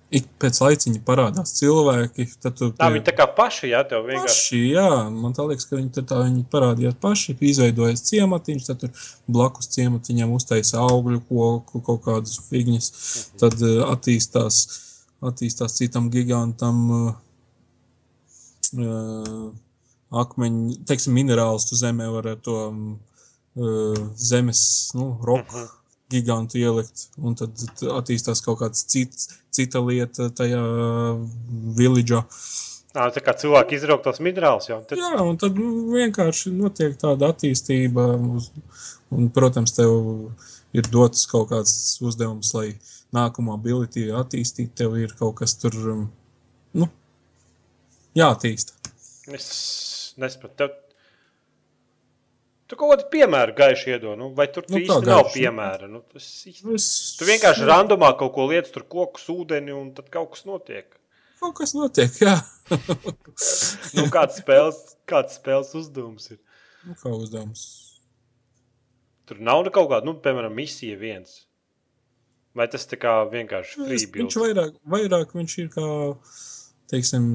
ik 0.09 0.25
pēc 0.41 0.57
laiciņa 0.63 1.03
parādās 1.05 1.53
cilvēki. 1.59 2.25
Tad 2.41 2.57
tu 2.57 2.71
Tā 2.77 2.89
viņi 2.89 3.05
tā 3.05 3.13
kā 3.17 3.27
paši, 3.37 3.69
jā, 3.71 3.83
tev 3.87 4.07
vienkārši. 4.07 4.33
paši, 4.33 4.61
jā, 4.73 4.89
man 5.13 5.35
tā 5.37 5.45
liekas, 5.45 5.67
ka 5.69 5.77
viņi 5.77 6.03
tā 6.09 6.21
viņi 6.23 6.45
parādījās 6.51 6.97
paši, 7.03 7.37
izveidojas 7.51 8.03
ciematiņš, 8.09 8.67
tad 8.71 8.83
tur 8.83 9.07
blakus 9.29 9.69
ciematiņam 9.75 10.33
uztaisa 10.33 10.81
augļu 10.81 11.21
koku, 11.29 11.83
kaut 11.85 12.03
kādas 12.07 12.39
figņas, 12.49 12.91
tad 13.41 13.61
uh, 13.61 13.85
attīstās, 13.93 14.63
attīstās 15.29 15.77
citam 15.77 16.09
gigantam 16.13 16.81
uh, 16.89 17.09
uh, 18.77 19.49
akmeņu, 20.11 20.79
teiksim, 20.89 21.13
minerālus 21.17 21.67
tu 21.69 21.75
zemē 21.79 22.07
var 22.13 22.27
ar 22.33 22.39
to 22.45 22.55
uh, 22.69 23.99
zemes, 24.15 24.91
nu, 24.97 25.11
roku 25.23 25.55
Mhm. 25.57 25.67
gigantu 26.09 26.57
ielikt, 26.57 27.03
un 27.21 27.35
tad 27.37 27.53
attīstās 27.99 28.41
kaut 28.41 28.57
kāds 28.63 28.81
cits, 28.89 29.27
cita 29.53 29.77
lieta 29.79 30.29
tajā 30.33 30.61
village'ā. 31.77 32.23
Ā, 32.97 33.11
Tā 33.13 33.21
kā 33.21 33.35
cilvēki 33.37 33.77
izrauk 33.77 34.01
tos 34.03 34.17
minerālus 34.17 34.65
jau. 34.71 34.79
Tad, 34.89 34.97
Jā, 34.97 35.19
un 35.21 35.37
tad 35.37 35.53
nu, 35.61 35.91
vienkārši 35.93 36.49
notiek 36.57 36.95
tāda 36.97 37.29
attīstība. 37.29 38.07
Uz, 38.39 38.49
un, 39.13 39.29
protams, 39.29 39.75
tev 39.77 40.31
ir 40.73 40.89
dots 40.89 41.27
kaut 41.29 41.51
kāds 41.51 41.75
uzdevums, 42.01 42.49
lai 42.57 42.79
nākamo 43.13 43.53
ability 43.53 44.07
attīstītu. 44.09 44.73
Tev 44.81 44.97
ir 44.97 45.13
kaut 45.19 45.35
kas 45.43 45.53
tur 45.61 45.77
nu, 46.73 46.89
jāattīsta. 48.17 48.93
es 49.35 49.49
nesaprotu. 50.17 50.55
Tev... 50.61 50.77
Tu 52.69 52.77
kaut 52.77 52.91
kādu 52.93 53.07
piemēru 53.09 53.55
gaiši 53.57 53.95
iedod, 53.95 54.17
nu, 54.19 54.29
vai 54.37 54.45
tur 54.53 54.67
Nu, 54.69 54.75
nu, 54.77 54.83
īsti 54.83 55.07
nav 55.09 55.23
gaiši? 55.23 55.39
piemēra? 55.39 55.89
Nu, 55.89 56.03
tas 56.13 56.27
īsti... 56.49 56.75
Es, 56.77 56.89
Tu 57.17 57.25
vienkārši 57.29 57.65
randomā 57.69 58.11
kaut 58.19 58.35
ko 58.35 58.45
lietas, 58.51 58.73
tur 58.75 58.85
kokus, 58.85 59.25
ūdeni, 59.33 59.73
un 59.73 59.89
tad 59.97 60.11
kaut 60.13 60.35
kas 60.35 60.45
notiek. 60.45 60.93
Kaut 61.39 61.55
kas 61.57 61.73
notiek, 61.77 62.13
jā. 62.21 62.35
Nu, 63.97 64.05
kāds 64.13 64.37
spēles, 64.41 64.79
kāds 65.09 65.39
spēles 65.39 65.71
uzdevums 65.79 66.29
ir? 66.35 66.41
nu, 66.85 66.95
kā 66.99 67.11
uzdevums. 67.13 67.63
Tur 69.29 69.41
nav 69.45 69.65
kaut 69.73 69.89
kāda, 69.91 70.05
nu, 70.07 70.15
piemēram, 70.23 70.53
misija 70.57 70.97
viens. 70.99 71.43
Vai 72.57 72.65
tas 72.71 72.87
tā 72.89 72.97
kā 72.99 73.13
vienkārši 73.29 73.77
free 73.77 74.07
build? 74.09 74.25
Viņš 74.25 74.37
vairāk, 74.41 74.77
vairāk 74.89 75.35
viņš 75.37 75.57
ir 75.61 75.67
kā, 75.73 75.85
teiksim, 76.91 77.27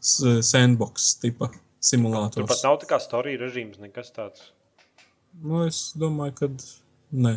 sandbox 0.00 1.14
tipa 1.20 1.48
Tur 1.50 1.58
pat 1.58 1.86
simulators. 1.88 2.62
nav 2.64 2.78
tā 2.82 2.86
kā 2.90 2.98
storija 3.00 3.40
režīms, 3.40 3.78
nekas 3.80 4.10
tāds. 4.12 4.50
Nu, 5.40 5.62
es 5.66 5.92
domāju, 5.96 6.34
ka 6.40 6.48
nē. 7.12 7.36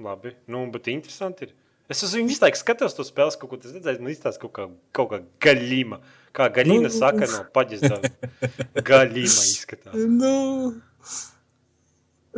Labi, 0.00 0.32
nu, 0.48 0.62
bet 0.72 0.88
interesanti 0.88 1.44
ir. 1.44 1.50
Es 1.90 2.00
uz 2.06 2.14
viņu 2.16 2.30
visu 2.30 2.40
laiku 2.44 2.56
skatos 2.56 2.94
to 2.96 3.04
spēles, 3.04 3.34
kaut 3.36 3.50
ko 3.50 3.58
tas 3.60 3.74
redzēju, 3.74 4.00
man 4.00 4.12
izstāsta 4.14 4.40
kaut 4.46 4.52
kā, 4.56 4.64
kaut 4.96 5.10
kā 5.10 5.18
gaļīma. 5.44 5.98
Kā 6.32 6.46
gaļīna 6.54 6.86
Nu. 6.86 6.92
saka 6.94 7.26
no 7.28 7.40
paģisda. 7.52 7.98
gaļīma 8.90 9.42
izskatās. 9.50 9.98
Nu, 10.08 10.30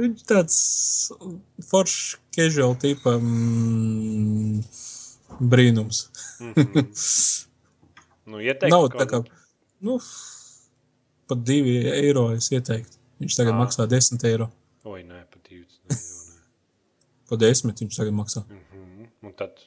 viņš 0.01 0.25
tāds 0.27 0.57
foršs, 1.69 2.17
casual 2.35 2.75
tipa 2.83 3.15
mm, 3.21 4.65
brīnums. 5.53 6.07
Mhm. 6.41 6.89
Nu, 8.27 8.39
ieteiktu 8.39 8.71
Nav 8.71 8.89
tā 8.95 9.07
kā, 9.11 9.23
nu, 9.83 9.97
pat 11.31 11.43
divi 11.47 11.79
eiro 11.91 12.29
es 12.37 12.51
ieteiktu. 12.55 13.01
Viņš 13.23 13.39
tagad 13.39 13.55
Ā. 13.55 13.59
maksā 13.63 13.87
10 13.91 14.25
eiro. 14.31 14.49
Oi, 14.85 15.03
nē, 15.07 15.25
pat 15.31 15.51
nē. 15.51 15.99
Pa 17.31 17.39
10 17.41 17.83
viņš 17.83 17.99
tagad 17.99 18.15
maksā. 18.15 18.45
Mhm. 18.47 19.09
Un 19.23 19.33
tad 19.39 19.59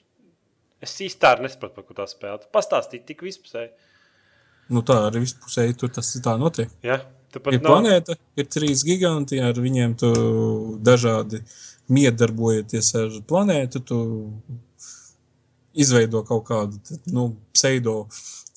es 0.84 0.96
īsti 1.02 1.36
nesapratu, 1.41 1.76
par 1.76 1.86
ko 1.88 1.96
tā 1.98 2.08
spēle. 2.12 2.41
Tu 2.44 2.52
Pastāstīji 2.54 3.06
tik 3.08 3.24
vispusēji. 3.26 3.72
Nu, 4.70 4.82
tā 4.82 4.98
arī 5.10 5.22
vispusēji 5.24 5.78
tur 5.78 5.89
tas 5.94 6.10
tā 6.26 6.36
notiek. 6.41 6.70
Ja? 6.84 7.00
Ir 7.36 7.60
nav- 7.60 7.65
planēta, 7.68 8.15
ir 8.39 8.46
trīs 8.46 8.84
giganti, 8.88 9.41
ar 9.44 9.54
viņiem 9.60 9.98
tu 10.00 10.12
dažādi 10.80 11.41
miedarbojoties 11.89 12.96
ar 12.96 13.10
planētu. 13.28 13.82
Tu 13.86 13.98
izveido 15.76 16.24
kaut 16.24 16.46
kādu 16.48 16.80
tad, 16.84 17.02
nu, 17.12 17.36
pseido 17.54 18.08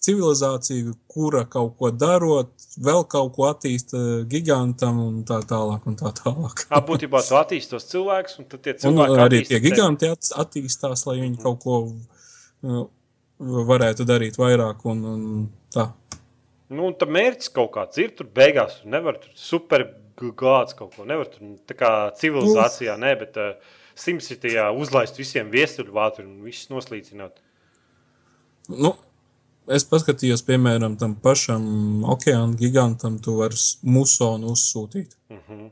civilizāciju, 0.08 0.94
kura 1.12 1.44
kaut 1.50 1.76
ko 1.78 1.90
darot, 1.92 2.50
vēl 2.82 3.04
kaut 3.12 3.32
ko 3.36 3.46
attīsta 3.52 4.00
gigantam 4.32 4.98
un 5.04 5.22
tā 5.28 5.38
tālāk. 5.48 5.84
Un 5.86 5.96
tā 6.00 6.10
tālāk. 6.16 6.64
Ā, 6.72 6.80
Būtībā 6.88 7.20
tu 7.28 7.36
attīsti 7.38 7.74
tos 7.76 7.86
cilvēkus, 7.92 8.38
un 8.42 8.48
tad 8.50 8.64
tie 8.66 8.74
Un 8.78 8.82
cilvēki 8.96 9.20
arī 9.26 9.40
tie 9.44 9.56
tevi. 9.58 9.70
giganti 9.70 10.10
at- 10.10 10.32
attīstās, 10.44 11.06
lai 11.08 11.18
viņi 11.22 11.40
kaut 11.44 11.60
ko 11.64 11.78
nu, 12.66 12.88
varētu 13.38 14.06
darīt 14.08 14.38
vairāk. 14.40 14.84
Un, 14.90 15.04
un 15.04 15.48
tā. 15.74 15.90
Nu, 16.68 16.88
un 16.90 16.94
tam 17.00 17.12
mērķis 17.16 17.52
kaut 17.54 17.70
kāds 17.76 17.96
ir. 18.02 18.10
Tur 18.18 18.26
beigās 18.34 18.80
tur 18.82 18.90
nevar 18.96 19.16
tur 19.22 19.30
super 19.38 19.86
gāds 20.18 20.74
kaut 20.76 20.96
ko. 20.96 21.04
Nevar 21.08 21.28
tur 21.30 21.54
tā 21.68 21.76
kā 21.78 21.90
civilizācijā, 22.18 22.96
ne, 23.00 23.12
bet 23.20 23.36
uh, 23.40 23.52
simtsidijā 23.98 24.66
uzlaist 24.76 25.16
visiem 25.18 25.48
viestuļu 25.54 25.94
vātru 25.94 26.26
un 26.26 26.42
visus 26.44 26.68
noslīcināt. 26.72 27.38
Nu, 28.68 28.90
es 29.74 29.84
paskatījos, 29.88 30.44
piemēram, 30.46 30.96
tam 31.00 31.16
pašam 31.22 32.04
okeāna 32.14 32.56
gigantam, 32.58 33.18
tu 33.22 33.38
vari 33.40 33.58
musonu 33.82 34.54
uzsūtīt. 34.54 35.16
Uh 35.30 35.36
-huh. 35.48 35.68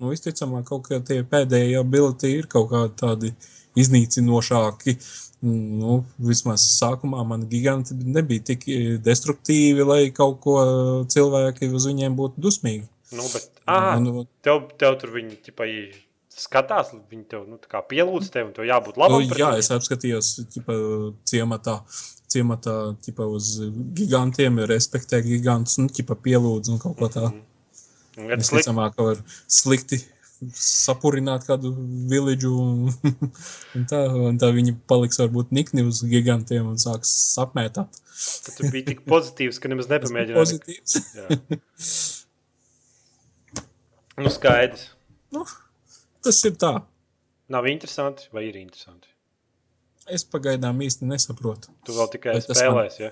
Nu, 0.00 0.10
visticamāk, 0.10 0.64
kaut 0.64 0.86
kā 0.88 1.00
tie 1.04 1.22
pēdējie 1.22 1.80
ability 1.80 2.30
ir 2.38 2.46
kaut 2.46 2.70
kādi 2.70 2.94
tādi 2.96 3.34
iznīcinošāki. 3.76 4.96
Nu, 5.42 6.04
vismaz 6.18 6.64
sākumā 6.80 7.24
man 7.26 7.48
giganti 7.48 7.94
nebija 7.94 8.42
tik 8.52 8.68
eh, 8.68 8.98
destruktīvi, 8.98 9.84
lai 9.84 10.10
kaut 10.10 10.40
ko 10.40 10.56
cilvēki 11.08 11.70
uz 11.72 11.86
viņiem 11.86 12.16
būtu 12.16 12.44
dusmīgi. 12.44 12.88
Nu, 13.12 13.22
bet, 13.32 13.50
ah, 13.66 13.98
Nu, 14.00 14.26
tev, 14.44 14.68
tev 14.78 14.96
tur 15.00 15.10
viņi 15.16 15.36
ķipa, 15.46 15.66
i 15.66 15.90
skatās, 16.30 16.92
viņi 17.10 17.24
tev 17.30 17.46
nu, 17.48 17.58
tā 17.60 17.70
kā 17.72 17.82
pielūdz 17.90 18.30
tevi, 18.30 18.48
un 18.50 18.54
tev 18.56 18.68
jābūt 18.68 19.00
labam. 19.00 19.20
Nu, 19.20 19.26
jā, 19.26 19.50
viņiem. 19.50 19.58
es 19.64 19.70
apskatījos 19.74 20.32
ķipa, 20.54 20.76
ciematā, 21.28 21.80
ciematā 22.30 22.74
ķipa, 23.04 23.26
uz 23.36 23.50
gigantiem, 23.98 24.58
respektē 24.70 25.20
gigantus, 25.26 25.78
nu, 25.82 25.88
ķipa, 25.90 26.14
pielūdz 26.26 26.70
un 26.74 26.78
kaut 26.82 26.96
ko 27.00 27.08
tādu. 27.10 27.34
Un, 28.18 28.26
kad 28.30 28.38
Es 28.42 28.50
slik- 28.50 28.66
domāju, 28.68 28.94
ka 28.96 29.06
var 29.10 29.20
slikti 29.50 29.98
sapurināt 30.56 31.44
kādu 31.44 31.70
villaģu, 32.10 32.50
un, 32.56 32.88
un, 33.76 33.82
tā, 33.90 33.98
un 34.30 34.38
tā 34.40 34.48
viņi 34.56 34.72
paliks 34.88 35.20
varbūt 35.20 35.50
nikni 35.52 35.84
uz 35.84 36.00
gigantiem 36.08 36.70
un 36.70 36.78
sāks 36.80 37.10
apmētāt. 37.42 38.00
ka 38.46 38.54
Tu 38.56 38.70
biji 38.72 38.86
tik 38.92 39.02
pozitīvs, 39.08 39.60
ka 39.60 39.68
nemaz 39.72 39.90
nepamēģināji. 39.92 40.38
pozitīvs. 40.40 42.16
Nu, 44.20 44.28
skaidrs. 44.32 44.86
Nu, 45.32 45.44
tas 46.24 46.40
ir 46.48 46.56
tā. 46.60 46.72
Nav 47.50 47.66
interesanti, 47.70 48.28
vai 48.34 48.46
ir 48.48 48.56
interesanti? 48.60 49.09
Es 50.10 50.24
pagaidām 50.26 50.80
īsti 50.84 51.06
nesaprotu. 51.08 51.70
Tu 51.86 51.94
vēl 51.96 52.08
tikai 52.12 52.36
spēlēsi, 52.44 53.02
ja? 53.06 53.10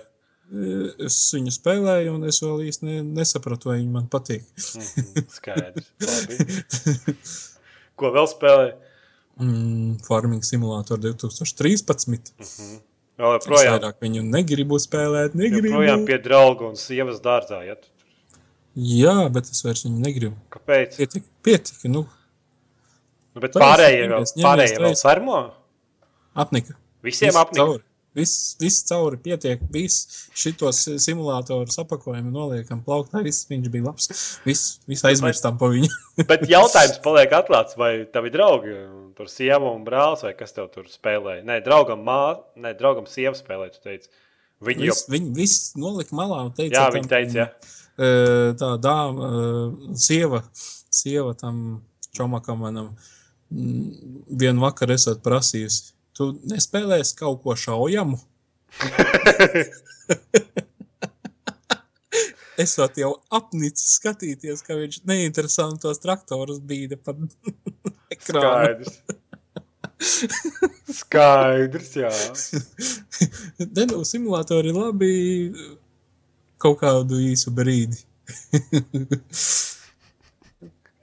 Es 1.05 1.17
viņu 1.37 1.53
spēlēju, 1.53 2.15
un 2.17 2.25
es 2.31 2.39
vēl 2.41 2.63
īsti 2.71 2.87
ne, 2.89 2.95
nesapratu, 3.21 3.69
vai 3.69 3.79
viņi 3.83 3.91
man 3.93 4.07
patīk. 4.13 4.47
Mhm, 4.57 5.27
Skaidrs. 5.37 5.89
Ko 7.99 8.13
vēl 8.15 8.29
spēlēji? 8.31 8.73
Mm, 9.39 9.99
Farming 10.07 10.43
simulātor 10.47 10.99
2013. 11.05 12.33
Vēl 13.19 13.35
Es 13.35 13.45
joprojām, 13.45 13.77
vairāk 13.77 14.01
viņu 14.03 14.25
negribu 14.27 14.79
spēlēt. 14.83 15.35
Negribu. 15.39 15.73
joprojām 15.75 16.05
pie 16.09 16.19
drauga 16.23 16.69
un 16.71 16.79
sievas 16.79 17.19
dārzā. 17.23 17.61
Ja? 17.67 17.77
Jā, 18.79 19.17
bet 19.35 19.51
es 19.51 19.63
vairs 19.67 19.85
viņu 19.87 20.01
negribu. 20.05 20.37
Kāpēc? 20.55 20.97
Pietika, 21.01 21.27
pietika 21.45 21.91
nu, 21.93 22.07
Nu, 23.37 23.43
bet 23.45 23.55
pārējie 23.55 24.07
vēl, 24.11 24.25
pārējie 24.43 24.79
vēl 24.83 24.95
fermo? 24.99 25.39
apnika. 26.39 26.75
Visiem 27.05 27.31
Viss 27.31 27.41
apnika. 27.41 27.65
cauri. 27.65 27.85
Viss, 28.19 28.57
viss 28.59 28.83
cauri 28.89 29.19
pietiek. 29.23 29.61
Viss 29.71 30.29
šitos 30.37 30.81
simulātorus 31.05 31.79
apakojumu 31.79 32.33
noliekam 32.35 32.81
plauktā. 32.83 33.23
Viss 33.23 33.47
viņš 33.51 33.69
bija 33.71 33.87
labs. 33.87 34.09
Viss, 34.47 34.79
viss 34.89 35.07
aizmirstam 35.07 35.59
pa 35.61 35.69
viņu. 35.71 35.91
Bet 36.31 36.47
jautājums 36.51 36.99
paliek 37.07 37.35
atklāts, 37.39 37.77
vai 37.79 37.93
tavi 38.13 38.33
draugi, 38.35 38.75
tur 39.19 39.31
sieva 39.31 39.71
un 39.71 39.85
brālis, 39.87 40.25
vai 40.27 40.33
kas 40.39 40.57
tev 40.57 40.71
tur 40.75 40.89
spēlēja? 40.91 41.45
Nē, 41.47 41.61
draugam 41.67 42.03
māte, 42.07 42.43
nē, 42.65 42.75
draugam 42.79 43.07
sieva 43.11 43.37
spēlēja, 43.39 43.77
tu 43.77 43.85
teici. 43.87 44.11
Viņi 44.67 44.89
jau, 44.89 44.97
Viss, 44.97 45.11
viņi 45.13 45.29
viss 45.37 45.69
nolika 45.79 46.17
malā 46.19 46.41
un 46.49 46.51
teica, 46.57 46.81
jā, 46.81 46.89
viņi 46.91 47.11
teica, 47.13 47.37
jā. 47.39 47.77
e, 47.95 48.09
tā 48.59 48.73
dāma, 48.83 49.29
sieva, 49.95 50.41
sieva 50.91 51.37
tam 51.39 51.61
čomakam 52.19 52.59
manam 52.65 52.89
mm, 53.55 54.25
vienu 54.41 54.65
vakaru 54.65 54.97
esat 54.97 55.23
prasījusi. 55.23 55.93
Tu 56.19 56.27
nespēlēsi 56.51 57.15
kaut 57.21 57.43
ko 57.45 57.55
šaujamu? 57.59 58.19
Es 62.59 62.73
vēl 62.75 62.97
jau 62.99 63.11
apnicis 63.39 63.93
skatīties, 64.01 64.65
ka 64.67 64.75
viņš 64.75 64.97
neinteresantos 65.07 66.01
traktorus 66.03 66.59
bīda 66.67 66.97
pa 66.99 67.15
ekrānu. 68.15 68.83
Skaidrs. 68.83 68.99
Skaidrs, 70.99 71.93
jā. 72.03 72.11
Denu 73.79 74.03
simulātori 74.07 74.73
ir 74.73 74.79
labi 74.81 75.13
kaut 76.59 76.81
kādu 76.83 77.21
īsu 77.29 77.55
brīdi. 77.55 78.03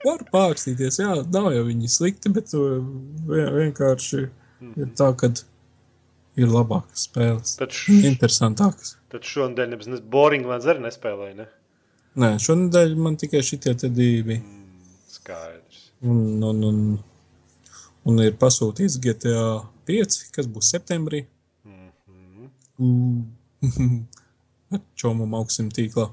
Var 0.06 0.26
pārstīties, 0.30 1.00
jā, 1.00 1.14
nav 1.32 1.48
jau 1.56 1.64
viņi 1.70 1.88
slikti, 1.90 2.30
bet 2.36 2.52
vien- 2.52 3.56
vienkārši 3.56 4.26
ir 4.62 4.90
tā, 4.98 5.10
ka 5.18 5.30
ir 6.36 6.50
labākas 6.52 7.06
spēles, 7.08 7.54
Tad, 7.60 7.72
š, 7.72 7.96
interesantākas. 8.10 8.96
tad 9.12 9.24
šonadēļ 9.24 9.70
nebūs 9.72 9.88
ne 9.92 10.00
boring 10.12 10.46
lēns 10.48 10.66
arī 10.68 10.84
nespēlēja, 10.84 11.36
ne? 11.42 11.46
Nē, 12.16 12.30
šonadēļ 12.40 12.94
man 13.00 13.16
tikai 13.20 13.42
šitie 13.44 13.74
divi. 13.92 14.38
Skaidrs. 15.12 15.82
Un, 16.04 16.42
un, 16.44 16.62
un, 16.64 16.78
un 18.08 18.22
ir 18.24 18.36
pasūtīts 18.40 18.98
GTA 19.04 19.62
5, 19.88 20.18
kas 20.36 20.48
būs 20.48 20.70
septembrī. 20.74 21.24
Mm. 22.76 23.24
Čomam 25.00 25.34
augsim 25.38 25.68
tīklā. 25.72 26.10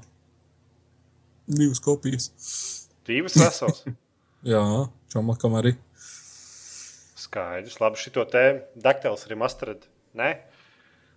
Divas 1.44 1.80
kopijas. 1.84 2.30
Divas 3.04 3.36
vesels. 3.36 3.82
Jā, 4.52 4.62
čomakam 5.12 5.56
arī. 5.60 5.74
Skaidrs. 7.24 7.80
Labi, 7.82 8.00
šito 8.00 8.24
te 8.30 8.44
daktēls 8.80 9.26
arī 9.28 9.36
mastered. 9.40 9.86
Nē? 10.18 10.30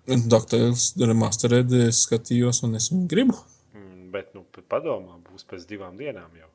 Doktors 0.07 0.93
Remastered 1.01 1.73
es 1.75 2.05
skatījos 2.05 2.63
un 2.63 2.75
es 2.79 2.87
viņu 2.93 3.07
gribu. 3.11 3.35
Mm, 3.75 4.11
Bet, 4.13 4.31
nu, 4.35 4.45
padomā, 4.71 5.17
būs 5.27 5.43
pēc 5.49 5.65
divām 5.67 5.97
dienām 5.99 6.31
jau. 6.39 6.47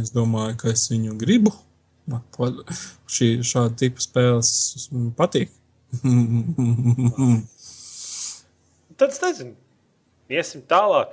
Es 0.00 0.10
domāju, 0.14 0.56
ka 0.62 0.72
es 0.72 0.88
viņu 0.90 1.12
gribu. 1.20 1.52
Man 2.06 2.22
Šī 3.10 3.42
šāda 3.44 3.74
tipa 3.82 4.00
spēles 4.02 4.50
patīk. 5.18 5.50
Tad 8.96 9.10
es 9.12 9.20
nezinu. 9.22 9.54
Iesim 10.32 10.62
tālāk 10.66 11.10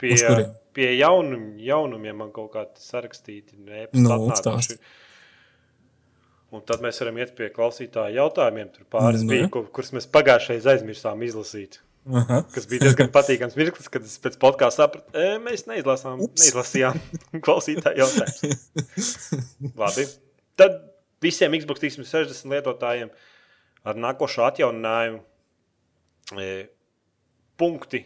pie 0.00 0.16
pie 0.76 0.88
jaunum, 0.96 1.52
jaunumiem 1.60 2.16
man 2.24 2.30
kaut 2.34 2.52
kādi 2.56 2.82
sarakstīti. 2.82 3.56
Nu, 3.60 3.86
Nu, 3.96 4.30
stāsti. 4.36 4.78
Un 6.52 6.60
tad 6.68 6.82
mēs 6.84 7.00
varam 7.00 7.16
iet 7.22 7.32
pie 7.36 7.48
klausītāju 7.52 8.18
jautājumiem. 8.18 8.68
Tur 8.74 8.84
pāris 8.92 9.24
Nu, 9.24 9.30
bija, 9.32 9.48
kur, 9.52 9.64
kurus 9.72 9.94
mēs 9.96 10.06
pagājušajā 10.12 10.60
aizmirsām 10.74 11.22
izlasīt. 11.24 11.78
Aha. 12.12 12.42
Kas 12.52 12.66
bija 12.68 12.88
diezgan 12.88 13.08
patīkams 13.16 13.56
mirklis, 13.56 13.88
kad 13.92 14.04
es 14.04 14.18
pēc 14.20 14.36
podkāstā 14.42 14.84
sapratu, 14.84 15.14
e, 15.16 15.38
mēs 15.42 15.64
neizlasām, 15.70 16.20
Ups. 16.26 16.42
neizlasījām 16.42 16.98
klausītāju 17.46 18.02
jautājumus. 18.02 19.12
Labi. 19.82 20.06
Tad 20.60 20.80
visiem 21.24 21.56
Xbox 21.56 21.84
360 21.86 22.52
lietotājiem 22.52 23.12
ar 23.88 24.02
nākošo 24.04 24.44
atjauninājumu 24.50 25.22
e, 26.42 26.50
punkti 27.60 28.02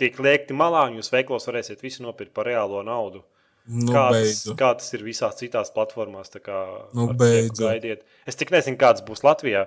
tiek 0.00 0.18
liekti 0.20 0.56
malā, 0.56 0.84
un 0.90 0.98
jūs 1.00 1.12
veiklos 1.14 1.48
varēsiet 1.48 1.80
visu 1.84 2.04
nopirkt 2.04 2.34
par 2.36 2.50
reālo 2.50 2.82
naudu. 2.84 3.22
Nu, 3.66 3.90
kā, 3.90 4.02
tas, 4.12 4.16
beidzu. 4.16 4.54
kā 4.58 4.68
tas 4.78 4.92
ir 4.94 5.02
visās 5.02 5.36
citās 5.40 5.72
platformās. 5.74 6.30
tā 6.30 6.40
Kā, 6.44 6.60
Nu. 6.94 7.08
Gaidiet. 7.18 8.04
Es 8.26 8.36
tik 8.38 8.50
nezinu, 8.54 8.78
kāds 8.78 9.02
būs 9.06 9.24
Latvijā. 9.26 9.66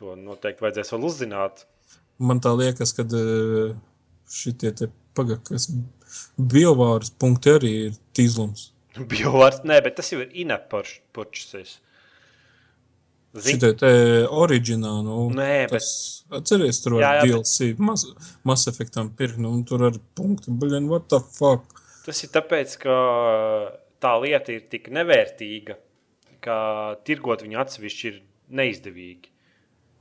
To 0.00 0.14
noteikti 0.16 0.64
vajadzēs 0.64 0.92
vēl 0.94 1.04
uzzināt. 1.08 1.64
Man 2.18 2.40
tā 2.40 2.54
liekas, 2.56 2.92
ka 2.96 3.04
šitie 4.28 4.72
te 4.76 4.88
pagakas 5.16 5.68
biovāras 6.40 7.10
punkti 7.10 7.52
arī 7.52 7.72
ir 7.88 7.98
tīzlums. 8.16 8.70
Biovārds, 9.12 9.60
nē, 9.68 9.82
bet 9.84 9.96
tas 10.00 10.08
jau 10.12 10.22
ir 10.24 10.30
inaparčs. 10.32 11.76
Zini, 13.36 13.58
Šitie 13.58 13.72
te 13.76 13.88
oriģināli, 14.32 15.02
nu, 15.04 15.16
Nē, 15.36 15.66
bet- 15.68 15.74
tas, 15.76 15.88
atceries, 16.32 16.78
tur 16.80 16.94
var 16.96 17.02
jā, 17.02 17.10
bet- 17.20 17.34
DLC, 17.34 17.74
mas, 17.84 18.06
Mass 18.48 18.64
Effectam 18.70 19.10
pirkt, 19.12 19.36
nu, 19.36 19.50
un 19.52 19.64
tur 19.68 19.84
ar 19.90 19.98
punktu, 20.16 20.54
blin, 20.56 20.86
what 20.88 21.10
the 21.12 21.20
fuck? 21.20 21.82
Tas 22.06 22.22
ir 22.24 22.32
tāpēc, 22.34 22.76
ka 22.82 22.96
tā 24.02 24.12
lieta 24.22 24.54
ir 24.54 24.66
tik 24.72 24.90
nevērtīga, 24.94 25.78
ka 26.44 26.58
tirgot 27.06 27.42
viņu 27.42 27.62
atsevišķi 27.62 28.06
ir 28.12 28.20
neizdevīgi. 28.60 29.32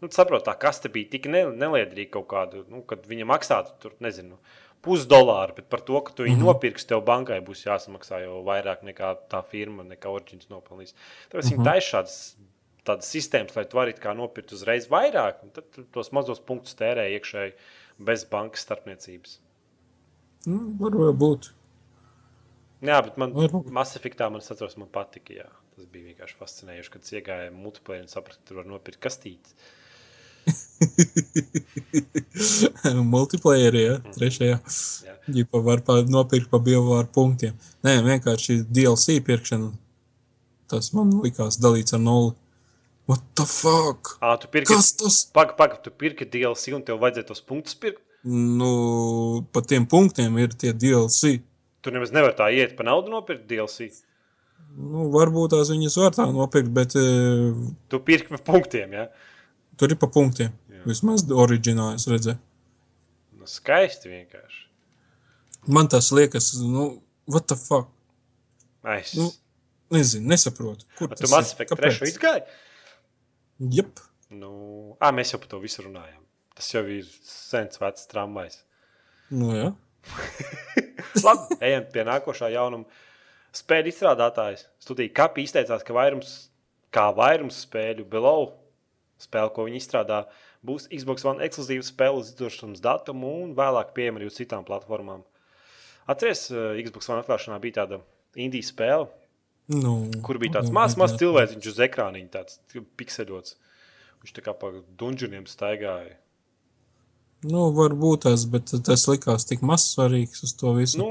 Nu, 0.03 0.11
saprot, 0.13 0.43
tā 0.45 0.53
kaste 0.59 0.91
bija 0.91 1.09
tik 1.15 1.29
ne, 1.31 1.45
neliederīga 1.55 2.17
kaut 2.17 2.27
kāda, 2.33 2.63
nu, 2.69 2.83
kad 2.87 3.05
viņa 3.09 3.27
maksātu 3.29 3.77
tur, 3.81 3.95
nezinu, 4.03 4.37
pusdolāru, 4.85 5.55
bet 5.57 5.69
par 5.71 5.81
to, 5.87 5.97
ka 6.05 6.13
tu 6.13 6.25
viņu 6.27 6.35
mm. 6.35 6.41
-hmm. 6.41 6.51
nopirksi, 6.53 6.87
tev 6.91 7.01
bankai 7.07 7.39
būs 7.41 7.65
jāsamaksā 7.65 8.21
jau 8.21 8.43
vairāk 8.45 8.83
nekā 8.85 9.15
tā 9.31 9.41
firma, 9.49 9.83
nekā 9.87 10.11
Origins 10.11 10.51
nopelnīs. 10.51 10.93
Tāpēc 11.31 11.41
mm 11.41 11.49
-hmm. 11.49 11.55
viņi 11.55 11.65
taisa 11.65 11.87
šādas 11.95 12.19
tādas 12.85 13.09
sistēmas, 13.09 13.55
lai 13.55 13.65
tu 13.65 13.79
varētu 13.79 14.03
kā 14.03 14.13
nopirkt 14.13 14.53
uzreiz 14.53 14.87
vairāk, 14.91 15.41
un 15.43 15.49
tad 15.55 15.79
tos 15.91 16.11
mazos 16.11 16.39
punktus 16.39 16.77
tērē 16.77 17.07
iekšēji 17.17 17.55
bez 17.97 18.25
bankas 18.29 18.61
starpniecības. 18.67 19.39
Nu, 20.45 20.59
var 20.79 21.13
būt. 21.17 21.54
Jā, 22.83 22.99
bet 23.05 23.15
man 23.21 23.31
Varbūt. 23.35 23.69
Mass 23.73 23.95
Effectā 23.97 24.27
man, 24.31 24.43
atceros, 24.43 24.75
man 24.79 24.89
patika. 24.91 25.35
Jā. 25.37 25.47
Tas 25.75 25.87
bija 25.91 26.11
vienkārši 26.11 26.37
fascinējoši, 26.39 26.91
kad 26.91 27.07
es 27.07 27.15
iegāju 27.15 27.55
multiplayer 27.55 28.03
un 28.03 28.11
sapratu, 28.11 28.41
ka 28.41 28.49
tur 28.49 28.61
var 28.61 28.69
nopirkt 28.69 29.01
kastītes. 29.03 29.55
Multiplayerī, 33.15 33.81
ja, 33.87 33.95
trešajā. 34.15 34.59
Jā. 35.07 35.15
Ģipa 35.35 35.61
var 35.65 35.81
pa, 35.87 35.97
nopirkt 36.07 36.51
pa 36.51 36.59
biovāru 36.63 37.09
punktiem. 37.15 37.55
Nē, 37.85 37.97
vienkārši 38.05 38.59
DLC 38.69 39.19
pirkšana. 39.25 39.71
Tas 40.71 40.91
man 40.97 41.13
likās 41.23 41.59
dalīts 41.61 41.95
ar 41.95 42.03
nulli. 42.03 42.35
What 43.09 43.21
the 43.37 43.45
fuck? 43.45 44.15
À, 44.21 44.33
tu 44.41 44.49
pirki, 44.49 44.73
Kas 44.73 44.95
tas? 44.97 45.19
Pagaidi, 45.33 45.57
pagaidi, 45.59 45.83
tu 45.85 45.93
pirki 45.93 46.25
DLC 46.25 46.73
un 46.73 46.81
tev 46.85 46.97
vajadzēja 47.03 47.29
tos 47.29 47.43
punktus 47.45 47.77
pirkt. 47.77 48.01
Nu, 48.25 49.45
pa 49.53 49.61
tiem 49.61 49.85
punktiem 49.85 50.39
ir 50.41 50.55
tie 50.57 50.73
DLC. 50.73 51.37
Tu 51.85 51.93
nemaz 51.93 52.11
nevari 52.15 52.33
tā 52.37 52.49
iet 52.53 52.73
pa 52.77 52.85
naudu 52.87 53.13
nopirkt 53.13 53.45
DLC. 53.49 53.91
Nu, 54.75 55.05
varbūt 55.13 55.53
tās 55.53 55.69
viņas 55.69 55.95
var 56.01 56.15
tā 56.17 56.25
nopirkt, 56.33 56.71
bet 56.73 56.95
uh, 56.97 57.53
Tu 57.91 57.99
pirki 58.03 58.33
pa 58.33 58.41
punktiem. 58.49 58.95
Ja? 58.97 59.07
tur 59.79 59.91
ir 59.91 59.99
pa 59.99 60.09
punktiem. 60.11 60.53
Jā. 60.71 60.83
Vismaz 60.87 61.25
oriģināli 61.31 61.99
es 61.99 62.07
redzēju. 62.09 62.39
Nu, 63.39 63.49
skaisti 63.49 64.11
vienkārši. 64.11 64.61
Man 65.75 65.89
tas 65.91 66.11
liekas, 66.15 66.51
nu, 66.61 66.89
what 67.31 67.47
the 67.51 67.57
fuck? 67.59 67.89
Es... 68.95 69.15
Nu, 69.17 69.31
Nezinu, 69.93 70.31
nesaprotu. 70.31 70.87
Kur 70.97 71.11
tu 71.13 71.27
Mass 71.29 71.53
Effect 71.53 71.75
trešo 71.77 72.07
izgāji? 72.09 72.41
Jep. 73.71 74.01
Nu, 74.33 74.95
à, 74.97 75.11
mēs 75.13 75.29
jau 75.31 75.39
par 75.43 75.51
to 75.51 75.59
visu 75.61 75.83
runājām. 75.85 76.23
Tas 76.57 76.71
jau 76.73 76.81
ir 76.89 77.05
sens 77.21 77.77
vecs 77.77 78.07
tramvajs. 78.09 78.63
Nu, 79.29 79.51
jā. 79.53 79.67
Labi, 81.25 81.57
ejam 81.63 81.87
pie 81.93 82.05
nākošā 82.07 82.51
jaunuma. 82.53 83.03
Spēļu 83.55 83.91
izstrādātājs 83.91 84.65
studija 84.83 85.13
Kapa 85.15 85.39
izteicās, 85.43 85.83
ka 85.87 85.95
vairums, 85.95 86.33
kā 86.93 87.07
vairums 87.15 87.61
spēļu 87.63 88.07
Below, 88.11 88.49
spēle, 89.21 89.53
ko 89.55 89.67
viņi 89.69 89.79
izstrādā, 89.79 90.25
būs 90.65 90.89
Xbox 90.91 91.23
One 91.27 91.45
ekskluzīva 91.45 91.85
spēle 91.87 92.19
uz 92.19 92.33
izdošanas 92.33 92.83
datumu 92.83 93.31
un 93.45 93.53
vēlāk 93.55 93.93
pieejama 93.95 94.19
arī 94.19 94.27
uz 94.27 94.39
citām 94.41 94.67
platformām. 94.67 95.23
Atcerieties, 96.11 96.49
eh, 96.51 96.81
Xbox 96.83 97.09
One 97.09 97.23
atklāšanā 97.23 97.61
bija 97.63 97.79
tāda 97.81 98.01
indijas 98.35 98.73
spēle, 98.73 99.07
Nu, 99.71 99.95
kur 100.21 100.37
bija 100.37 100.59
tāds 100.59 100.69
nu, 100.69 100.77
mazs, 100.77 100.97
mazs 100.99 101.15
jā. 101.15 101.23
cilvēks 101.23 101.69
uz 101.71 101.79
ekrāniņa, 101.87 102.29
tāds 102.33 102.59
pikseļots. 102.99 103.55
Viņš 104.21 104.35
tā 104.37 104.43
kā 104.45 104.53
pa 104.57 104.69
dunžoniem 104.99 105.47
staigāja. 105.49 106.13
Nu, 107.43 107.67
varbūt 107.75 108.25
tas, 108.25 108.45
bet 108.49 108.71
tas 108.85 109.07
likās 109.09 109.45
tik 109.49 109.65
maz 109.65 109.89
svarīgs 109.91 110.45
uz 110.47 110.55
to 110.57 110.71
visu. 110.77 111.01
Nu, 111.01 111.09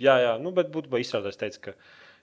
jā, 0.00 0.14
jā, 0.22 0.36
nu, 0.42 0.54
bet 0.56 0.70
būtībā 0.72 1.02
izstrādājis 1.02 1.40
teica, 1.40 1.64
ka 1.66 1.74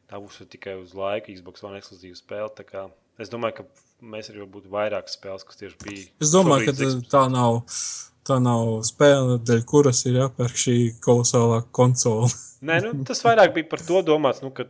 tā 0.08 0.22
būs 0.24 0.40
tikai 0.50 0.78
uz 0.80 0.96
laiku 0.98 1.36
Xbox 1.36 1.66
One 1.68 1.82
ekskluzīva 1.82 2.18
spēle. 2.18 2.88
Es 3.22 3.34
domāju, 3.34 3.60
ka 3.60 3.68
mēs 4.14 4.32
arī 4.32 4.46
būtu 4.46 4.72
vairāk 4.74 5.10
spēles, 5.12 5.46
kas 5.46 5.60
tieši 5.60 5.80
bija. 5.84 6.06
es 6.22 6.34
domāju, 6.34 6.70
ka 6.70 6.78
tā, 6.78 6.92
tā 7.18 7.26
nav. 7.34 7.64
Tā 8.28 8.42
nav 8.44 8.82
spēle, 8.84 9.38
dēļ 9.48 9.62
kuras 9.64 10.02
ir 10.10 10.18
jāpērk 10.20 10.58
šī 10.60 10.74
kolosālā 11.00 11.62
konsole. 11.72 12.28
Nē, 12.68 12.82
nu, 12.84 12.90
tas 13.08 13.22
vairāk 13.24 13.54
bija 13.56 13.70
par 13.72 13.80
to 13.88 14.02
domāts, 14.04 14.42
nu, 14.44 14.50
ka 14.52 14.66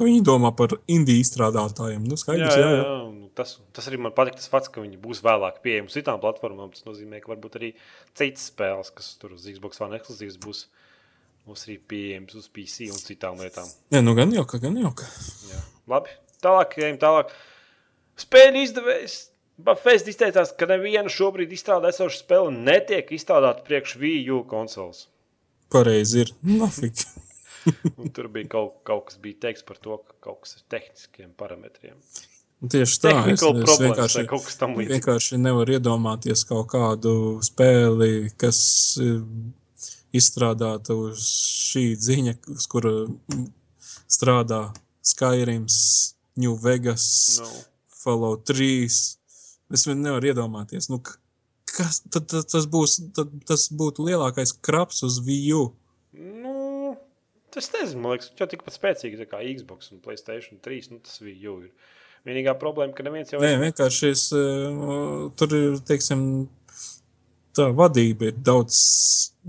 Ka 0.00 0.06
viņi 0.06 0.22
domā 0.24 0.48
par 0.56 0.72
indiju 0.88 1.20
izstrādātājiem. 1.20 2.06
Nu, 2.08 2.16
jā, 2.16 2.22
skaidrs, 2.22 2.54
jā, 2.56 2.60
jā, 2.64 2.76
jā, 2.78 2.92
nu, 3.12 3.26
tas, 3.36 3.58
tas 3.76 3.88
arī 3.90 3.98
man 4.00 4.14
patīk. 4.16 4.38
Tas 4.38 4.48
fakts, 4.48 4.70
ka 4.72 4.80
viņi 4.80 4.96
būs 5.02 5.20
vēlāk 5.26 5.58
pieejami 5.60 5.92
citām 5.92 6.22
platformām. 6.22 6.70
Tas 6.72 6.86
nozīmē, 6.86 7.20
ka 7.20 7.34
varbūt 7.34 7.58
arī 7.60 7.74
citas 8.16 8.46
spēles, 8.48 8.88
kas 8.96 9.10
tur 9.20 9.34
uz 9.36 9.44
Xbox 9.44 9.84
One 9.84 10.00
ekskluzīvas, 10.00 10.40
būs, 10.40 10.62
būs 11.44 11.66
arī 11.68 11.76
pieejamas 11.92 12.40
uz 12.40 12.48
PC 12.48 12.88
un 12.94 13.04
citām 13.04 13.44
lietām. 13.44 13.68
jā 13.92 14.00
nu 14.00 14.16
gan 14.16 14.32
jau, 14.32 14.46
ka 14.48 14.62
gan 14.64 14.80
jau. 14.80 14.94
Ka. 14.96 15.12
Jā. 15.52 15.60
Labi, 15.92 16.16
tālāk, 16.40 16.80
ejam 16.80 16.96
tālāk. 17.04 17.36
Spēļu 18.24 18.64
izdevējs 18.64 19.20
Bafēst 19.60 20.08
izteicās, 20.08 20.54
ka 20.56 20.64
neviena 20.70 21.10
šobrīd 21.12 21.50
izstrādāta 21.52 21.92
esoša 21.92 22.22
spēle 22.22 22.52
netiek 22.54 23.10
izstrādāta 23.12 23.60
priekš 23.66 23.98
Wii 24.00 24.22
U 24.32 24.44
konsoles. 24.48 25.10
Pareizi 25.68 26.24
ir. 26.24 26.32
Nafik. 26.40 27.04
Tur 28.16 28.28
bija 28.32 28.48
kaut, 28.56 28.80
kaut 28.88 29.06
kas 29.08 29.20
bija 29.22 29.46
teikts 29.46 29.64
par 29.68 29.80
to, 29.82 29.98
ka 30.04 30.16
kaut 30.28 30.44
kas 30.44 30.58
ir 30.58 30.66
tehniskiem 30.72 31.32
parametriem. 31.38 31.96
Tieši 32.60 32.98
tā. 33.00 33.12
Es, 33.32 33.40
Tehnical 33.40 33.56
es 33.56 33.64
problēmas 33.64 34.16
vienkārši, 34.18 34.66
līdzīgs. 34.76 34.92
vienkārši 34.94 35.38
nevaru 35.40 35.76
iedomāties 35.78 36.44
kaut 36.48 36.68
kādu 36.74 37.14
spēli, 37.44 38.28
kas 38.40 38.60
eh, 39.00 39.22
izstrādāta 40.20 40.96
uz 40.98 41.24
šī 41.70 41.84
ziņa, 41.96 42.36
uz 42.52 42.66
kura 42.68 42.92
strādā 44.10 44.66
Skyrims, 45.06 45.78
New 46.36 46.58
Vegas, 46.60 47.06
Nu, 47.40 47.48
Fallout 48.02 48.44
3. 48.50 48.98
Es 49.70 49.86
vien 49.86 50.00
nevaru 50.02 50.32
iedomāties, 50.32 50.90
nu, 50.90 51.00
kas 51.70 52.02
tad, 52.10 52.26
tad, 52.28 52.48
tas, 52.50 52.66
būs, 52.68 52.98
tad, 53.16 53.32
tas 53.46 53.68
būtu 53.72 54.04
lielākais 54.08 54.52
kraps 54.60 55.04
uz 55.06 55.20
VU. 55.24 55.70
nu, 56.12 56.49
tas 57.54 57.70
nezinu, 57.74 58.02
man 58.04 58.14
liekas, 58.14 58.30
jau 58.38 58.48
tikpat 58.50 58.76
spēcīgi 58.76 59.26
kā 59.30 59.42
Xbox 59.52 59.92
un 59.94 60.02
Playstation 60.04 60.60
3. 60.62 60.92
Nu, 60.94 61.00
tas 61.04 61.20
Wii 61.22 61.50
U 61.50 61.56
ir. 61.66 61.98
Vienīgā 62.28 62.52
problēma, 62.60 62.92
ka 62.92 63.04
neviens 63.06 63.32
jau 63.32 63.40
Nē, 63.40 63.54
vienkārši 63.62 64.08
es, 64.12 64.26
eh, 64.36 64.80
tur 65.40 65.54
ir, 65.56 65.78
teiksim, 65.88 66.24
tā 67.56 67.70
vadība 67.76 68.28
ir 68.28 68.40
daudz 68.44 68.80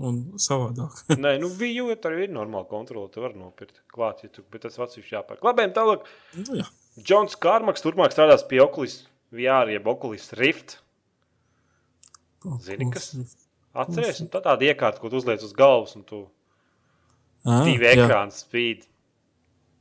un 0.00 0.22
savādāk. 0.40 1.02
Nē, 1.24 1.36
nu, 1.42 1.50
Wii 1.60 1.82
U 1.84 1.92
tur 2.00 2.16
ir 2.16 2.32
normāla 2.32 2.68
kontrole. 2.70 3.10
Tu 3.12 3.24
vari 3.24 3.40
nopirkt 3.40 3.82
klāt, 3.92 4.24
ja 4.24 4.32
tu, 4.32 4.44
bet 4.52 4.64
tas 4.66 4.80
atsevišķi 4.80 5.18
jāpērk. 5.18 5.44
Labi, 5.46 5.68
tālāk. 5.76 6.08
nu, 6.38 6.62
jā. 6.62 6.68
Džons 7.00 7.38
Kārmaks 7.40 7.84
turpmāk 7.84 8.12
strādās 8.12 8.44
pie 8.48 8.60
Oculus 8.60 9.02
VR, 9.32 9.70
jeb 9.72 9.86
Oculus 9.88 10.32
Rift. 10.36 10.76
Zini, 12.60 12.90
kas? 12.92 13.12
Atceries, 13.72 14.20
un 14.20 14.28
tā 14.28 14.42
tāda 14.44 14.66
iekārta, 14.68 15.00
ko 15.00 15.08
tu 15.08 15.16
uzliec 15.20 15.40
uz 15.46 15.54
galvas, 15.56 15.94
un 15.96 16.04
tu 16.04 16.26
Ah, 17.44 17.64
divi 17.66 17.88
ekrāni 17.90 18.34
spīd. 18.34 18.84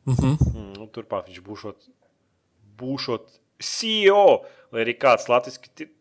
-huh. 0.08 0.38
Mm, 0.54 0.82
un 0.82 0.90
turpmāk 0.90 1.28
viņš 1.30 1.42
būšot, 1.46 1.90
būšot 2.82 3.40
CEO, 3.62 4.46
lai 4.72 4.86
arī 4.86 4.96
kāds 4.98 5.28
latviski 5.30 5.70
ti- 5.76 5.92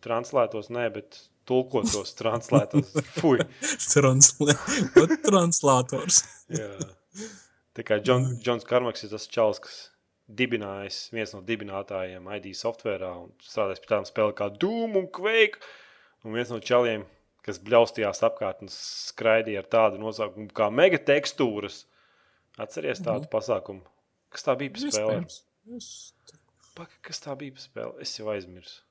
translētos, 0.00 0.70
nē, 0.72 0.86
bet 0.94 1.18
tulkotos, 1.44 2.14
translētos. 2.20 2.94
Fui! 3.20 3.38
Translē... 3.94 4.54
Ot, 5.02 5.12
Translators. 5.26 6.22
Jā. 6.60 6.70
Tā 7.76 7.84
kā 7.84 7.98
Džon, 8.00 8.38
Džons 8.40 8.64
Karmaks 8.64 9.04
ir 9.04 9.10
tas 9.12 9.28
čels, 9.28 9.60
kas 9.60 9.90
dibinājis, 10.26 11.10
viens 11.12 11.34
no 11.36 11.42
dibinātājiem 11.44 12.24
ID 12.38 12.54
softverā 12.56 13.12
un 13.20 13.28
strādājis 13.44 13.82
pie 13.84 13.90
tādām 13.92 14.06
spēlēm 14.08 14.34
kā 14.38 14.48
Doom 14.58 14.96
un 14.96 15.06
Quake. 15.12 15.60
Un 16.24 16.32
viens 16.34 16.48
no 16.50 16.58
čeliem, 16.58 17.04
kas 17.46 17.60
bļaustījās 17.62 18.22
apkārt 18.26 18.62
un 18.66 18.70
skraidīja 18.72 19.62
ar 19.62 19.68
tādu 19.70 20.00
nosaukumu 20.02 20.50
kā 20.56 20.66
mega 20.74 20.98
tekstūras. 20.98 21.84
Atceries 22.58 23.02
tādu 23.04 23.26
mm 23.26 23.32
pasākumu? 23.32 23.82
Kas 24.32 24.44
tā 24.46 24.54
bija 24.58 24.72
par 24.74 24.90
spēli? 24.90 25.24
Es- 25.76 26.12
Paka, 26.76 26.92
kas 27.08 27.20
tā 27.24 27.32
bija 27.40 27.54
par 27.56 27.62
spēli? 27.64 28.02
Es 28.04 28.12
jau 28.18 28.26
aizmirsu. 28.32 28.82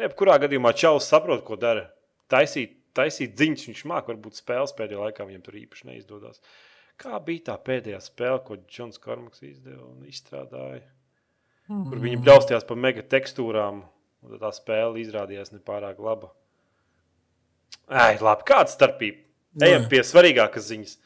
Jebkurā 0.00 0.38
gadījumā 0.42 0.72
Čalis 0.74 1.06
saprot, 1.10 1.44
ko 1.46 1.54
dara. 1.60 1.84
Taisīt, 2.32 2.78
taisīt 2.96 3.36
ziņas 3.38 3.66
viņš 3.68 3.82
māca, 3.90 4.08
varbūt 4.10 4.40
spēles 4.40 4.72
pēdējā 4.78 4.98
laikā 5.04 5.26
viņam 5.28 5.42
tur 5.46 5.58
īpaši 5.60 5.86
neizdodas. 5.90 6.40
Kā 6.98 7.18
bija 7.24 7.44
tā 7.50 7.56
pēdējā 7.62 8.00
spēle, 8.02 8.40
ko 8.46 8.56
Džons 8.66 8.98
Karmaks 9.02 9.42
izdeva 9.46 9.84
un 9.86 10.02
izstrādāja? 10.08 10.82
Kur 11.68 12.00
viņi 12.02 12.18
bļaustījās 12.24 12.66
par 12.68 12.76
mega 12.76 13.02
tekstūrām, 13.02 13.82
un 14.26 14.38
tā 14.42 14.50
spēle 14.56 14.98
izrādījās 15.02 15.52
nepārāk 15.54 16.00
laba. 16.02 16.32
Ai, 17.88 18.16
labi, 18.20 18.44
kāda 18.48 18.70
starpība? 18.72 19.18
Ejam 19.62 19.84
Nē. 19.84 19.88
pie 19.92 20.00
svarīgākas 20.06 20.68
ziņas. 20.70 20.96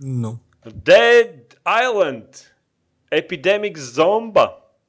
Nu, 0.00 0.38
Dead 0.64 1.56
Island, 1.66 2.42
Epidemic 3.12 3.76
Zomba, 3.78 4.46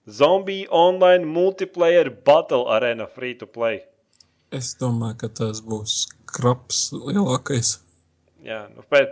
Zombie 0.08 0.66
Online 0.72 1.26
Multiplayer 1.26 2.10
Battle 2.26 2.66
Arena 2.72 3.08
Free 3.08 3.36
to 3.36 3.46
Play. 3.46 3.82
es 4.52 4.76
domāju, 4.80 5.18
ka 5.20 5.28
tas 5.28 5.60
būs 5.62 6.06
kraps 6.26 6.94
lielākais. 6.96 7.80
Jā, 8.44 8.70
nu, 8.72 8.84
pēc, 8.90 9.10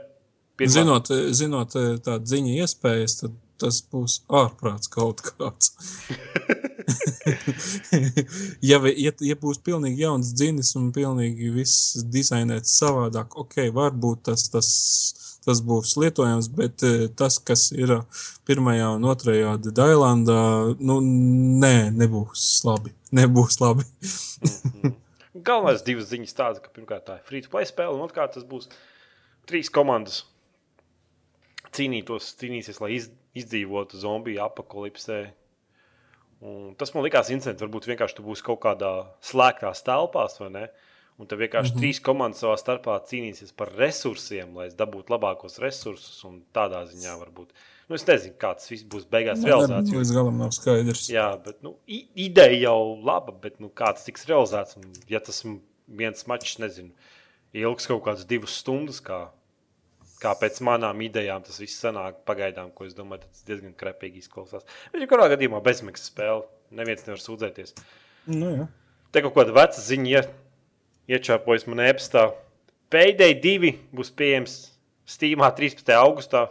pirmā, 0.55 0.71
Zinot, 0.71 1.11
zinot 1.35 1.75
tādu 2.05 2.31
ziņu 2.31 2.55
iespējas, 2.63 3.17
tad 3.19 3.35
tas 3.59 3.81
būs 3.91 4.21
ārprāts 4.31 4.87
kaut 4.91 5.21
kāds. 5.27 5.73
ja, 8.69 8.79
ja, 8.79 9.11
ja 9.29 9.37
būs 9.41 9.61
pilnīgi 9.65 10.05
jauns 10.05 10.33
dzinis 10.37 10.73
un 10.79 10.91
pilnīgi 10.95 11.51
viss 11.55 11.95
dizainēts 12.13 12.75
savādāk, 12.79 13.37
ok, 13.45 13.57
varbūt 13.75 14.25
tas, 14.29 14.47
tas, 14.53 14.69
tas 15.45 15.63
būs 15.65 15.95
lietojams, 16.01 16.51
bet 16.57 16.85
eh, 16.85 17.07
tas, 17.17 17.39
kas 17.39 17.69
ir 17.75 17.97
pirmajā 18.47 18.91
un 18.97 19.09
otrajā 19.11 19.55
Dailandā, 19.65 20.43
nu, 20.79 20.99
nē, 21.63 21.75
nebūs 21.95 22.45
labi. 22.67 22.93
Nebūs 23.15 23.61
labi. 23.63 23.87
galvenais 25.35 25.83
divas 25.85 26.09
ziņas 26.09 26.37
tādas, 26.37 26.61
ka 26.63 26.71
pirmkārt 26.73 27.05
tā 27.07 27.19
ir 27.19 27.27
free 27.27 27.43
to 27.43 27.51
play 27.51 27.67
spēle, 27.67 27.95
un 27.95 28.05
otrkārt 28.05 28.35
tas 28.35 28.45
būs 28.47 28.69
trīs 29.49 29.71
komandas 29.73 30.23
cīnītos, 31.75 32.31
cīnīsies, 32.39 32.79
lai 32.83 32.95
iz, 32.95 33.09
izdzīvotu 33.37 33.99
zombiju 33.99 34.45
apakalipsē. 34.45 35.19
Un 36.45 36.73
tas 36.77 36.91
man 36.93 37.05
likās 37.05 37.31
interesanti. 37.33 37.63
Varbūt 37.65 37.87
vienkārši 37.89 38.19
tu 38.19 38.25
būsi 38.25 38.45
kaut 38.45 38.59
kādā 38.65 38.91
slēgtā 39.25 39.71
telpās, 39.87 40.37
vai 40.41 40.49
ne? 40.53 40.65
Un 41.15 41.29
tad 41.31 41.39
vienkārši 41.39 41.71
mm 41.71 41.75
-hmm. 41.77 41.81
trīs 41.81 42.01
komandas 42.03 42.41
savā 42.43 42.57
starpā 42.59 42.97
cīnīsies 43.09 43.53
par 43.55 43.71
resursiem, 43.79 44.51
lai 44.55 44.67
dabūtu 44.69 45.15
labākos 45.15 45.57
resursus. 45.63 46.23
Un 46.27 46.43
tādā 46.53 46.83
ziņā 46.89 47.15
varbūt. 47.21 47.55
Nu, 47.87 47.95
es 47.95 48.05
nezinu, 48.05 48.35
kā 48.41 48.53
tas 48.57 48.69
viss 48.69 48.83
būs 48.83 49.05
beigās 49.05 49.43
realizēts. 49.45 49.91
jo- 49.93 49.99
Līdz 49.99 50.13
galam 50.13 50.37
nav 50.37 50.51
skaidrs. 50.51 51.07
Jā, 51.09 51.37
bet 51.43 51.63
nu, 51.63 51.75
ideja 51.87 52.59
jau 52.59 52.99
laba, 53.01 53.31
bet 53.31 53.59
nu, 53.59 53.69
kā 53.69 53.93
tas 53.93 54.03
tiks 54.05 54.25
realizēts? 54.25 54.77
Un, 54.77 54.91
ja 55.07 55.19
tas 55.19 55.43
viens 55.87 56.27
mačs, 56.27 56.57
nezinu, 56.59 56.91
ilgs 57.53 57.87
kaut 57.87 58.03
kādas 58.03 58.25
divas 58.25 58.57
stundas, 58.59 58.99
kā, 59.01 59.29
kā 60.25 60.33
pēc 60.41 60.57
manām 60.65 61.01
idejām 61.05 61.43
tas 61.45 61.59
viss 61.61 61.77
sanāk 61.85 62.23
pagaidām, 62.27 62.71
ko 62.73 62.87
es 62.89 62.95
domāju, 62.97 63.23
tas 63.29 63.45
diezgan 63.47 63.75
krepīgi 63.77 64.23
izklausās. 64.25 64.65
Bet, 64.91 65.03
ja 65.05 65.09
kurā 65.11 65.29
gadījumā 65.35 65.61
bezmaksas 65.65 66.09
spēle, 66.11 66.43
neviens 66.75 67.05
nevar 67.05 67.21
sūdzēties. 67.21 67.75
Nu, 68.33 68.49
jā. 68.57 68.67
Te 69.13 69.21
kaut 69.23 69.35
kāda 69.37 69.53
veca 69.55 69.79
ziņa 69.85 70.09
ie, 70.11 70.23
iečāpojas 71.15 71.67
man 71.69 71.85
e-pastā. 71.85 72.25
Payday 72.91 73.37
2 73.43 73.71
būs 73.95 74.09
pieejams 74.17 74.55
Steamā 75.09 75.51
13. 75.55 75.93
augustā 76.01 76.47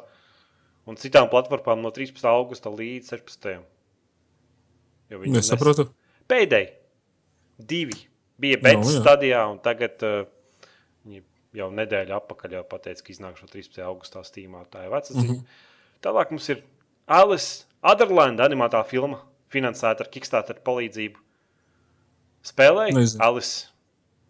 un 0.87 0.97
citām 1.01 1.27
platformām 1.33 1.83
no 1.83 1.91
13. 1.95 2.23
augusta 2.31 2.71
līdz 2.71 3.11
16. 3.17 3.59
Jo 5.11 5.19
viņi 5.21 5.35
nes- 5.37 5.51
Nesaprotu. 5.51 5.89
Pēdējais 6.31 6.73
divi 7.59 7.99
bija 8.41 8.57
beta 8.63 8.81
Nu, 8.81 8.89
jā. 8.91 9.01
stadijā, 9.03 9.43
un 9.51 9.59
tagad 9.63 10.03
uh, 10.07 10.25
viņi 11.05 11.21
jau 11.55 11.69
nedēļu 11.75 12.17
atpakaļ 12.19 12.57
jau 12.59 12.65
pateica, 12.71 13.05
ka 13.05 13.13
iznākšu 13.15 13.49
13. 13.53 13.83
augustā 13.87 14.25
Steamā. 14.27 14.65
Tā 14.71 14.87
ir 14.87 14.93
vecā 14.95 15.13
ziņa. 15.13 15.29
Mm 15.29 15.39
-hmm. 15.39 15.63
Tālāk 16.05 16.31
mums 16.35 16.49
ir 16.49 16.65
Alice 17.07 17.65
Otherland 17.83 18.41
animētā 18.41 18.83
filma, 18.89 19.21
finansēta 19.53 20.05
ar 20.05 20.11
Kickstarter 20.11 20.61
palīdzību. 20.65 21.21
Spēlēja 22.45 22.95
Nezinu. 22.97 23.23
Alice. 23.25 23.69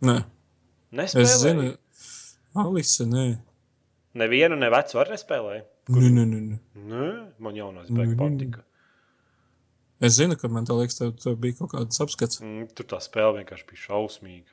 Nē, 0.02 0.24
Nespēlēja. 0.92 1.22
es 1.22 1.40
zinu. 1.42 1.76
Alise, 2.54 3.06
nē. 3.10 3.38
Nevienu, 4.14 4.56
ne 4.56 4.70
vecu 4.70 4.98
arī 4.98 5.16
nespēlēja. 5.16 5.64
Nē, 5.88 6.10
nē, 6.10 6.24
nē. 6.24 6.40
nē. 6.50 6.58
Nē, 6.90 7.08
man 7.38 7.56
jaunais 7.58 7.90
beigas 7.90 8.18
patika. 8.20 8.62
Es 10.04 10.18
zinu, 10.18 10.36
ka 10.36 10.50
man 10.52 10.66
tā 10.68 10.76
liekas, 10.76 10.98
tev, 10.98 11.14
tev 11.22 11.36
bija 11.40 11.56
kaut 11.58 11.72
kāds 11.72 12.00
apskats. 12.02 12.40
Mm, 12.42 12.68
tur 12.76 12.86
tā 12.90 13.00
spēle 13.02 13.38
vienkārši 13.40 13.66
bija 13.70 13.82
šausmīga. 13.86 14.50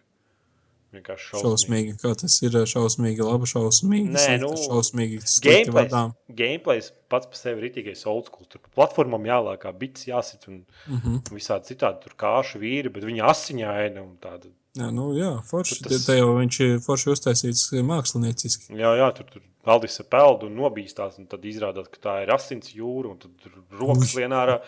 Vienkārši 0.91 1.27
šausmīga. 1.29 1.47
Šausmīgi, 1.47 1.93
kā 2.01 2.09
tas 2.19 2.33
ir 2.43 2.55
šausmīgi, 2.67 3.23
labi, 3.23 3.47
šausmīgi. 3.47 4.09
Nē, 4.11 4.25
nu, 4.41 4.49
šausmīgi. 4.59 5.21
Gameplays, 5.45 5.93
gameplays 6.41 6.89
pats 7.11 7.29
par 7.31 7.39
sevi 7.39 7.61
ir 7.61 7.67
rītīgais 7.67 8.03
old 8.11 8.27
school. 8.27 8.47
Tur 8.51 8.63
platformām 8.75 9.27
jālākā 9.29 9.71
bits, 9.77 10.09
jāsit 10.09 10.49
un 10.51 10.65
Uh 10.87 10.99
-huh. 10.99 11.21
visādi 11.31 11.71
citādi. 11.71 12.01
Tur 12.03 12.17
kāšu 12.17 12.59
vīri, 12.59 12.91
bet 12.91 13.03
viņi 13.03 13.23
asiņaini 13.23 14.01
un 14.01 14.17
tāda. 14.19 14.51
Jā, 14.75 14.91
nu, 14.91 15.13
jā, 15.13 15.31
forši. 15.43 15.81
Tur 15.83 15.91
Tas... 15.91 16.05
Te 16.05 16.17
jau 16.17 16.35
viņš 16.37 16.59
ir 16.65 16.79
forši 16.79 17.09
uztaisīts 17.11 17.71
mākslinieciski. 17.83 18.75
Jā, 18.79 18.95
jā, 18.95 19.09
tur, 19.15 19.25
tur 19.31 19.41
Aldis 19.65 20.01
peld 20.09 20.43
un 20.43 20.55
nobīstās, 20.57 21.19
un 21.19 21.27
tad 21.29 21.43
izrādās, 21.45 21.89
ka 21.91 21.99
tā 22.01 22.13
ir 22.23 22.31
asins 22.33 22.71
jūra, 22.73 23.11
un 23.11 23.17
tad 23.21 23.31
rokas 23.77 24.15
lien 24.17 24.31
ārā. 24.31 24.59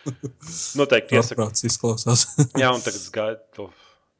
Noteikti 0.80 1.14
iesaku. 1.14 1.44
Ārprāts 1.44 1.64
izklausās. 1.68 2.26
Jā, 2.58 2.72
un 2.74 2.82
tagad 2.82 2.98
es 2.98 3.10
gaidu 3.14 3.40
to. 3.54 3.68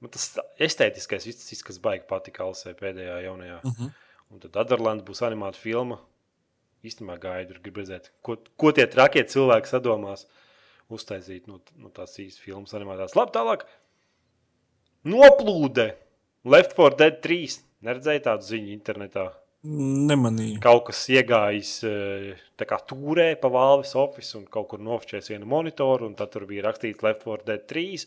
Man 0.00 0.12
tas 0.14 0.30
estētiskais, 0.62 1.26
viss, 1.28 1.64
kas 1.66 1.80
baigi 1.82 2.06
patika 2.08 2.46
Alsē 2.46 2.72
pēdējā 2.78 3.18
jaunajā. 3.26 3.60
uh 3.64 3.72
-huh. 3.80 3.90
Un 4.30 4.38
tad 4.38 4.56
Adderlands 4.56 5.04
būs 5.04 5.24
animēta 5.26 5.58
filma. 5.58 5.98
Īstenībā 6.86 7.18
gaidu, 7.20 7.58
gribu 7.60 7.82
redzēt, 7.82 8.10
ko, 8.22 8.36
ko 8.56 8.72
tie 8.72 8.86
trakie 8.86 9.24
cilvēki 9.24 9.68
sadomās 9.68 10.26
uztaisīt 10.88 11.46
no, 11.50 11.60
no 11.76 11.90
tās 11.90 12.18
īstas 12.18 12.40
filmas 12.40 12.72
animētās. 12.72 13.16
Labi, 13.18 13.34
tālāk. 13.34 13.66
Noplūde! 15.04 15.90
Left 16.44 16.72
4 16.78 16.96
Dead 16.96 17.20
3. 17.20 17.58
Neredzēju 17.84 18.22
tādu 18.24 18.48
ziņu 18.48 18.72
internetā. 18.72 19.26
Nemanīju. 19.62 20.56
Kaut 20.64 20.86
kas 20.86 21.02
iegājis 21.12 21.72
eh, 21.84 22.30
tā 22.56 22.64
kā 22.68 22.78
turē 22.88 23.34
pa 23.40 23.50
Valves 23.52 23.92
office 24.00 24.38
un 24.38 24.46
kaut 24.48 24.70
kur 24.70 24.80
nofočēs 24.80 25.28
vienu 25.34 25.48
monitoru, 25.52 26.08
un 26.08 26.14
tad 26.16 26.32
tur 26.32 26.46
bija 26.48 26.64
rakstīts 26.64 27.04
Left 27.04 27.26
4 27.26 27.44
Dead 27.44 27.66
3. 27.68 28.06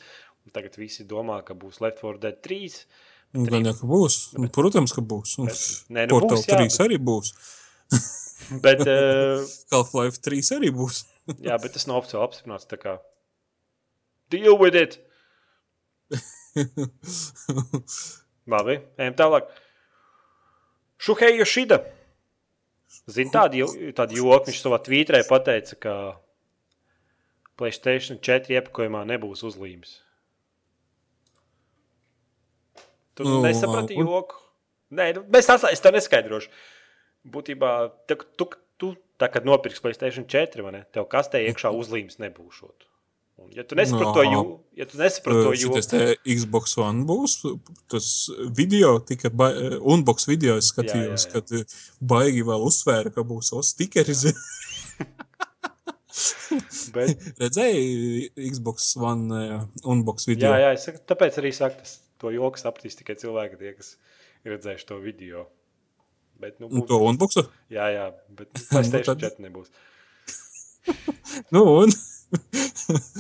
Tagad 0.52 0.76
visi 0.76 1.06
domā, 1.08 1.40
ka 1.48 1.56
būs 1.56 1.80
Left 1.84 2.02
4 2.04 2.20
Dead 2.20 2.42
3. 2.44 2.82
Nu, 3.34 3.46
Gan 3.48 3.66
jau, 3.66 3.74
ka 3.80 3.88
būs. 3.90 4.18
Nu, 4.36 4.50
Protams, 4.54 4.92
ka 4.94 5.02
būs. 5.02 5.38
Un 5.42 5.48
Nē, 5.50 6.04
nu 6.10 6.18
Portal 6.18 6.38
būs, 6.38 6.50
jā, 6.50 6.60
3 6.60 6.84
arī 6.84 7.00
būs. 7.00 7.32
Bet, 8.66 8.84
uh, 8.84 9.40
Half-Life 9.74 10.20
3 10.26 10.52
arī 10.58 10.74
būs. 10.76 11.06
Jā, 11.48 11.56
bet 11.56 11.72
tas 11.72 11.88
nav 11.88 12.02
oficiāli 12.02 12.26
apstiprināts. 12.28 12.68
tā 12.68 12.76
kā 12.76 12.98
Deal 14.34 14.58
with 14.60 14.76
it! 14.76 14.98
Labi, 18.50 18.80
ejam 19.00 19.16
tālāk. 19.16 19.48
Šuheja 21.00 21.48
Šida. 21.48 21.80
Zini, 23.08 23.32
tādu, 23.32 23.68
tādu 23.96 24.20
joku 24.20 24.52
viņš 24.52 24.60
savā 24.60 24.80
tvītrē 24.84 25.24
pateica, 25.28 25.80
ka 25.80 25.96
Playstation 27.60 28.20
4 28.20 28.58
iepakojumā 28.58 29.04
nebūs 29.08 29.44
uzlīmes. 29.48 30.03
Tu 33.16 33.26
nu, 33.28 33.42
nesaprati 33.46 33.98
un- 34.00 34.08
joku? 34.10 34.40
Nē, 34.94 35.10
nu, 35.18 35.22
atklājam, 35.30 35.72
es 35.74 35.82
tev 35.82 35.94
neskaidrošu. 35.98 36.50
Būtībā, 37.34 37.70
tu, 38.10 38.16
tu, 38.38 38.46
tu 38.82 38.94
tā 39.22 39.30
kā 39.32 39.42
nopirksi 39.46 39.82
Playstation 39.82 40.26
4, 40.30 40.62
vai 40.66 40.74
ne? 40.76 40.82
Tev 40.94 41.06
kastē 41.12 41.42
iekšā 41.48 41.72
uzlīmes 41.74 42.20
nebūšot. 42.22 42.90
Un, 43.42 43.48
ja 43.56 43.64
tu 43.66 43.74
nesaproti 43.80 44.14
to 44.14 44.24
Nā. 44.28 44.34
jū, 44.36 44.42
ja 44.78 44.86
tu 44.86 45.00
nesaproti 45.00 45.42
to 45.48 45.54
Šitas 45.58 45.88
joku, 45.90 45.96
te 45.96 46.36
Xbox 46.36 46.76
One 46.78 47.02
būs. 47.10 47.34
Tas 47.90 48.10
video 48.54 49.00
tika, 49.02 49.32
ba- 49.34 49.50
uh, 49.58 49.80
unbox 49.96 50.28
video 50.30 50.60
es 50.62 50.70
skatījos, 50.70 51.26
Jā, 51.26 51.32
jā, 51.32 51.42
jā. 51.42 51.42
kad 51.66 52.06
baigi 52.14 52.44
vēl 52.46 52.68
uzsvēra, 52.70 53.10
ka 53.16 53.26
būs 53.26 53.50
os 53.58 53.72
stikeri. 53.74 54.14
bet 56.94 57.18
Redzēji 57.42 58.30
Xbox 58.52 58.92
One 59.02 59.34
uh, 59.34 59.66
unbox 59.90 60.28
video? 60.30 60.52
Jā, 60.54 60.68
jā, 60.68 60.74
es 60.78 60.86
saku, 60.86 61.02
tāpēc 61.10 61.40
arī 61.42 61.50
saku, 61.58 61.82
tas 61.82 61.96
to 62.24 62.32
joku 62.34 62.58
sapratīs 62.62 62.96
tikai 63.00 63.16
cilvēki, 63.20 63.60
tie, 63.62 63.74
kas 63.78 63.94
ir 64.44 64.56
redzējuši 64.56 64.88
to 64.90 64.98
video. 65.04 65.46
Bet, 66.42 66.58
nu, 66.60 66.68
Un 66.72 66.82
būs, 66.82 66.88
to 66.90 66.98
unbuksu? 67.06 67.44
jā, 67.72 67.86
jā, 67.94 68.08
bet 68.40 68.50
nu, 68.58 68.64
PlayStation 68.72 69.20
tad- 69.20 69.38
4 69.38 69.46
nebūs. 69.50 69.70
Nu, 71.56 71.62
un? 71.84 71.90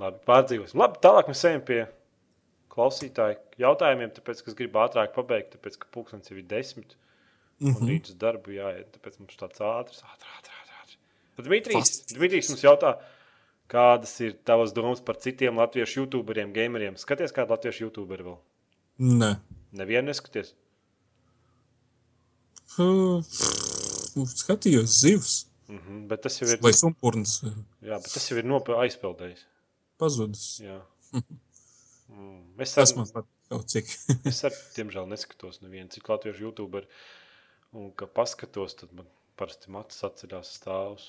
Labi, 0.00 0.18
pārdzīvosim. 0.28 0.80
Labi, 0.80 0.98
tālāk 1.04 1.28
mēs 1.30 1.42
ejam 1.48 1.62
pie 1.66 1.80
klausītāju 2.72 3.38
jautājumiem, 3.62 4.10
tāpēc, 4.16 4.42
kas 4.44 4.56
grib 4.58 4.74
ātrāk 4.80 5.14
pabeigt, 5.16 5.54
tāpēc, 5.56 5.78
ka 5.80 5.88
pulkstenis 5.94 6.28
jau 6.32 6.36
ir 6.40 6.46
desmit. 6.50 6.96
Un 7.62 7.72
Mhm. 7.72 7.86
rīt 7.88 8.10
uz 8.10 8.16
darbu 8.20 8.52
jāiet, 8.52 8.90
tāpēc 8.98 9.14
mums 9.22 9.36
tāds 9.40 9.62
ātrs, 9.64 10.02
ātrs, 10.04 10.28
ātrs. 10.36 10.52
ātrs. 10.82 10.96
Dmitrijs, 11.46 11.92
Dmitrijs 12.12 12.50
mums 12.52 12.62
jautā, 12.66 12.90
kādas 13.68 14.12
ir 14.20 14.36
tavas 14.46 14.72
domas 14.76 15.00
par 15.00 15.16
citiem 15.22 15.56
latviešu 15.58 16.00
youtuberiem, 16.04 16.52
gameriem? 16.56 16.96
Skaties, 17.00 17.32
kādu 17.36 17.54
latviešu 17.56 17.86
youtuberu 17.88 18.24
vēl? 18.30 18.38
Nē. 19.22 19.32
Nevienu 19.76 20.10
neskaties. 20.12 20.54
Uh, 22.78 23.22
Skatījos 24.36 25.00
zivs, 25.02 25.34
Mm 25.66 25.78
-hmm, 25.82 26.02
bet 26.06 26.20
tas 26.22 26.36
jau 26.40 26.46
ir, 26.48 26.60
vai 26.62 26.70
sumpurns 26.72 27.40
jā, 27.82 27.96
bet 27.98 28.12
tas 28.14 28.30
jau 28.30 28.36
ir 28.38 28.44
nopē- 28.44 28.76
aizpildējis. 28.84 29.40
pazudis. 29.98 30.60
Jā. 30.60 30.80
Mm. 32.08 32.60
Es 32.62 32.72
Tas 32.74 32.92
ar, 32.92 32.96
man 32.98 33.08
pat 33.12 33.24
kaut 33.50 33.66
cik. 33.68 33.86
es 34.30 34.44
ar, 34.44 34.52
diemžēl 34.76 35.08
neskatos 35.10 35.60
nevienu 35.60 35.88
citu 35.90 36.12
latviešu 36.12 36.42
youtuberu. 36.44 36.86
Un, 37.72 37.90
kad 37.92 38.08
paskatos, 38.14 38.74
tad 38.74 38.92
man 38.92 39.06
parasti 39.36 39.70
matus 39.70 40.04
atceļās 40.04 40.52
stāvus. 40.54 41.08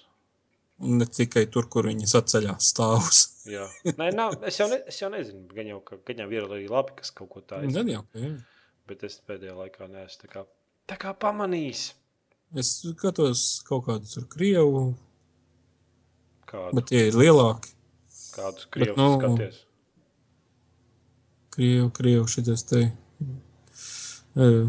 Un 0.80 0.99
ne 1.01 1.05
tikai 1.09 1.45
tur, 1.49 1.65
kur 1.73 1.88
viņi 1.89 2.05
saceļās 2.11 2.67
stāvus. 2.73 3.21
Jā, 3.55 3.63
Nē, 3.97 4.09
nav, 4.13 4.36
es, 4.45 4.57
jau 4.59 4.67
ne, 4.69 4.78
es 4.91 4.97
jau 5.01 5.07
nezinu, 5.09 5.45
gan 5.55 5.69
jau, 5.71 5.80
ka 5.88 5.95
gan 6.05 6.19
jau 6.25 6.28
ir 6.36 6.43
arī 6.45 6.67
labi, 6.69 6.97
kas 6.99 7.09
kaut 7.15 7.30
ko 7.32 7.41
tādu 7.41 7.71
Gan 7.73 7.88
jau, 7.89 8.01
jā. 8.19 8.32
Bet 8.88 9.03
es 9.07 9.15
pēdējā 9.28 9.53
laikā 9.55 9.88
neesmu 9.89 10.21
tā 10.25 10.30
kā, 10.34 10.43
tā 10.91 10.97
kā 10.99 11.13
pamanījis. 11.17 11.86
Es 12.59 12.73
skatos 12.84 13.45
kaut 13.67 13.86
kādu 13.88 14.07
tur 14.11 14.28
krievu, 14.32 14.82
Kādu, 16.47 16.75
bet 16.78 16.86
tie 16.91 17.05
ir 17.09 17.15
lielāki. 17.19 17.73
kādus 18.36 18.67
krievus 18.71 18.99
nu- 18.99 19.15
skaties. 19.19 19.63
Krievu, 21.57 21.89
krievu 21.97 22.28
šitas 22.30 22.63
te 22.69 22.84
uh, 24.38 24.67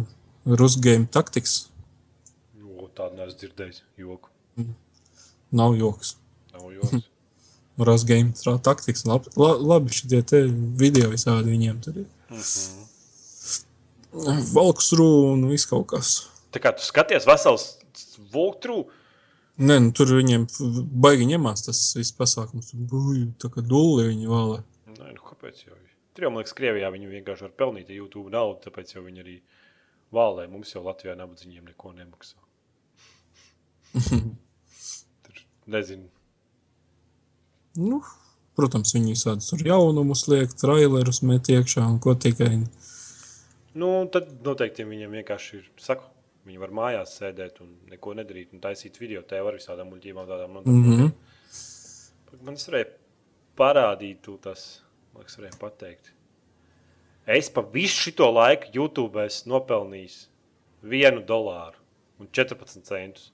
Rusgame 0.48 1.06
taktiks. 1.12 1.58
Jo, 2.56 2.88
tādu 2.96 3.18
neesmu 3.20 3.38
dzirdējis. 3.42 3.82
Joku. 4.00 4.30
Nav 5.52 5.76
joks. 5.78 6.16
Nav 6.54 6.72
joks. 6.74 7.06
Rusgame 7.88 8.32
taktiks. 8.64 9.04
Lab, 9.06 9.28
la, 9.38 9.54
labi 9.54 9.94
šitie 9.94 10.22
te 10.26 10.42
video 10.48 11.12
visādi 11.12 11.54
viņiem 11.54 11.80
tur 11.84 12.02
ir. 12.02 12.08
Mhm. 12.32 12.84
Valksrū 14.54 15.08
un 15.34 15.44
viss 15.50 15.68
kaut 15.68 15.86
kas. 15.92 16.14
Tā 16.52 16.62
kā 16.64 16.72
tu 16.74 16.82
skaties 16.82 17.28
vesels 17.28 17.76
walkthrough, 18.32 18.88
Nē, 19.58 19.74
nu, 19.82 19.90
tur 19.90 20.12
viņiem 20.14 20.44
baigi 21.02 21.24
ņemās 21.32 21.64
tas 21.66 21.78
viss 21.98 22.14
pasākums. 22.14 22.70
Tur 22.70 22.84
buju, 22.92 23.24
tā 23.42 23.50
kā 23.50 23.64
dulli 23.66 24.04
viņi 24.12 24.30
valē. 24.30 24.60
Nē, 24.92 25.08
nu 25.16 25.24
kāpēc 25.26 25.64
jau? 25.64 25.74
Tur 26.14 26.26
jau, 26.26 26.30
man 26.30 26.44
liekas, 26.44 26.54
Krievijā 26.58 26.90
viņi 26.94 27.10
vienkārši 27.10 27.46
var 27.48 27.56
pelnīt 27.58 27.90
YouTube 27.94 28.30
naudu, 28.30 28.60
tāpēc 28.64 28.94
jau 28.94 29.02
viņi 29.02 29.24
arī 29.24 29.34
vālē. 30.14 30.46
Mums 30.50 30.70
jau 30.74 30.84
Latvijā 30.86 31.16
nabadzīgiem 31.18 31.66
neko 31.72 31.90
nemaksā. 31.94 32.38
Nezinu. 35.68 36.08
Nu, 37.78 38.00
protams, 38.58 38.94
viņi 38.96 39.14
visādus 39.14 39.50
tur 39.50 39.62
jaunumus 39.66 40.24
liek, 40.30 40.54
trailerus 40.58 41.20
met 41.26 41.50
iekšā 41.52 41.84
un 41.86 41.98
ko 42.02 42.14
tikai. 42.18 42.54
Nu, 43.78 43.90
tad 44.12 44.30
noteikti 44.44 44.86
viņiem 44.88 45.18
vienkārši 45.20 45.58
ir, 45.60 45.66
saku, 45.82 46.08
viņi 46.48 46.62
var 46.62 46.72
mājās 46.74 47.18
sēdēt 47.20 47.60
un 47.62 47.74
neko 47.92 48.16
nedarīt 48.18 48.54
un 48.56 48.62
taisīt 48.64 48.96
video. 48.98 49.22
Te 49.22 49.40
var 49.44 49.58
visādām 49.58 49.92
muļķībām 49.92 50.30
tādām 50.30 50.56
Mm 50.56 50.58
nodarbināties. 50.58 51.12
-hmm. 51.12 52.44
Man 52.44 52.54
tas 52.54 52.68
varēja 52.68 52.88
parādīt, 53.58 54.20
tu 54.22 54.38
tas, 54.42 54.82
man 55.12 55.22
liekas, 55.22 55.38
varēja 55.38 55.58
pateikt. 55.60 56.12
Es 57.26 57.50
pa 57.50 57.60
visu 57.60 58.10
šo 58.10 58.30
laiku 58.32 58.70
YouTube 58.72 59.24
esmu 59.24 59.52
nopelnījis 59.52 60.28
vienu 60.82 61.20
dolāru 61.20 61.76
un 62.18 62.28
14 62.32 62.82
centus. 62.88 63.32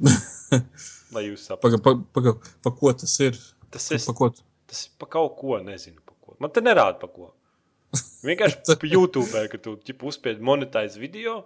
Lai 1.14 1.24
jūs 1.26 1.44
saprastu, 1.48 1.64
Paga, 1.64 1.80
pa, 1.84 1.92
paga, 2.16 2.32
pa 2.64 2.72
ko 2.76 2.92
tas 2.96 3.12
ir? 3.24 3.36
tas, 3.70 3.86
es, 3.94 4.06
Pa 4.06 4.14
ko? 4.16 4.30
tas 4.70 4.84
ir 4.86 4.92
pa 4.98 5.06
kaut 5.10 5.36
ko, 5.38 5.58
nezinu, 5.64 6.00
pa 6.06 6.14
ko. 6.22 6.36
Man 6.42 6.52
te 6.54 6.62
nerāda 6.62 6.98
pa 7.02 7.08
ko. 7.10 7.32
Vienkārši 8.26 8.60
pa 8.80 8.90
YouTube, 8.90 9.44
ka 9.50 9.58
tu 9.62 9.76
uzspied 10.08 10.40
monetizēt 10.46 11.00
video, 11.02 11.40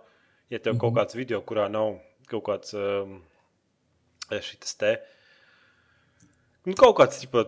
ja 0.53 0.61
tev 0.63 0.79
kaut 0.81 0.95
kāds 0.99 1.17
video, 1.17 1.41
kurā 1.47 1.67
nav 1.73 1.97
kaut 2.31 2.45
kāds 2.47 2.75
um, 2.77 3.19
šis 4.31 4.77
te. 4.81 4.95
Nu, 6.65 6.77
kaut 6.81 6.97
kāds 7.01 7.21
ķipa, 7.21 7.45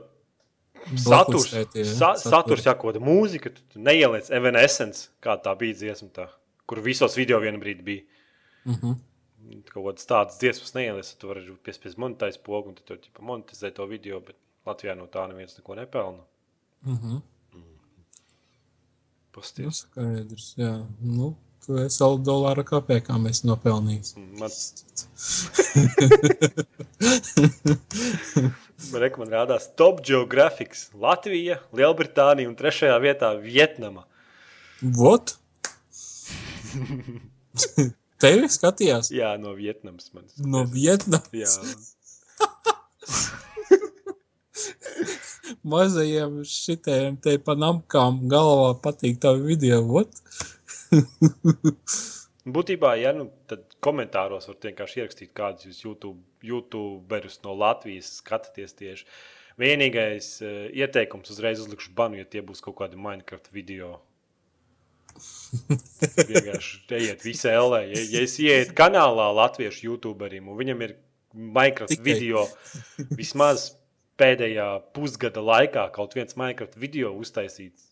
saturs, 0.92 1.06
Blacklistētie, 1.08 1.82
ja? 1.84 1.92
sa, 1.92 2.10
Saturi. 2.20 2.32
saturs 2.32 2.66
jā, 2.68 2.74
kaut 2.76 2.90
kāda 2.94 3.04
mūzika, 3.04 3.52
tu, 3.52 3.64
tu 3.72 3.80
neieliec 3.84 4.28
Evanescence, 4.36 5.08
kā 5.24 5.36
tā 5.44 5.54
bija 5.58 5.76
dziesma, 5.80 6.10
tā, 6.16 6.26
kur 6.68 6.80
visos 6.84 7.16
video 7.16 7.40
vienā 7.44 7.60
brīdī 7.62 7.84
bija. 7.86 8.04
Mhm. 8.68 8.96
Kaut 9.70 9.84
kādas 9.84 10.08
tādas 10.08 10.38
dziesmas 10.40 10.72
neieliec, 10.74 11.06
tad 11.12 11.18
tu 11.20 11.28
vari 11.30 11.42
piespiest 11.66 11.98
monetizēt 12.00 12.42
pogu, 12.46 12.72
un 12.72 12.76
tad 12.78 12.86
tu 12.88 12.96
ķipa, 13.04 13.24
monetizē 13.28 13.70
to 13.76 13.86
video, 13.90 14.20
bet 14.24 14.36
Latvijā 14.66 14.94
no 14.98 15.06
tā 15.10 15.26
neviens 15.30 15.56
neko 15.58 15.76
nepelna. 15.78 16.22
Mhm. 16.86 17.18
Nu, 17.54 17.64
Pasties. 19.36 19.84
skaidrs, 19.84 20.54
jā. 20.58 20.72
Nu, 21.00 21.36
tu 21.66 21.76
esi 21.82 22.02
vēl 22.02 22.18
dolāra 22.26 22.64
kapēkā 22.66 23.14
mēs 23.20 23.44
nopelnījis. 23.46 24.16
Man, 24.16 24.50
man, 28.92 29.00
reku, 29.04 29.16
man 29.22 29.30
rādās 29.34 29.64
Top 29.76 30.00
Geographics, 30.06 30.88
Latvija, 30.94 31.60
Lielbritānija 31.76 32.48
un 32.50 32.56
trešajā 32.58 32.96
vietā 33.04 33.28
Vietnama. 33.42 34.02
Vot? 34.80 35.36
Tevi 38.22 38.48
skatījās 38.48 39.10
Jā, 39.12 39.34
no 39.40 39.52
Vietnamas. 39.56 40.12
Man 40.16 40.24
no 40.40 40.64
Vietnamas. 40.72 41.28
Jā, 41.36 41.50
Mazajiem 45.66 46.40
šitiem 46.46 47.16
te 47.22 47.36
panamkām 47.42 48.22
galvā 48.30 48.70
patīk 48.82 49.18
tavi 49.22 49.42
video. 49.52 49.82
Vot? 49.86 50.10
būtībā, 52.56 52.94
ja 53.02 53.12
nu 53.16 53.28
tad 53.50 53.76
komentāros 53.84 54.48
var 54.50 54.58
vienkārši 54.62 55.02
ierakstīt, 55.02 55.32
kādus 55.36 55.66
jūs 55.68 55.82
YouTube, 55.84 56.20
YouTuberus 56.46 57.40
no 57.44 57.56
Latvijas 57.58 58.08
skatāties 58.20 58.76
tieši. 58.78 59.08
Vienīgais 59.60 60.26
uh, 60.44 60.66
ieteikums 60.76 61.32
uzreiz 61.32 61.62
uzlikšu 61.64 61.94
banu, 61.96 62.20
ja 62.20 62.26
tie 62.28 62.42
būs 62.44 62.60
kaut 62.64 62.76
kādi 62.82 63.00
Minecraft 63.00 63.50
video. 63.54 63.96
Vienkārši 66.30 66.80
ejiet 66.98 67.24
visā 67.26 67.56
LA. 67.58 67.82
Ja, 67.90 68.04
ja 68.16 68.22
es 68.26 68.36
ieietu 68.42 68.76
kanālā 68.78 69.30
latviešu 69.40 69.90
youtuberim 69.90 70.48
un 70.52 70.60
viņam 70.60 70.86
ir 70.86 70.96
Minecraft 71.36 71.92
Tikai. 71.92 72.06
video 72.06 72.46
vismaz 73.18 73.70
pēdējā 74.20 74.68
pusgada 74.96 75.42
laikā 75.44 75.88
kaut 75.94 76.16
viens 76.16 76.36
Minecraft 76.38 76.78
video 76.80 77.12
uztaisīts, 77.20 77.90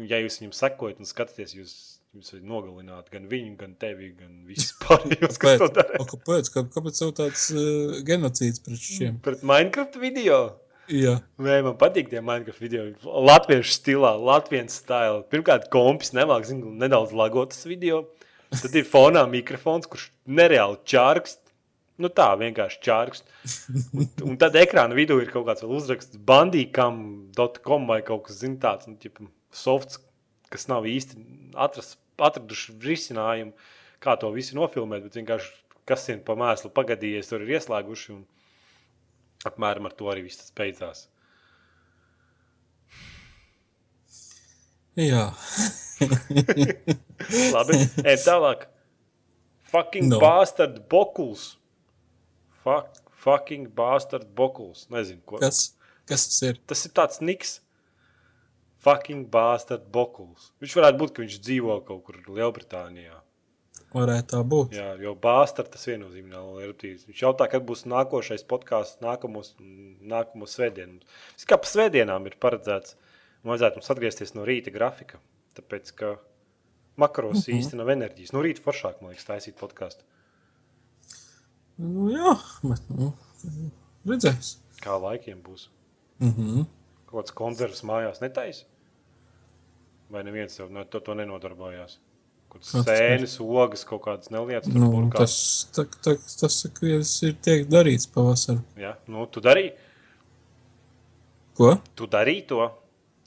ja 0.00 0.18
jūs 0.22 0.40
viņam 0.40 0.54
sekojat 0.56 1.02
un 1.02 1.08
skatāties, 1.08 1.54
jūs, 1.54 1.74
jūs 2.16 2.32
varat 2.34 2.48
nogalināt 2.50 3.12
gan 3.12 3.28
viņu, 3.30 3.54
gan 3.60 3.76
tevi, 3.78 4.10
gan 4.18 4.42
visus 4.48 4.74
pārējos, 4.82 5.38
kas 5.42 5.62
to 5.62 5.70
dara. 5.78 6.02
Kāpēc? 6.10 6.50
Kā, 6.54 6.64
kāpēc 6.74 6.98
tev 6.98 7.14
tāds 7.20 7.46
uh, 7.54 8.00
genocīds 8.08 8.64
pret 8.66 8.90
šiem? 8.90 9.22
Pret 9.22 9.46
Minecraft 9.46 10.00
video. 10.02 10.42
Jā. 10.90 11.18
Nē, 11.42 11.60
man 11.66 11.76
patīk 11.78 12.08
tie 12.10 12.22
Minecraft 12.24 12.62
video. 12.62 12.88
Latviešu 13.02 13.76
stilā, 13.76 14.12
Latvijas 14.18 14.80
stilā. 14.80 15.20
Pirmkārt, 15.30 15.68
kompis 15.72 16.10
nemāk, 16.16 16.46
zinu, 16.48 16.72
nedaudz 16.80 17.14
lagotas 17.16 17.62
video. 17.68 18.04
Tad 18.52 18.74
ir 18.76 18.88
fonā 18.88 19.22
mikrofons, 19.30 19.88
kurš 19.88 20.10
nereāli 20.26 20.80
čārkst. 20.88 21.38
Nu 22.02 22.10
tā, 22.12 22.32
vienkārši 22.40 22.80
čārkst. 22.82 23.30
Un, 23.94 24.08
un 24.26 24.38
tad 24.40 24.56
ekrāna 24.58 24.96
vidū 24.96 25.20
ir 25.22 25.30
kaut 25.30 25.46
kāds 25.48 25.64
uzraksts 25.64 26.18
bandīkam.com 26.28 27.88
vai 27.88 28.00
kaut 28.06 28.26
kas 28.26 28.42
tāds 28.62 28.88
nu, 28.90 28.96
ķipa, 29.00 29.28
softs, 29.54 30.00
kas 30.52 30.66
nav 30.72 30.88
īsti 30.88 31.20
atras, 31.54 31.94
atraduši 32.18 32.78
risinājumu, 32.82 33.54
kā 34.02 34.16
to 34.18 34.32
visu 34.34 34.58
nofilmēt. 34.58 35.06
Bet 35.06 35.20
vienkārši 35.20 35.52
kas 35.88 36.08
ir 36.12 36.22
pa 36.26 36.36
mēslu 36.38 36.70
pagadījies, 36.74 37.30
tur 37.30 37.44
ir 37.44 37.56
ieslēguši. 37.56 38.16
Un, 38.16 38.24
Apmēram 39.48 39.88
ar 39.88 39.96
to 39.98 40.10
arī 40.12 40.26
viss 40.26 40.40
tas 40.40 40.52
beidzās. 40.56 41.06
Jā. 44.98 45.30
Labi, 47.54 47.78
ejam 48.04 48.22
tālāk. 48.26 48.68
Fucking 49.72 50.10
no. 50.10 50.18
No. 50.18 50.22
bastard 50.22 50.82
bokuls. 50.92 51.56
Fuck, 52.62 53.00
fucking 53.24 53.70
bastard 53.74 54.28
bokuls. 54.36 54.86
Nezinu, 54.92 55.24
ko. 55.26 55.40
Kas, 55.42 55.70
kas 56.06 56.28
tas 56.28 56.42
ir? 56.50 56.60
Tas 56.68 56.86
ir 56.86 56.94
tāds 56.98 57.22
niks. 57.24 57.58
fucking 58.82 59.28
bastard 59.30 59.86
Bokuls. 59.94 60.50
Viņš 60.62 60.78
varētu 60.78 61.00
būt, 61.00 61.14
ka 61.14 61.24
viņš 61.24 61.38
dzīvo 61.46 61.78
kaut 61.86 62.02
kur 62.06 62.18
Lielbritānijā. 62.26 63.21
Varētu 63.92 64.32
tā 64.32 64.40
būt. 64.48 64.72
Jā, 64.76 64.94
jo 65.02 65.12
bāzta 65.20 65.64
tas 65.68 65.84
viennozīmīgi 65.84 66.32
nav 66.32 66.60
eruptīvs. 66.64 67.04
Viņš 67.10 67.22
jautā, 67.26 67.48
kad 67.52 67.64
būs 67.68 67.84
nākošais 67.92 68.44
podkāsts, 68.48 69.02
nākamos, 69.04 69.52
nākamos 69.60 70.54
svētdienu. 70.56 71.02
Tas 71.36 71.48
kā 71.50 71.58
pa 71.60 71.68
svētdienām 71.68 72.28
ir 72.30 72.38
paredzēts, 72.40 72.96
vajadzētu 73.44 73.80
mums 73.80 73.92
atgriezties 73.92 74.32
no 74.38 74.46
rīta 74.48 74.72
grafika. 74.72 75.20
Tāpēc, 75.58 75.92
ka 75.98 76.14
makaros 76.96 77.42
mm 77.42 77.42
-hmm. 77.44 77.58
īsti 77.58 77.80
nav 77.80 77.92
enerģijas. 77.92 78.32
No 78.32 78.42
rīta 78.44 78.64
foršāk, 78.64 79.02
man 79.02 79.12
liekas, 79.12 79.28
taisīt 79.28 79.60
podkāstu. 79.60 80.08
Nu, 81.76 82.08
jā, 82.12 82.36
bet 82.62 82.88
nu, 82.88 83.12
redzēs. 84.06 84.56
Kā 84.82 84.96
laikiem 85.02 85.42
būs. 85.42 85.68
Mm 86.18 86.32
-hmm. 86.36 86.64
Kaut 87.06 87.24
kāds 87.24 87.34
koncerts 87.34 87.84
mājās 87.84 88.20
netaisa? 88.20 88.64
Vai 90.10 90.24
neviens 90.24 90.56
to, 90.56 91.00
to 91.00 91.14
nenodarbojās? 91.14 91.98
Kur 92.52 92.60
sēnes, 92.68 93.38
ogas, 93.40 93.82
kaut 93.88 94.02
kādas 94.04 94.28
nelietas. 94.32 94.68
Nu, 94.74 94.90
burkā? 94.92 95.22
tas, 95.22 95.34
tā, 95.72 95.86
tā, 96.04 96.12
tas 96.20 96.58
tas 96.66 97.14
ir 97.24 97.38
tiek 97.40 97.64
darīts 97.72 98.04
pavasarī. 98.12 98.60
Jā, 98.82 98.92
nu, 99.08 99.24
tu 99.32 99.40
darīji, 99.44 99.72
Ko? 101.56 101.70
tu 101.96 102.08
darīji 102.12 102.44
to. 102.52 102.66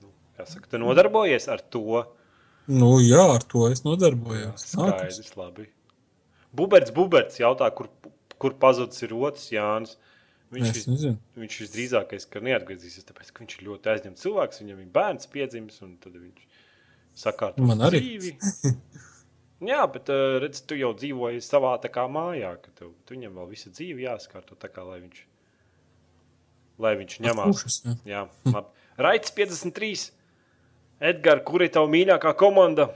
Nu, 0.04 0.12
Jāsaka, 0.38 0.70
tu 0.70 0.82
nodarbojies 0.82 1.50
ar 1.50 1.64
to. 1.74 2.04
Nu, 2.70 2.96
jā, 3.02 3.24
ar 3.36 3.46
to 3.46 3.66
es 3.70 3.82
nodarbojos. 3.86 4.68
Skaidrs, 4.74 5.34
labi. 5.38 5.68
Buberts, 6.56 6.94
Buberts 6.96 7.42
jautā, 7.42 7.68
kur, 7.76 7.90
kur 8.42 8.56
pazudis 8.62 9.02
ir 9.06 9.14
otrs 9.18 9.50
Jānis. 9.54 9.98
Viņš, 10.54 10.72
vis, 10.78 11.06
viņš 11.36 11.58
visdrīzākais, 11.64 12.28
ka 12.32 12.40
neatgriezīsies, 12.46 13.08
tāpēc, 13.10 13.34
ka 13.34 13.42
viņš 13.44 13.58
ir 13.58 13.66
ļoti 13.68 13.92
aizņemts 13.96 14.24
cilvēks. 14.24 14.62
Viņam 14.62 14.84
ir 14.86 14.92
bērns 14.94 15.30
piedzimis, 15.34 15.82
un 15.84 15.98
tad 16.02 16.14
viņš 16.16 16.46
sakārto 17.26 17.66
Man 17.66 17.82
arī. 17.90 18.02
dzīvi. 18.06 18.36
Jā, 19.64 19.86
bet 19.88 20.10
uh, 20.12 20.36
redz, 20.44 20.60
tu 20.68 20.76
jau 20.76 20.92
dzīvoji 20.98 21.40
savā 21.44 21.78
kā 21.88 22.10
mājā, 22.12 22.52
ka 22.60 22.74
tev, 22.76 22.92
tu 23.08 23.16
viņam 23.16 23.38
vēl 23.40 23.48
visu 23.54 23.72
dzīvi 23.72 24.04
jāskārto 24.04 24.58
tā 24.60 24.68
kā, 24.68 24.84
lai 24.84 25.00
viņš, 25.06 25.22
lai 26.84 26.92
viņš 27.00 27.16
ņemās. 27.24 27.54
Pušas, 27.54 27.80
jā. 27.86 27.96
Jā, 28.10 28.26
labi. 28.52 28.86
Raits 29.00 29.32
53. 29.38 30.10
Edgars, 31.06 31.44
kur 31.48 31.64
ir 31.64 31.72
tava 31.76 31.88
mīļākā 31.92 32.36
komanda? 32.40 32.90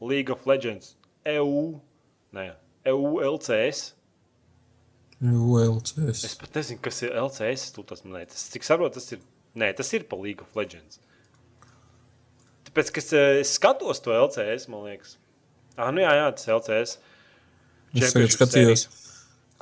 League 0.00 0.32
of 0.32 0.46
Legends, 0.46 0.94
EU, 1.26 1.80
ne, 2.32 2.52
EU, 2.88 3.18
LCS. 3.34 3.92
ULCS. 5.18 6.24
Es 6.24 6.36
pat 6.38 6.54
nezinu, 6.54 6.78
kas 6.82 7.02
ir 7.02 7.16
LCS. 7.18 7.72
Tas, 7.74 8.04
nē, 8.06 8.22
tas, 8.30 8.44
cik 8.52 8.66
saprotu, 8.66 9.00
tas 9.00 9.16
ir. 9.16 9.22
Nē, 9.58 9.72
tas 9.74 9.90
ir 9.96 10.04
pa 10.06 10.14
League 10.20 10.44
of 10.44 10.54
Legends. 10.54 11.00
Tāpēc, 12.68 12.92
ka 12.94 13.02
es, 13.02 13.08
eh, 13.16 13.40
es 13.40 13.56
skatos 13.56 13.98
to 14.04 14.14
LCS, 14.14 14.68
man 14.70 14.84
liekas. 14.86 15.16
Ah, 15.78 15.92
nu 15.94 16.02
jā, 16.02 16.10
jā 16.18 16.30
tas 16.34 16.48
LCS. 16.58 16.94
Es 17.96 18.12
tagad 18.12 18.32
skatījos, 18.34 18.82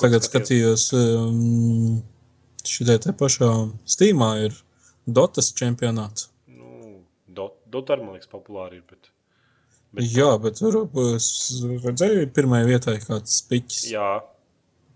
tagad 0.01 0.25
skatījos 0.27 0.87
um, 0.97 1.99
šitai 2.67 2.97
te 3.05 3.13
pašā 3.17 3.51
Steamā 3.87 4.31
ir 4.47 4.57
Dotas 5.07 5.53
čempionāts. 5.55 6.31
Nu, 6.51 7.05
Dot, 7.29 7.61
Dot 7.71 7.93
arī, 7.95 8.03
man 8.09 8.17
liekas, 8.17 8.31
populāri 8.33 8.81
ir. 8.81 8.87
Bet, 8.91 9.13
Bet- 9.95 10.09
jā, 10.11 10.31
bet 10.43 10.59
tur 10.59 10.81
es 11.15 11.29
redzēju, 11.85 12.27
pirmajā 12.35 12.67
vietā 12.73 12.97
ir 12.97 13.05
kāds 13.07 13.39
piķis. 13.49 13.87
jā, 13.93 14.09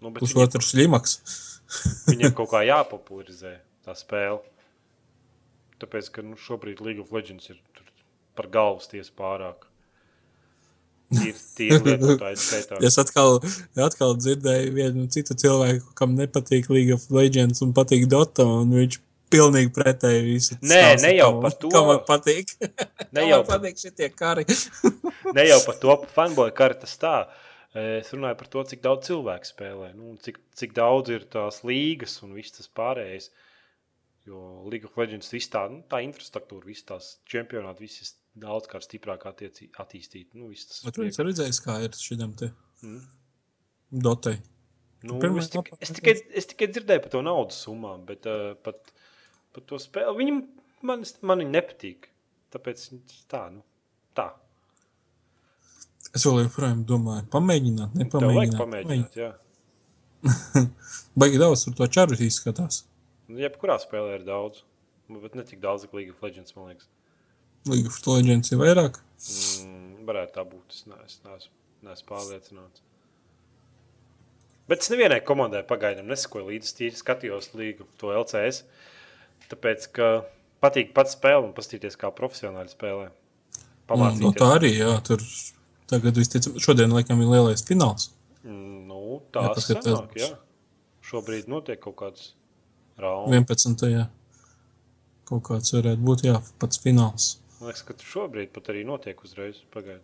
nu, 0.00 0.10
bet 0.10 0.24
viņiem, 0.24 0.34
Pusotrs 0.34 0.74
limaks. 0.74 1.18
viņiem 2.10 2.34
kaut 2.34 2.50
kā 2.50 2.64
jāpopularizē 2.66 3.54
tā 3.86 3.94
spēle. 3.96 4.40
Tāpēc, 5.80 6.10
ka 6.12 6.24
nu, 6.26 6.36
šobrīd 6.36 6.82
League 6.84 7.00
of 7.00 7.12
Legends 7.14 7.52
ir 7.52 7.60
par 8.36 8.50
galvas 8.52 8.90
tiesu 8.90 9.14
pārāk. 9.16 9.68
Ir 9.68 9.68
tie 9.68 9.68
lietotāji 9.68 9.68
skaitā. 9.68 10.99
Es 11.10 12.98
atkal, 13.02 13.40
atkal 13.82 14.14
dzirdēju 14.14 14.74
vienu 14.76 15.06
citu 15.10 15.34
cilvēku, 15.34 15.90
kam 15.98 16.14
nepatīk 16.18 16.70
League 16.70 16.94
of 16.94 17.08
Legends 17.10 17.64
un 17.66 17.72
patīk 17.74 18.06
Dota, 18.10 18.46
un 18.46 18.70
viņš 18.76 19.00
pilnīgi 19.30 19.72
pretēji 19.74 20.22
visu. 20.26 20.56
Nē, 20.62 20.80
stāsta, 20.80 21.06
ne 21.06 21.12
jau 21.16 21.30
par 21.42 21.56
to. 21.58 21.70
Kam 21.74 21.88
man 21.90 22.00
patīk. 22.06 22.54
Ne 23.16 23.26
jau, 23.30 23.40
man 23.42 23.48
patīk 23.50 23.82
šitie 23.82 24.10
kari. 24.14 24.46
ne 25.36 25.46
jau 25.48 25.60
par 25.66 25.80
to 25.82 25.96
fanboy 26.14 26.54
kartas 26.56 26.94
tā. 27.00 27.16
Es 27.80 28.10
runāju 28.14 28.38
par 28.40 28.50
to, 28.50 28.64
cik 28.72 28.80
daudz 28.82 29.06
cilvēku 29.06 29.46
spēlē, 29.46 29.92
nu, 29.94 30.16
cik, 30.24 30.40
cik 30.58 30.72
daudz 30.74 31.12
ir 31.14 31.26
tās 31.30 31.60
līgas 31.66 32.16
un 32.26 32.34
viss 32.34 32.56
tas 32.56 32.66
pārējais. 32.78 33.30
Jo 34.26 34.66
League 34.66 34.86
of 34.86 34.98
Legends 34.98 35.30
viss 35.32 35.50
tā, 35.50 35.66
nu, 35.70 35.84
tā 35.90 36.02
infrastruktūra, 36.06 36.66
visas 36.66 36.88
tās 36.88 37.12
čempionāti, 37.30 37.86
viss 37.86 38.02
ir 38.02 38.10
daudz 38.38 38.68
kā 38.70 38.78
stiprāk 38.84 39.24
attieci- 39.26 39.70
attīstīti. 39.82 40.34
Nu, 40.38 40.50
tas 40.54 40.82
Bet 40.86 40.94
tu 40.94 41.02
esi 41.06 41.22
redzējis, 41.26 41.60
kā 41.64 41.80
ir 41.84 41.90
šitam 41.98 42.36
te 42.36 42.52
Mm. 42.82 43.00
Dotai. 43.92 44.38
Nu, 45.02 45.18
Pirmā 45.20 45.38
es, 45.42 45.48
tik, 45.52 45.66
es, 45.80 45.90
tikai, 45.96 46.14
es 46.38 46.46
tikai 46.46 46.68
dzirdēju 46.72 47.02
par 47.02 47.10
to 47.10 47.20
naudas 47.22 47.58
summām, 47.66 48.06
bet 48.08 48.24
uh, 48.30 48.54
pat 48.64 48.92
par 49.52 49.64
to 49.68 49.76
spēli 49.80 50.14
viņam 50.16 50.38
man, 50.88 51.04
man 51.22 51.38
nepatīk. 51.50 52.08
Tāpēc 52.52 52.86
tā, 53.28 53.42
nu, 53.52 53.60
tā. 54.16 54.30
Es 56.14 56.24
vēl 56.24 56.40
joprojām 56.46 56.80
domāju, 56.88 57.26
pamēģināt, 57.30 57.92
Tev 57.92 58.00
nepamēģināt. 58.04 58.58
pamēģināt. 58.58 59.18
Jā. 59.20 59.30
Baigi 61.20 61.38
daudz 61.40 61.64
tur 61.66 61.76
to 61.78 61.86
čaru 61.86 62.16
izskatās. 62.24 62.82
Nu, 63.28 63.38
Jebkurā 63.44 63.76
spēlē 63.80 64.16
ir 64.18 64.24
daudz, 64.26 64.64
bet 65.22 65.36
ne 65.38 65.44
tik 65.46 65.60
daudz, 65.62 65.84
kā 65.86 65.94
League 66.00 66.12
of 66.16 66.22
Legends, 66.24 66.56
man 66.56 66.72
liekas. 66.72 66.88
League 67.68 67.90
of 67.90 67.98
Legends 68.06 68.52
ir 68.52 68.60
vairāk. 68.60 69.00
Mm, 69.20 70.06
varētu 70.08 70.36
tā 70.38 70.44
būt. 70.48 70.72
Es 70.72 70.86
neesmu, 70.88 71.28
neesmu, 71.28 71.52
neesmu 71.88 72.08
pārliecināts. 72.08 72.84
Bet 74.70 74.84
es 74.84 74.90
nevienai 74.92 75.20
komandai 75.26 75.64
pagaidām 75.66 76.08
nesakoju 76.08 76.46
līdzi. 76.52 76.74
Tīri 76.78 76.96
skatījos 76.96 77.50
līgu 77.58 77.88
to 78.00 78.12
LCS. 78.14 78.62
Tāpēc, 79.50 79.88
ka 79.96 80.10
patīk 80.62 80.94
pats 80.94 81.16
spēle 81.18 81.48
un 81.48 81.54
paskatīties, 81.56 81.98
kā 81.98 82.12
profesionāli 82.14 82.70
spēlē. 82.70 83.10
Nu, 84.20 84.30
tā 84.30 84.52
arī, 84.54 84.76
jā, 84.78 84.92
tur 85.02 85.18
tagad 85.90 86.14
visticamāk, 86.14 86.62
šodien 86.62 86.92
laikam 86.94 87.18
ir 87.24 87.32
lielais 87.32 87.64
fināls. 87.66 88.12
Mm, 88.46 88.70
Nu, 88.90 89.18
tā 89.34 89.42
Jā, 89.42 89.54
tas 89.54 89.66
paskatās. 89.66 89.96
sanāk, 89.98 90.16
jā. 90.18 90.28
Šobrīd 91.02 91.48
notiek 91.50 91.80
kaut 91.82 91.96
kāds 91.98 92.32
rauns. 93.00 93.30
11. 93.34 94.06
Kaut 95.26 95.42
kāds 95.46 95.74
varētu 95.74 96.02
būt, 96.06 96.24
jā, 96.26 96.36
pats 96.62 96.78
fināls. 96.82 97.39
Man 97.60 97.68
liekas, 97.68 97.82
ka 97.84 97.94
šobrīd 98.00 98.54
pat 98.54 98.70
arī 98.72 98.86
notiek 98.88 99.18
uzreiz. 99.20 99.60
Pagaid. 99.74 100.00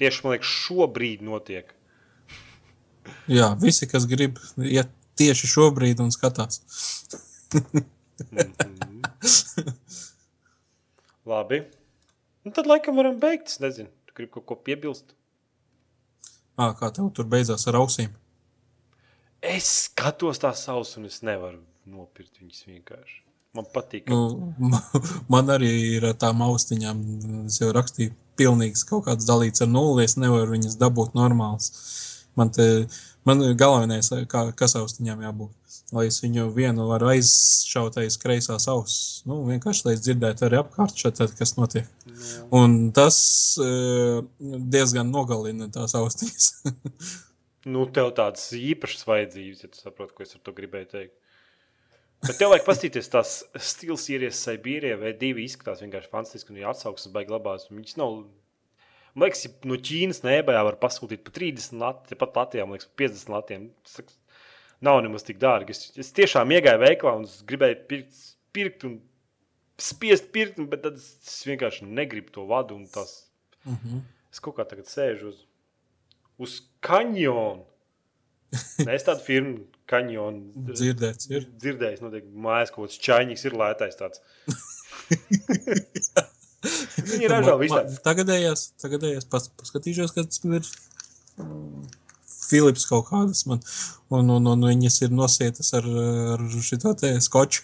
Tieši 0.00 0.24
man 0.24 0.34
liekas, 0.34 0.54
šobrīd 0.64 1.24
notiek. 1.26 1.74
Jā, 3.28 3.50
visi, 3.60 3.88
kas 3.88 4.06
grib, 4.08 4.40
iet 4.64 4.88
tieši 5.20 5.50
šobrīd 5.52 6.00
un 6.04 6.12
skatās. 6.14 6.62
Mhm. 7.52 7.84
Labi. 11.28 11.60
Nu, 12.44 12.52
tad 12.56 12.66
laikam 12.66 12.96
varam 12.96 13.20
beigt. 13.20 13.52
Es 13.52 13.60
nezinu, 13.60 13.92
tu 14.08 14.16
gribi 14.16 14.32
kaut 14.38 14.46
ko 14.48 14.56
piebilst. 14.56 15.12
Ā, 16.58 16.72
kā 16.78 16.88
tev 16.94 17.12
tur 17.14 17.28
beidzās 17.28 17.68
ar 17.68 17.76
ausīm? 17.82 18.16
Es 19.44 19.68
skatos 19.86 20.40
tās 20.42 20.64
savus, 20.64 20.96
un 20.98 21.06
es 21.06 21.20
nevaru 21.22 21.60
nopirkt 21.86 22.40
viņas 22.40 22.64
vienkārši. 22.66 23.27
Man 23.56 23.64
patīk, 23.72 24.10
Nu, 24.12 24.52
man 25.32 25.48
arī 25.54 25.70
ir 25.96 26.06
tām 26.20 26.42
austiņām, 26.44 26.98
es 27.48 27.60
jau 27.62 27.70
rakstīju, 27.74 28.12
pilnīgs 28.38 28.84
kaut 28.88 29.06
kāds 29.08 29.26
dalīts 29.28 29.64
ar 29.64 29.70
nulli, 29.72 30.04
es 30.04 30.18
nevaru 30.20 30.52
viņas 30.54 30.76
dabūt 30.80 31.16
normāls. 31.18 31.72
Man 32.38 32.52
te, 32.54 32.86
man 33.26 33.42
galvenais, 33.58 34.12
kā, 34.30 34.48
kas 34.56 34.76
austiņām 34.78 35.24
jābūt. 35.26 35.54
Lai 35.96 36.04
es 36.10 36.18
viņu 36.20 36.50
vienu 36.52 36.84
varu 36.90 37.08
aizšaut 37.14 37.96
aiz 38.02 38.18
kreisās 38.20 38.68
auss. 38.68 39.22
Nu, 39.28 39.40
vienkārši, 39.48 39.86
lai 39.86 39.94
es 39.96 40.02
dzirdētu 40.04 40.44
arī 40.44 40.58
apkārt 40.60 41.00
šeit, 41.00 41.22
kas 41.38 41.54
notiek. 41.56 41.88
nu, 42.04 42.44
Un 42.60 42.76
tas 42.92 43.16
uh, 43.64 44.20
diezgan 44.76 45.08
nogalina 45.14 45.70
tās 45.72 45.96
austiņas. 45.96 46.50
nu, 47.72 47.86
tev 47.96 48.12
tādas 48.20 48.50
īpašas 48.58 49.08
vajadzības, 49.08 49.64
ja 49.64 49.72
tu 49.72 49.80
saproti, 49.80 50.14
ko 50.18 50.28
es 50.28 50.36
ar 50.36 50.44
to 50.44 50.54
gribēju 50.60 50.90
teikt. 50.92 51.16
Bet 52.26 52.34
tev 52.40 52.50
vajag 52.50 52.64
paskatīties 52.66 53.10
tās 53.12 53.32
stila 53.62 53.96
sīrijas 54.00 54.40
Sibīrijā, 54.42 54.96
vai 54.98 55.12
divi 55.16 55.44
izskatās 55.46 55.82
vienkārši 55.84 56.10
fantastiski, 56.10 56.50
un 56.50 56.58
ir 56.58 56.70
atsauksmes 56.70 57.14
baigi 57.14 57.30
labās. 57.30 57.68
un 57.68 57.78
Viņas 57.78 57.98
nav, 58.00 58.16
man 59.14 59.26
liekas, 59.28 59.44
ja 59.46 59.52
no 59.70 59.78
Ķīnas 59.88 60.24
nebējā 60.24 60.64
var 60.66 60.78
pasūtīt 60.82 61.22
pa 61.26 61.34
30 61.36 61.78
latiem, 61.78 62.18
pat 62.18 62.40
Latvijā, 62.40 62.66
man 62.66 62.74
liekas, 62.74 62.90
pa 62.90 63.04
50 63.04 63.34
latiem. 63.36 63.68
Nav 64.88 65.00
nemaz 65.06 65.26
tik 65.26 65.38
dārgi. 65.42 65.74
Es, 65.74 65.92
es 66.06 66.12
tiešām 66.14 66.50
iegāju 66.54 66.82
veikalā 66.82 67.14
un 67.20 67.30
gribēju 67.46 67.78
pirkt, 67.90 68.20
pirkt 68.54 68.86
un 68.86 68.98
spiest 69.78 70.30
pirkt, 70.34 70.58
bet 70.70 70.82
tad 70.86 70.98
es, 70.98 71.38
vienkārši 71.46 71.86
negribu 71.86 72.34
to 72.34 72.46
vadu. 72.50 72.74
un 72.74 72.86
Tas, 72.90 73.30
uh 73.64 73.72
-huh. 73.72 74.02
es 74.32 74.40
kaut 74.40 74.58
kā 74.58 74.66
tagad 74.66 74.90
sēžu 74.90 75.30
uz, 75.30 75.46
uz 76.38 76.60
kanjonu. 76.80 77.66
Nē, 78.86 78.94
es 78.94 79.04
tādu 79.04 79.22
firmu 79.22 79.66
kanjonu 79.90 80.68
Dzirdēts 80.72 81.30
ir. 81.32 81.46
dzirdējis. 81.62 82.02
Noteikti 82.04 82.42
mājās 82.48 82.72
kaut 82.74 82.88
kāds 82.88 83.00
čaņķis 83.08 83.46
ir 83.50 83.56
lētais 83.62 83.98
tāds. 84.00 84.22
Viņi 87.08 87.28
ražo 87.30 87.54
man- 87.70 87.92
Tagadējās, 88.04 88.64
tagadējās 88.82 89.26
pats 89.30 89.50
paskatīšos, 89.60 90.14
kad 90.16 90.28
tas 90.32 90.42
ir 90.44 90.64
Philips 92.48 92.86
kaut 92.88 93.06
kādas 93.10 93.44
man, 93.46 93.60
un, 94.10 94.30
un, 94.34 94.46
un 94.54 94.66
viņas 94.70 95.02
ir 95.06 95.12
nosietas 95.14 95.70
ar, 95.78 95.86
ar 96.34 96.44
šito 96.64 96.94
te 96.98 97.12
skoču. 97.24 97.62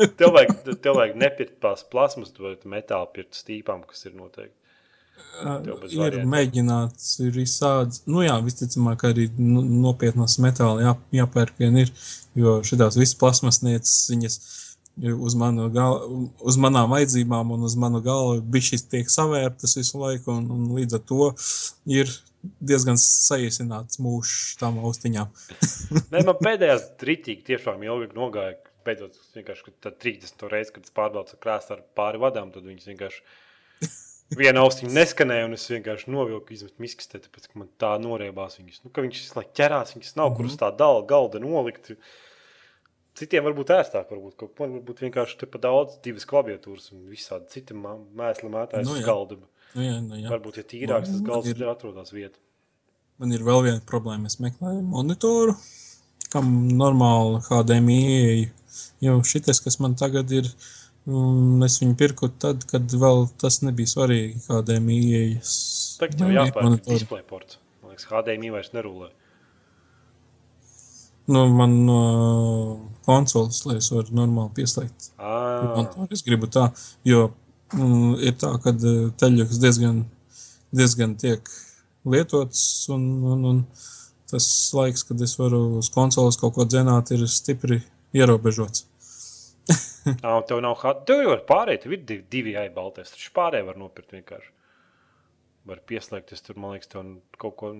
Tev 0.00 0.32
vajag, 0.32 0.54
tev 0.80 0.96
vajag 0.96 1.18
nepirkt 1.20 1.58
plasmas, 1.92 2.32
vai 2.40 2.54
metāla 2.72 3.10
pirkt 3.12 3.36
stīpām, 3.36 3.82
kas 3.88 4.06
ir 4.08 4.14
noteikti. 4.16 4.56
Ir 5.90 6.18
mēģināts, 6.28 7.12
ir 7.24 7.36
izsācis. 7.40 8.02
Nu 8.10 8.24
jā, 8.24 8.36
visticamāk, 8.44 9.06
arī 9.08 9.28
nu, 9.38 9.62
nopietnas 9.86 10.36
metāla 10.42 10.84
jā, 10.84 10.96
jāpērk 11.22 11.60
vien 11.62 11.78
ir, 11.80 11.92
jo 12.38 12.58
šitās 12.66 12.98
visas 13.00 13.16
plasmasnieces, 13.20 13.94
viņas 14.12 14.40
uz, 15.00 15.34
manu 15.34 15.68
gal, 15.72 15.96
uz 16.44 16.58
manām 16.60 16.90
vajadzībām 16.92 17.54
un 17.54 17.64
uz 17.64 17.76
manu 17.80 18.02
galvu 18.04 18.40
bija 18.40 18.70
šis 18.72 18.84
tiek 18.90 19.10
savērtas 19.10 19.76
visu 19.78 20.00
laiku, 20.00 20.34
un, 20.36 20.50
un 20.54 20.74
līdz 20.76 20.98
ar 20.98 21.06
to 21.08 21.30
ir 21.90 22.12
diezgan 22.60 22.98
saīsināts 23.00 24.00
mūžs 24.00 24.56
tām 24.60 24.80
austiņām. 24.84 25.30
Nē, 26.12 26.24
man 26.24 26.36
pēdējās 26.46 26.90
rītīgi 27.06 27.46
tiešām 27.52 27.84
ilgi 27.86 28.12
nogāja. 28.16 28.58
Es 28.90 29.34
vienkārši 29.36 29.66
kad 29.66 29.74
tā 29.84 29.90
30 30.08 30.46
reizes, 30.50 30.72
kad 30.74 30.86
es 30.88 30.92
pārbaudu 30.96 31.36
krāsā 31.38 31.76
ar 31.76 31.82
pāri 31.94 32.18
vadām, 32.18 32.48
tad 32.50 32.64
viņas 32.66 32.88
vienkārši 32.88 33.20
viena 34.38 34.62
austiņa 34.64 34.92
neskanēja, 34.94 35.46
un 35.48 35.56
es 35.56 35.66
vienkārši 35.70 36.10
novilku 36.12 36.54
izmetu 36.54 36.82
miskastē, 36.82 37.18
tāpēc, 37.24 37.48
ka 37.50 37.60
man 37.62 37.70
tā 37.82 37.92
noriebās 38.02 38.58
viņas. 38.60 38.82
Nu, 38.84 38.90
ka 38.94 39.02
viņas 39.04 39.22
visu 39.24 39.38
laiku 39.38 39.54
ķerās, 39.58 39.94
viņas 39.96 40.18
nav, 40.20 40.34
kur 40.36 40.46
uz 40.50 40.58
tā 40.60 40.70
dala 40.76 41.02
galda 41.08 41.42
nolikt. 41.42 41.94
Citiem 43.18 43.44
varbūt 43.48 43.72
ērtāk, 43.74 44.12
varbūt 44.12 44.36
kaut 44.38 44.52
ko 44.54 44.68
varbūt 44.70 45.02
vienkārši 45.02 45.40
te 45.40 45.48
pa 45.50 45.58
daudz, 45.60 45.98
divas 46.04 46.28
klaviatūras 46.30 46.92
un 46.94 47.08
visādi 47.10 47.50
citi 47.52 47.74
mēsli 47.74 48.52
mētājas 48.52 48.86
Nu 48.86 48.94
uz 48.96 49.04
galda. 49.04 49.40
Nu 49.74 49.82
jā, 49.84 49.96
nu 50.04 50.20
jā. 50.20 50.30
Varbūt, 50.30 50.62
ja 50.62 50.66
tīrāks 50.70 51.10
tas 51.10 51.24
galds, 51.26 51.50
ir- 51.50 51.66
atrodas 51.68 52.14
vieta. 52.14 52.38
Man 53.20 53.34
ir 53.36 53.42
vēl 53.44 53.64
viena 53.66 53.82
problēma. 53.84 54.30
Es 54.30 54.38
meklēju 54.40 54.80
monitoru, 54.94 55.52
kam 56.32 56.46
normāli 56.78 57.42
HDMI 57.50 57.98
ieeja. 58.06 58.50
Jo 59.04 59.18
šis, 59.26 59.60
kas 59.60 59.76
man 59.82 59.96
tagad 59.98 60.30
ir, 60.32 60.46
um, 60.46 60.79
es 61.66 61.78
viņu 61.82 61.96
pirku 61.98 62.28
tad, 62.42 62.64
kad 62.70 62.92
vēl 63.02 63.26
tas 63.40 63.60
nebija 63.64 63.90
svarīgi. 63.92 64.42
HDMI 64.46 64.98
ieejas. 65.06 65.54
Tagad 66.00 66.24
jau 66.24 66.30
jāpērk 66.34 66.66
monitoru. 66.66 66.98
display 66.98 67.24
ports. 67.26 67.58
Man 67.82 67.94
liekas, 67.94 68.06
HDMI 68.10 68.52
vairs 68.54 68.72
nerulē. 68.76 69.10
Nu, 71.30 71.44
man 71.54 71.76
no 71.86 72.00
konsoles, 73.06 73.62
lai 73.68 73.78
es 73.78 73.90
varu 73.94 74.16
normāli 74.18 74.54
pieslēgt. 74.58 75.12
Ah, 75.18 75.76
monitoru. 75.76 76.08
Es 76.16 76.24
gribu 76.26 76.50
tā, 76.50 76.68
jo 77.06 77.28
mm, 77.76 78.18
ir 78.26 78.36
tā, 78.40 78.52
ka 78.64 78.74
teļuks 78.74 79.62
diezgan, 79.62 80.04
diezgan 80.74 81.16
tiek 81.20 81.46
lietots, 82.08 82.62
un, 82.90 83.06
un, 83.30 83.48
un 83.52 83.64
tas 84.30 84.46
laiks, 84.74 85.04
kad 85.06 85.20
es 85.22 85.36
varu 85.38 85.62
uz 85.80 85.90
konsoles 85.94 86.38
kaut 86.40 86.56
ko 86.56 86.66
dzenāt, 86.66 87.12
ir 87.14 87.26
stipri 87.30 87.82
ierobežots. 88.16 88.89
un 90.36 90.46
tev 90.48 90.60
nav 90.64 90.78
HDMI. 90.80 91.04
Tev 91.10 91.22
jau 91.24 91.34
ir 91.36 91.44
pārējie, 91.48 91.82
tev 91.84 91.94
ir 91.96 92.02
divi, 92.08 92.24
divi 92.36 92.56
aibaltais. 92.60 93.12
Taču 93.14 93.32
pārējie 93.36 93.66
var 93.68 93.78
nopirkt 93.80 94.14
vienkārši. 94.16 94.50
Var 95.70 95.82
pieslēgties 95.90 96.42
tur, 96.46 96.56
man 96.58 96.72
liekas, 96.76 96.88
tev 96.92 97.04
kaut 97.38 97.56
ko 97.60 97.72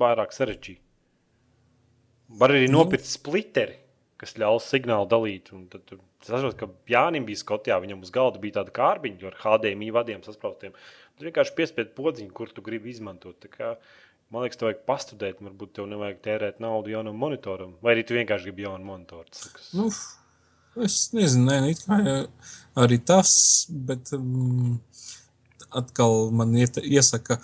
vairāk 0.00 0.32
sarežģīt. 0.34 0.80
Var 2.40 2.54
arī 2.54 2.68
Nu. 2.70 2.78
nopirkt 2.80 3.04
splitteri, 3.06 3.76
kas 4.18 4.32
ļaus 4.40 4.66
signālu 4.72 5.06
dalīt. 5.10 5.50
Tad, 5.70 5.84
tur- 5.86 6.00
es 6.22 6.30
saprotu, 6.30 6.56
ka 6.56 6.68
Jānis 6.88 7.26
bija 7.28 7.36
Skotijā, 7.42 7.76
viņam 7.82 8.00
uz 8.02 8.10
galda 8.14 8.40
bija 8.40 8.62
tāda 8.62 8.72
kārbiņa 8.72 9.28
ar 9.28 9.36
HDMI 9.42 9.90
vadiem 9.92 10.22
saspraustiem. 10.24 10.72
Tu 11.18 11.28
vienkārši 11.28 11.54
piespied 11.54 11.92
podziņu, 11.94 12.32
kur 12.32 12.48
tu 12.48 12.62
gribi 12.64 12.90
izmantot. 12.90 13.38
Kā, 13.52 13.76
man 14.32 14.42
liekas, 14.46 14.56
tev 14.58 14.70
vajag 14.72 14.80
pastudēt, 14.88 15.42
varbūt 15.44 15.74
tev 15.76 15.86
nevajag 15.92 16.22
tērēt 16.24 16.58
naudu 16.64 16.90
jaunam 16.96 17.14
monitoram. 17.20 17.76
Vai 17.84 17.94
arī 17.94 18.06
tu 18.08 18.16
vienkārši 18.16 18.48
gribi 18.48 18.64
jaunu 18.64 18.84
monitoru. 18.88 19.28
Nu, 19.76 19.90
es 20.82 21.12
nezinu, 21.14 21.46
nē, 21.50 21.58
it 21.70 21.84
kā 21.86 22.00
jau 22.02 22.18
arī 22.84 22.98
tas, 23.06 23.34
bet 23.70 24.12
um, 24.16 24.80
atkal 25.70 26.30
man 26.34 26.54
iet, 26.58 26.80
iesaka 26.82 27.38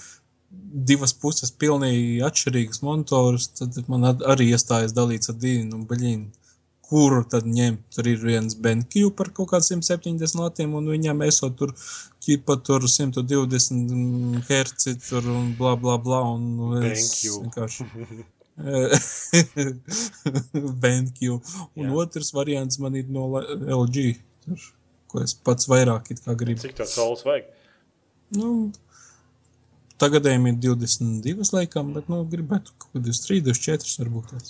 divas 0.91 1.13
puses 1.15 1.53
pilnīgi 1.55 2.21
atšķirīgas 2.27 2.83
monitorus, 2.87 3.49
tad 3.59 3.79
man 3.91 4.09
arī 4.11 4.51
iestājas 4.51 4.95
dalīts 4.97 5.31
ar 5.31 5.39
divu, 5.39 5.67
nu, 5.71 5.85
baļīnu. 5.91 6.31
Kuru 6.91 7.21
tad 7.31 7.45
ņemt? 7.47 7.85
Tur 7.95 8.09
ir 8.11 8.19
viens 8.19 8.57
BenQ 8.59 9.13
par 9.15 9.29
kaut 9.35 9.53
kādiem 9.53 9.79
170 9.87 10.41
latiem, 10.41 10.73
un 10.75 10.91
viņam 10.91 11.23
esot 11.23 11.55
tur 11.61 11.71
ķipa 12.27 12.57
tur 12.67 12.89
120 12.91 14.43
Hz 14.49 14.97
tur 15.07 15.31
un 15.31 15.53
bla 15.59 15.77
bla 15.79 15.95
bla. 16.03 16.25
Un 16.35 16.51
nu, 16.57 16.73
es 16.83 17.07
BenQ. 17.07 17.39
vienkārši 17.45 17.87
BenQ. 20.83 21.19
Un 21.79 21.87
Jā. 21.87 21.95
Otrs 22.03 22.33
variants 22.37 22.79
man 22.83 22.97
ir 22.99 23.09
no 23.13 23.25
LG, 23.39 23.97
tur, 24.45 24.59
ko 25.11 25.25
es 25.25 25.35
pats 25.35 25.69
vairāk 25.71 26.13
gribu. 26.39 26.61
Cik 26.63 26.77
tāds 26.83 26.95
saules 26.99 27.23
vajag? 27.27 27.49
Nu, 28.37 28.49
tagadējiem 30.01 30.45
ir 30.53 30.57
22 30.67 31.55
laikam, 31.57 31.95
bet 31.97 32.11
nu, 32.13 32.17
gribētu 32.31 32.69
kaut 32.77 32.91
ko 32.93 33.03
23, 33.03 33.41
24 33.51 34.05
varbūt. 34.05 34.35
tās. 34.35 34.49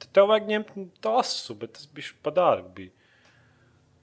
Tad 0.00 0.08
tev 0.16 0.24
vajag 0.32 0.46
ņemt 0.50 0.72
tasu, 1.04 1.54
bet 1.60 1.70
tas 1.76 1.86
bija 1.94 2.16
pa 2.24 2.30
dārgi. 2.34 2.70
Bija. 2.76 2.92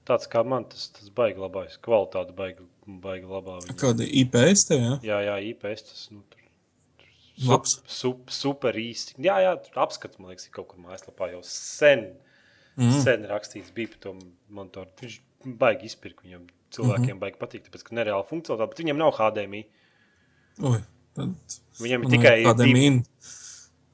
Tāds 0.08 0.26
kā 0.30 0.40
man, 0.46 0.64
tas, 0.70 0.86
tas 0.94 1.10
baigi 1.12 1.42
labais. 1.42 1.74
Kvalitāte 1.84 2.32
baigi, 2.36 2.64
baigi 2.86 3.28
labā. 3.28 3.58
Viņa. 3.64 3.76
Kāda 3.82 4.06
IPS 4.22 4.60
te, 4.70 4.78
jā? 4.80 4.94
Jā, 5.04 5.18
jā, 5.26 5.36
IPS 5.50 5.80
tas 5.90 6.06
nu, 6.14 6.22
tur. 6.30 6.37
Labs. 7.46 7.78
Sup, 7.86 8.30
super 8.34 8.76
īsti. 8.78 9.14
Jā, 9.22 9.38
jā, 9.44 9.54
tur 9.62 9.82
apskats, 9.84 10.18
man 10.18 10.32
liekas, 10.32 10.48
ir 10.48 10.54
kaut 10.56 10.70
kur 10.72 10.82
mājaslapā 10.82 11.30
jau 11.32 11.42
sen. 11.46 12.08
Mm. 12.78 12.94
Sen 13.04 13.26
rakstīts 13.30 13.74
bija 13.74 13.92
par 13.94 14.02
to 14.06 14.14
monitoru. 14.54 14.90
Viņš 15.02 15.18
baigi 15.60 15.90
izpirkt 15.90 16.24
viņam. 16.26 16.48
Cilvēkiem 16.74 17.04
mm 17.04 17.14
-hmm. 17.14 17.20
baigi 17.22 17.38
patīk, 17.40 17.64
tāpēc, 17.64 17.84
ka 17.86 17.94
nereāli 17.96 18.26
funkcionāli, 18.28 18.68
bet 18.68 18.82
viņam 18.82 18.98
nav 19.00 19.14
HDMI. 19.16 19.62
Oi, 20.68 20.80
tad 21.16 21.58
Viņam 21.80 22.04
ir 22.04 22.10
tikai 22.12 22.34
kādam 22.44 22.74
divi- 22.74 23.04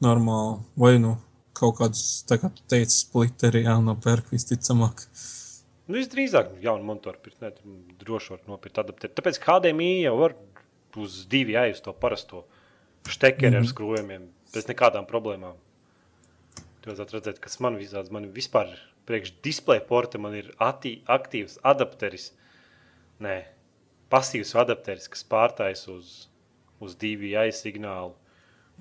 normāli, 0.03 0.59
vai 0.77 0.99
nu 0.99 1.17
kaut 1.53 1.77
kādus, 1.79 2.25
tā 2.27 2.39
kā 2.41 2.51
tu 2.51 2.65
teici, 2.67 2.97
splitteri 3.05 3.65
jānopērk 3.65 4.33
visticamāk. 4.33 5.07
Nu, 5.87 5.99
visdrīzāk, 5.99 6.57
jaunu 6.65 6.85
monētu 6.89 7.21
pirkt, 7.23 7.41
ne, 7.45 7.53
droši 8.01 8.31
var 8.31 8.41
nopirkt 8.49 8.81
adaptēru. 8.83 9.15
Tāpēc 9.15 9.39
HDMI 9.45 10.03
jau 10.03 10.17
var 10.19 10.35
uz 10.97 11.27
divi 11.31 11.53
jāiz 11.53 11.83
to 11.85 11.93
parasto 11.93 12.45
štekeri 13.09 13.51
mm 13.51 13.55
-hmm. 13.55 13.67
ar 13.67 13.71
skrūvējumiem, 13.73 14.27
bez 14.55 14.69
nekādām 14.69 15.07
problēmām. 15.07 15.57
Tur 16.81 16.93
vajadzētu 16.93 17.17
redzēt, 17.17 17.41
kas 17.41 17.61
man 17.61 17.77
visāds, 17.81 18.11
man 18.11 18.29
vispār 18.33 18.73
priekš 19.07 19.35
displeja 19.43 19.81
porta 19.89 20.19
man 20.19 20.35
ir 20.35 20.51
ati, 20.59 21.03
aktīvs 21.07 21.59
adapteris, 21.63 22.33
nē, 23.21 23.45
pasīvs 24.13 24.55
adapteris, 24.61 25.09
kas 25.09 25.25
pārtais 25.25 25.87
uz, 25.89 26.29
uz 26.81 26.97
jāiz 27.01 27.61
signālu. 27.61 28.15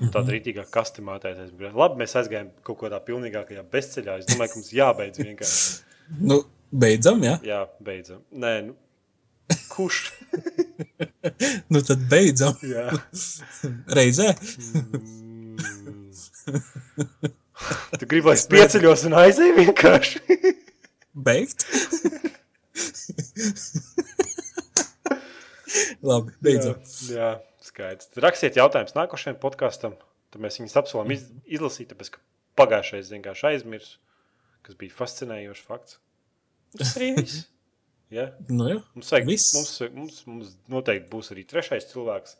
Un 0.02 0.10
Tāda 0.10 0.34
rītīgā 0.34 0.64
kastimētāja. 0.74 1.46
Labi, 1.78 2.00
mēs 2.02 2.16
aizgājām 2.18 2.48
kaut 2.66 2.80
kādā 2.80 2.98
pilnīgākajā 3.06 3.62
bezceļā. 3.70 4.16
Es 4.18 4.26
domāju, 4.32 4.50
ka 4.50 4.58
mums 4.58 4.72
jābeidz 4.74 5.22
vienkārši. 5.22 5.76
Nu, 6.18 6.40
beidzam, 6.72 7.22
jā? 7.22 7.36
Jā, 7.46 7.60
beidzam. 7.80 8.24
Nē, 8.34 8.54
nu, 8.72 8.74
kurš? 9.70 10.08
Nu, 11.74 11.82
tad 11.86 12.04
beidzam 12.12 12.58
Jā. 12.66 12.89
reizē. 13.97 14.34
Mm. 14.34 15.34
Tu 17.99 18.08
gribi, 18.10 18.28
lai 18.28 18.36
es 18.36 18.45
pieceļos 18.51 19.06
un 19.08 19.16
aizēju 19.22 19.56
vienkārši. 19.60 20.22
Beigt. 21.28 21.66
Labi, 26.04 26.34
beidzam. 26.43 26.80
Jā, 27.08 27.16
jā, 27.16 27.30
skaidrs. 27.64 28.10
Tad 28.12 28.26
Rakstiet 28.28 28.60
jautājumus 28.60 28.97
nākošajam 28.97 29.39
podkāstam. 29.41 29.95
Tad 30.34 30.43
mēs 30.43 30.58
viņus 30.60 30.78
apsolam 30.82 31.14
iz, 31.14 31.28
izlasīt, 31.45 31.91
tāpēc 31.93 32.16
ka 32.16 32.24
pagājušais 32.60 33.14
vienkārši 33.14 33.49
aizmirsu, 33.54 33.99
kas 34.66 34.78
bija 34.80 34.97
fascinējošs 34.97 35.68
fakts. 35.70 35.99
Tas 36.80 36.95
arī 36.97 37.14
viss. 37.20 37.45
Ja? 38.14 38.30
Nu, 38.49 38.70
jā. 38.70 38.80
Mums, 38.93 39.11
vajag, 39.16 39.28
Viss. 39.30 39.51
mums, 39.57 39.74
mums, 39.97 40.22
mums 40.30 40.55
noteikti 40.72 41.09
būs 41.11 41.34
arī 41.34 41.43
trešais 41.49 41.89
cilvēks. 41.91 42.38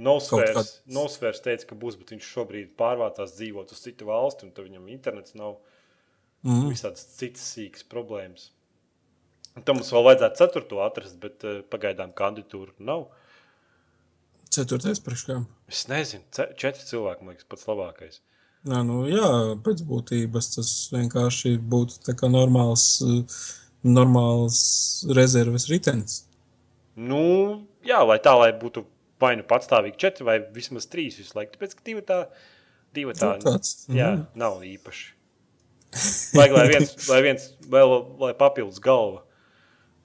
Nosfērs, 0.00 0.54
kāds. 0.56 0.72
Nosfērs 0.96 1.42
teica, 1.44 1.66
ka 1.72 1.76
būs, 1.80 1.98
bet 2.00 2.12
viņš 2.14 2.28
šobrīd 2.34 2.70
pārvācās 2.78 3.34
dzīvot 3.36 3.74
uz 3.74 3.82
citu 3.84 4.08
valsti, 4.08 4.46
un 4.48 4.54
viņam 4.56 4.86
internets 4.92 5.36
nav 5.36 5.58
Mm. 6.40 6.70
visādas 6.72 7.04
citas 7.18 7.44
sīkas 7.52 7.84
problēmas. 7.84 8.48
Un 9.58 9.64
tam 9.66 9.80
mums 9.80 9.90
vēl 9.92 10.06
vajadzētu 10.06 10.40
ceturto 10.40 10.78
atrast, 10.84 11.18
bet 11.20 11.44
uh, 11.44 11.58
pagaidām 11.68 12.14
kandidatūru 12.16 12.72
nav. 12.86 13.08
Ceturtais 14.50 15.02
priekškām. 15.04 15.44
Es 15.70 15.84
nezinu, 15.90 16.24
četri 16.32 16.86
cilvēki, 16.86 17.26
man 17.26 17.34
liekas, 17.36 17.48
pats 17.50 17.66
labākais. 17.68 18.20
Nā, 18.70 18.80
nu, 18.86 19.02
jā, 19.08 19.26
pēc 19.64 19.82
būtības 19.88 20.50
tas 20.56 20.70
vienkārši 20.92 21.54
būtu 21.72 22.00
tā 22.08 22.16
kā 22.18 22.28
normāls, 22.28 22.86
eh, 23.04 23.38
normāls 23.86 24.60
rezerves 25.16 25.68
ritenis. 25.70 26.24
Nu, 27.00 27.66
jā, 27.86 28.00
lai 28.04 28.18
tā, 28.22 28.34
lai 28.38 28.50
būtu 28.56 28.84
vai 29.20 29.34
nu 29.38 29.44
patstāvīgi 29.46 30.00
četri, 30.00 30.26
vai 30.26 30.38
vismaz 30.54 30.88
trīs 30.90 31.18
visu 31.20 31.36
laiku. 31.36 31.54
Tāpēc, 31.54 31.76
ka 31.76 31.86
divi 31.86 32.04
tā, 32.06 32.20
divi 32.96 33.14
tā, 33.16 33.34
Nu, 33.38 33.46
tāds, 33.46 33.86
jā, 33.88 34.12
mhm. 34.16 34.26
nav 34.40 34.60
īpaši. 34.66 35.08
Vajag, 36.36 36.54
lai 36.54 36.66
viens, 36.70 36.92
lai 37.10 37.22
viens 37.26 37.48
vēl, 37.72 37.96
lai 38.22 38.34
papildus 38.38 38.82
galva, 38.82 39.24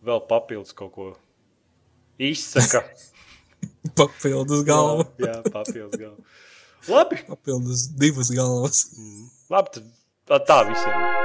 vēl 0.06 0.24
papildus 0.30 0.74
kaut 0.78 0.96
ko 0.96 1.12
izsaka. 2.22 2.86
Papildus 3.98 4.66
galva. 4.66 5.06
Jā, 5.22 5.38
jā 5.38 5.54
papildus 5.54 6.00
galva. 6.00 6.42
Labi, 6.86 7.18
Papildus 7.26 7.88
divas 7.98 8.30
galvas. 8.30 8.84
labi 9.50 9.82
tad 10.30 10.46
tā 10.46 10.62
visiem. 10.70 11.25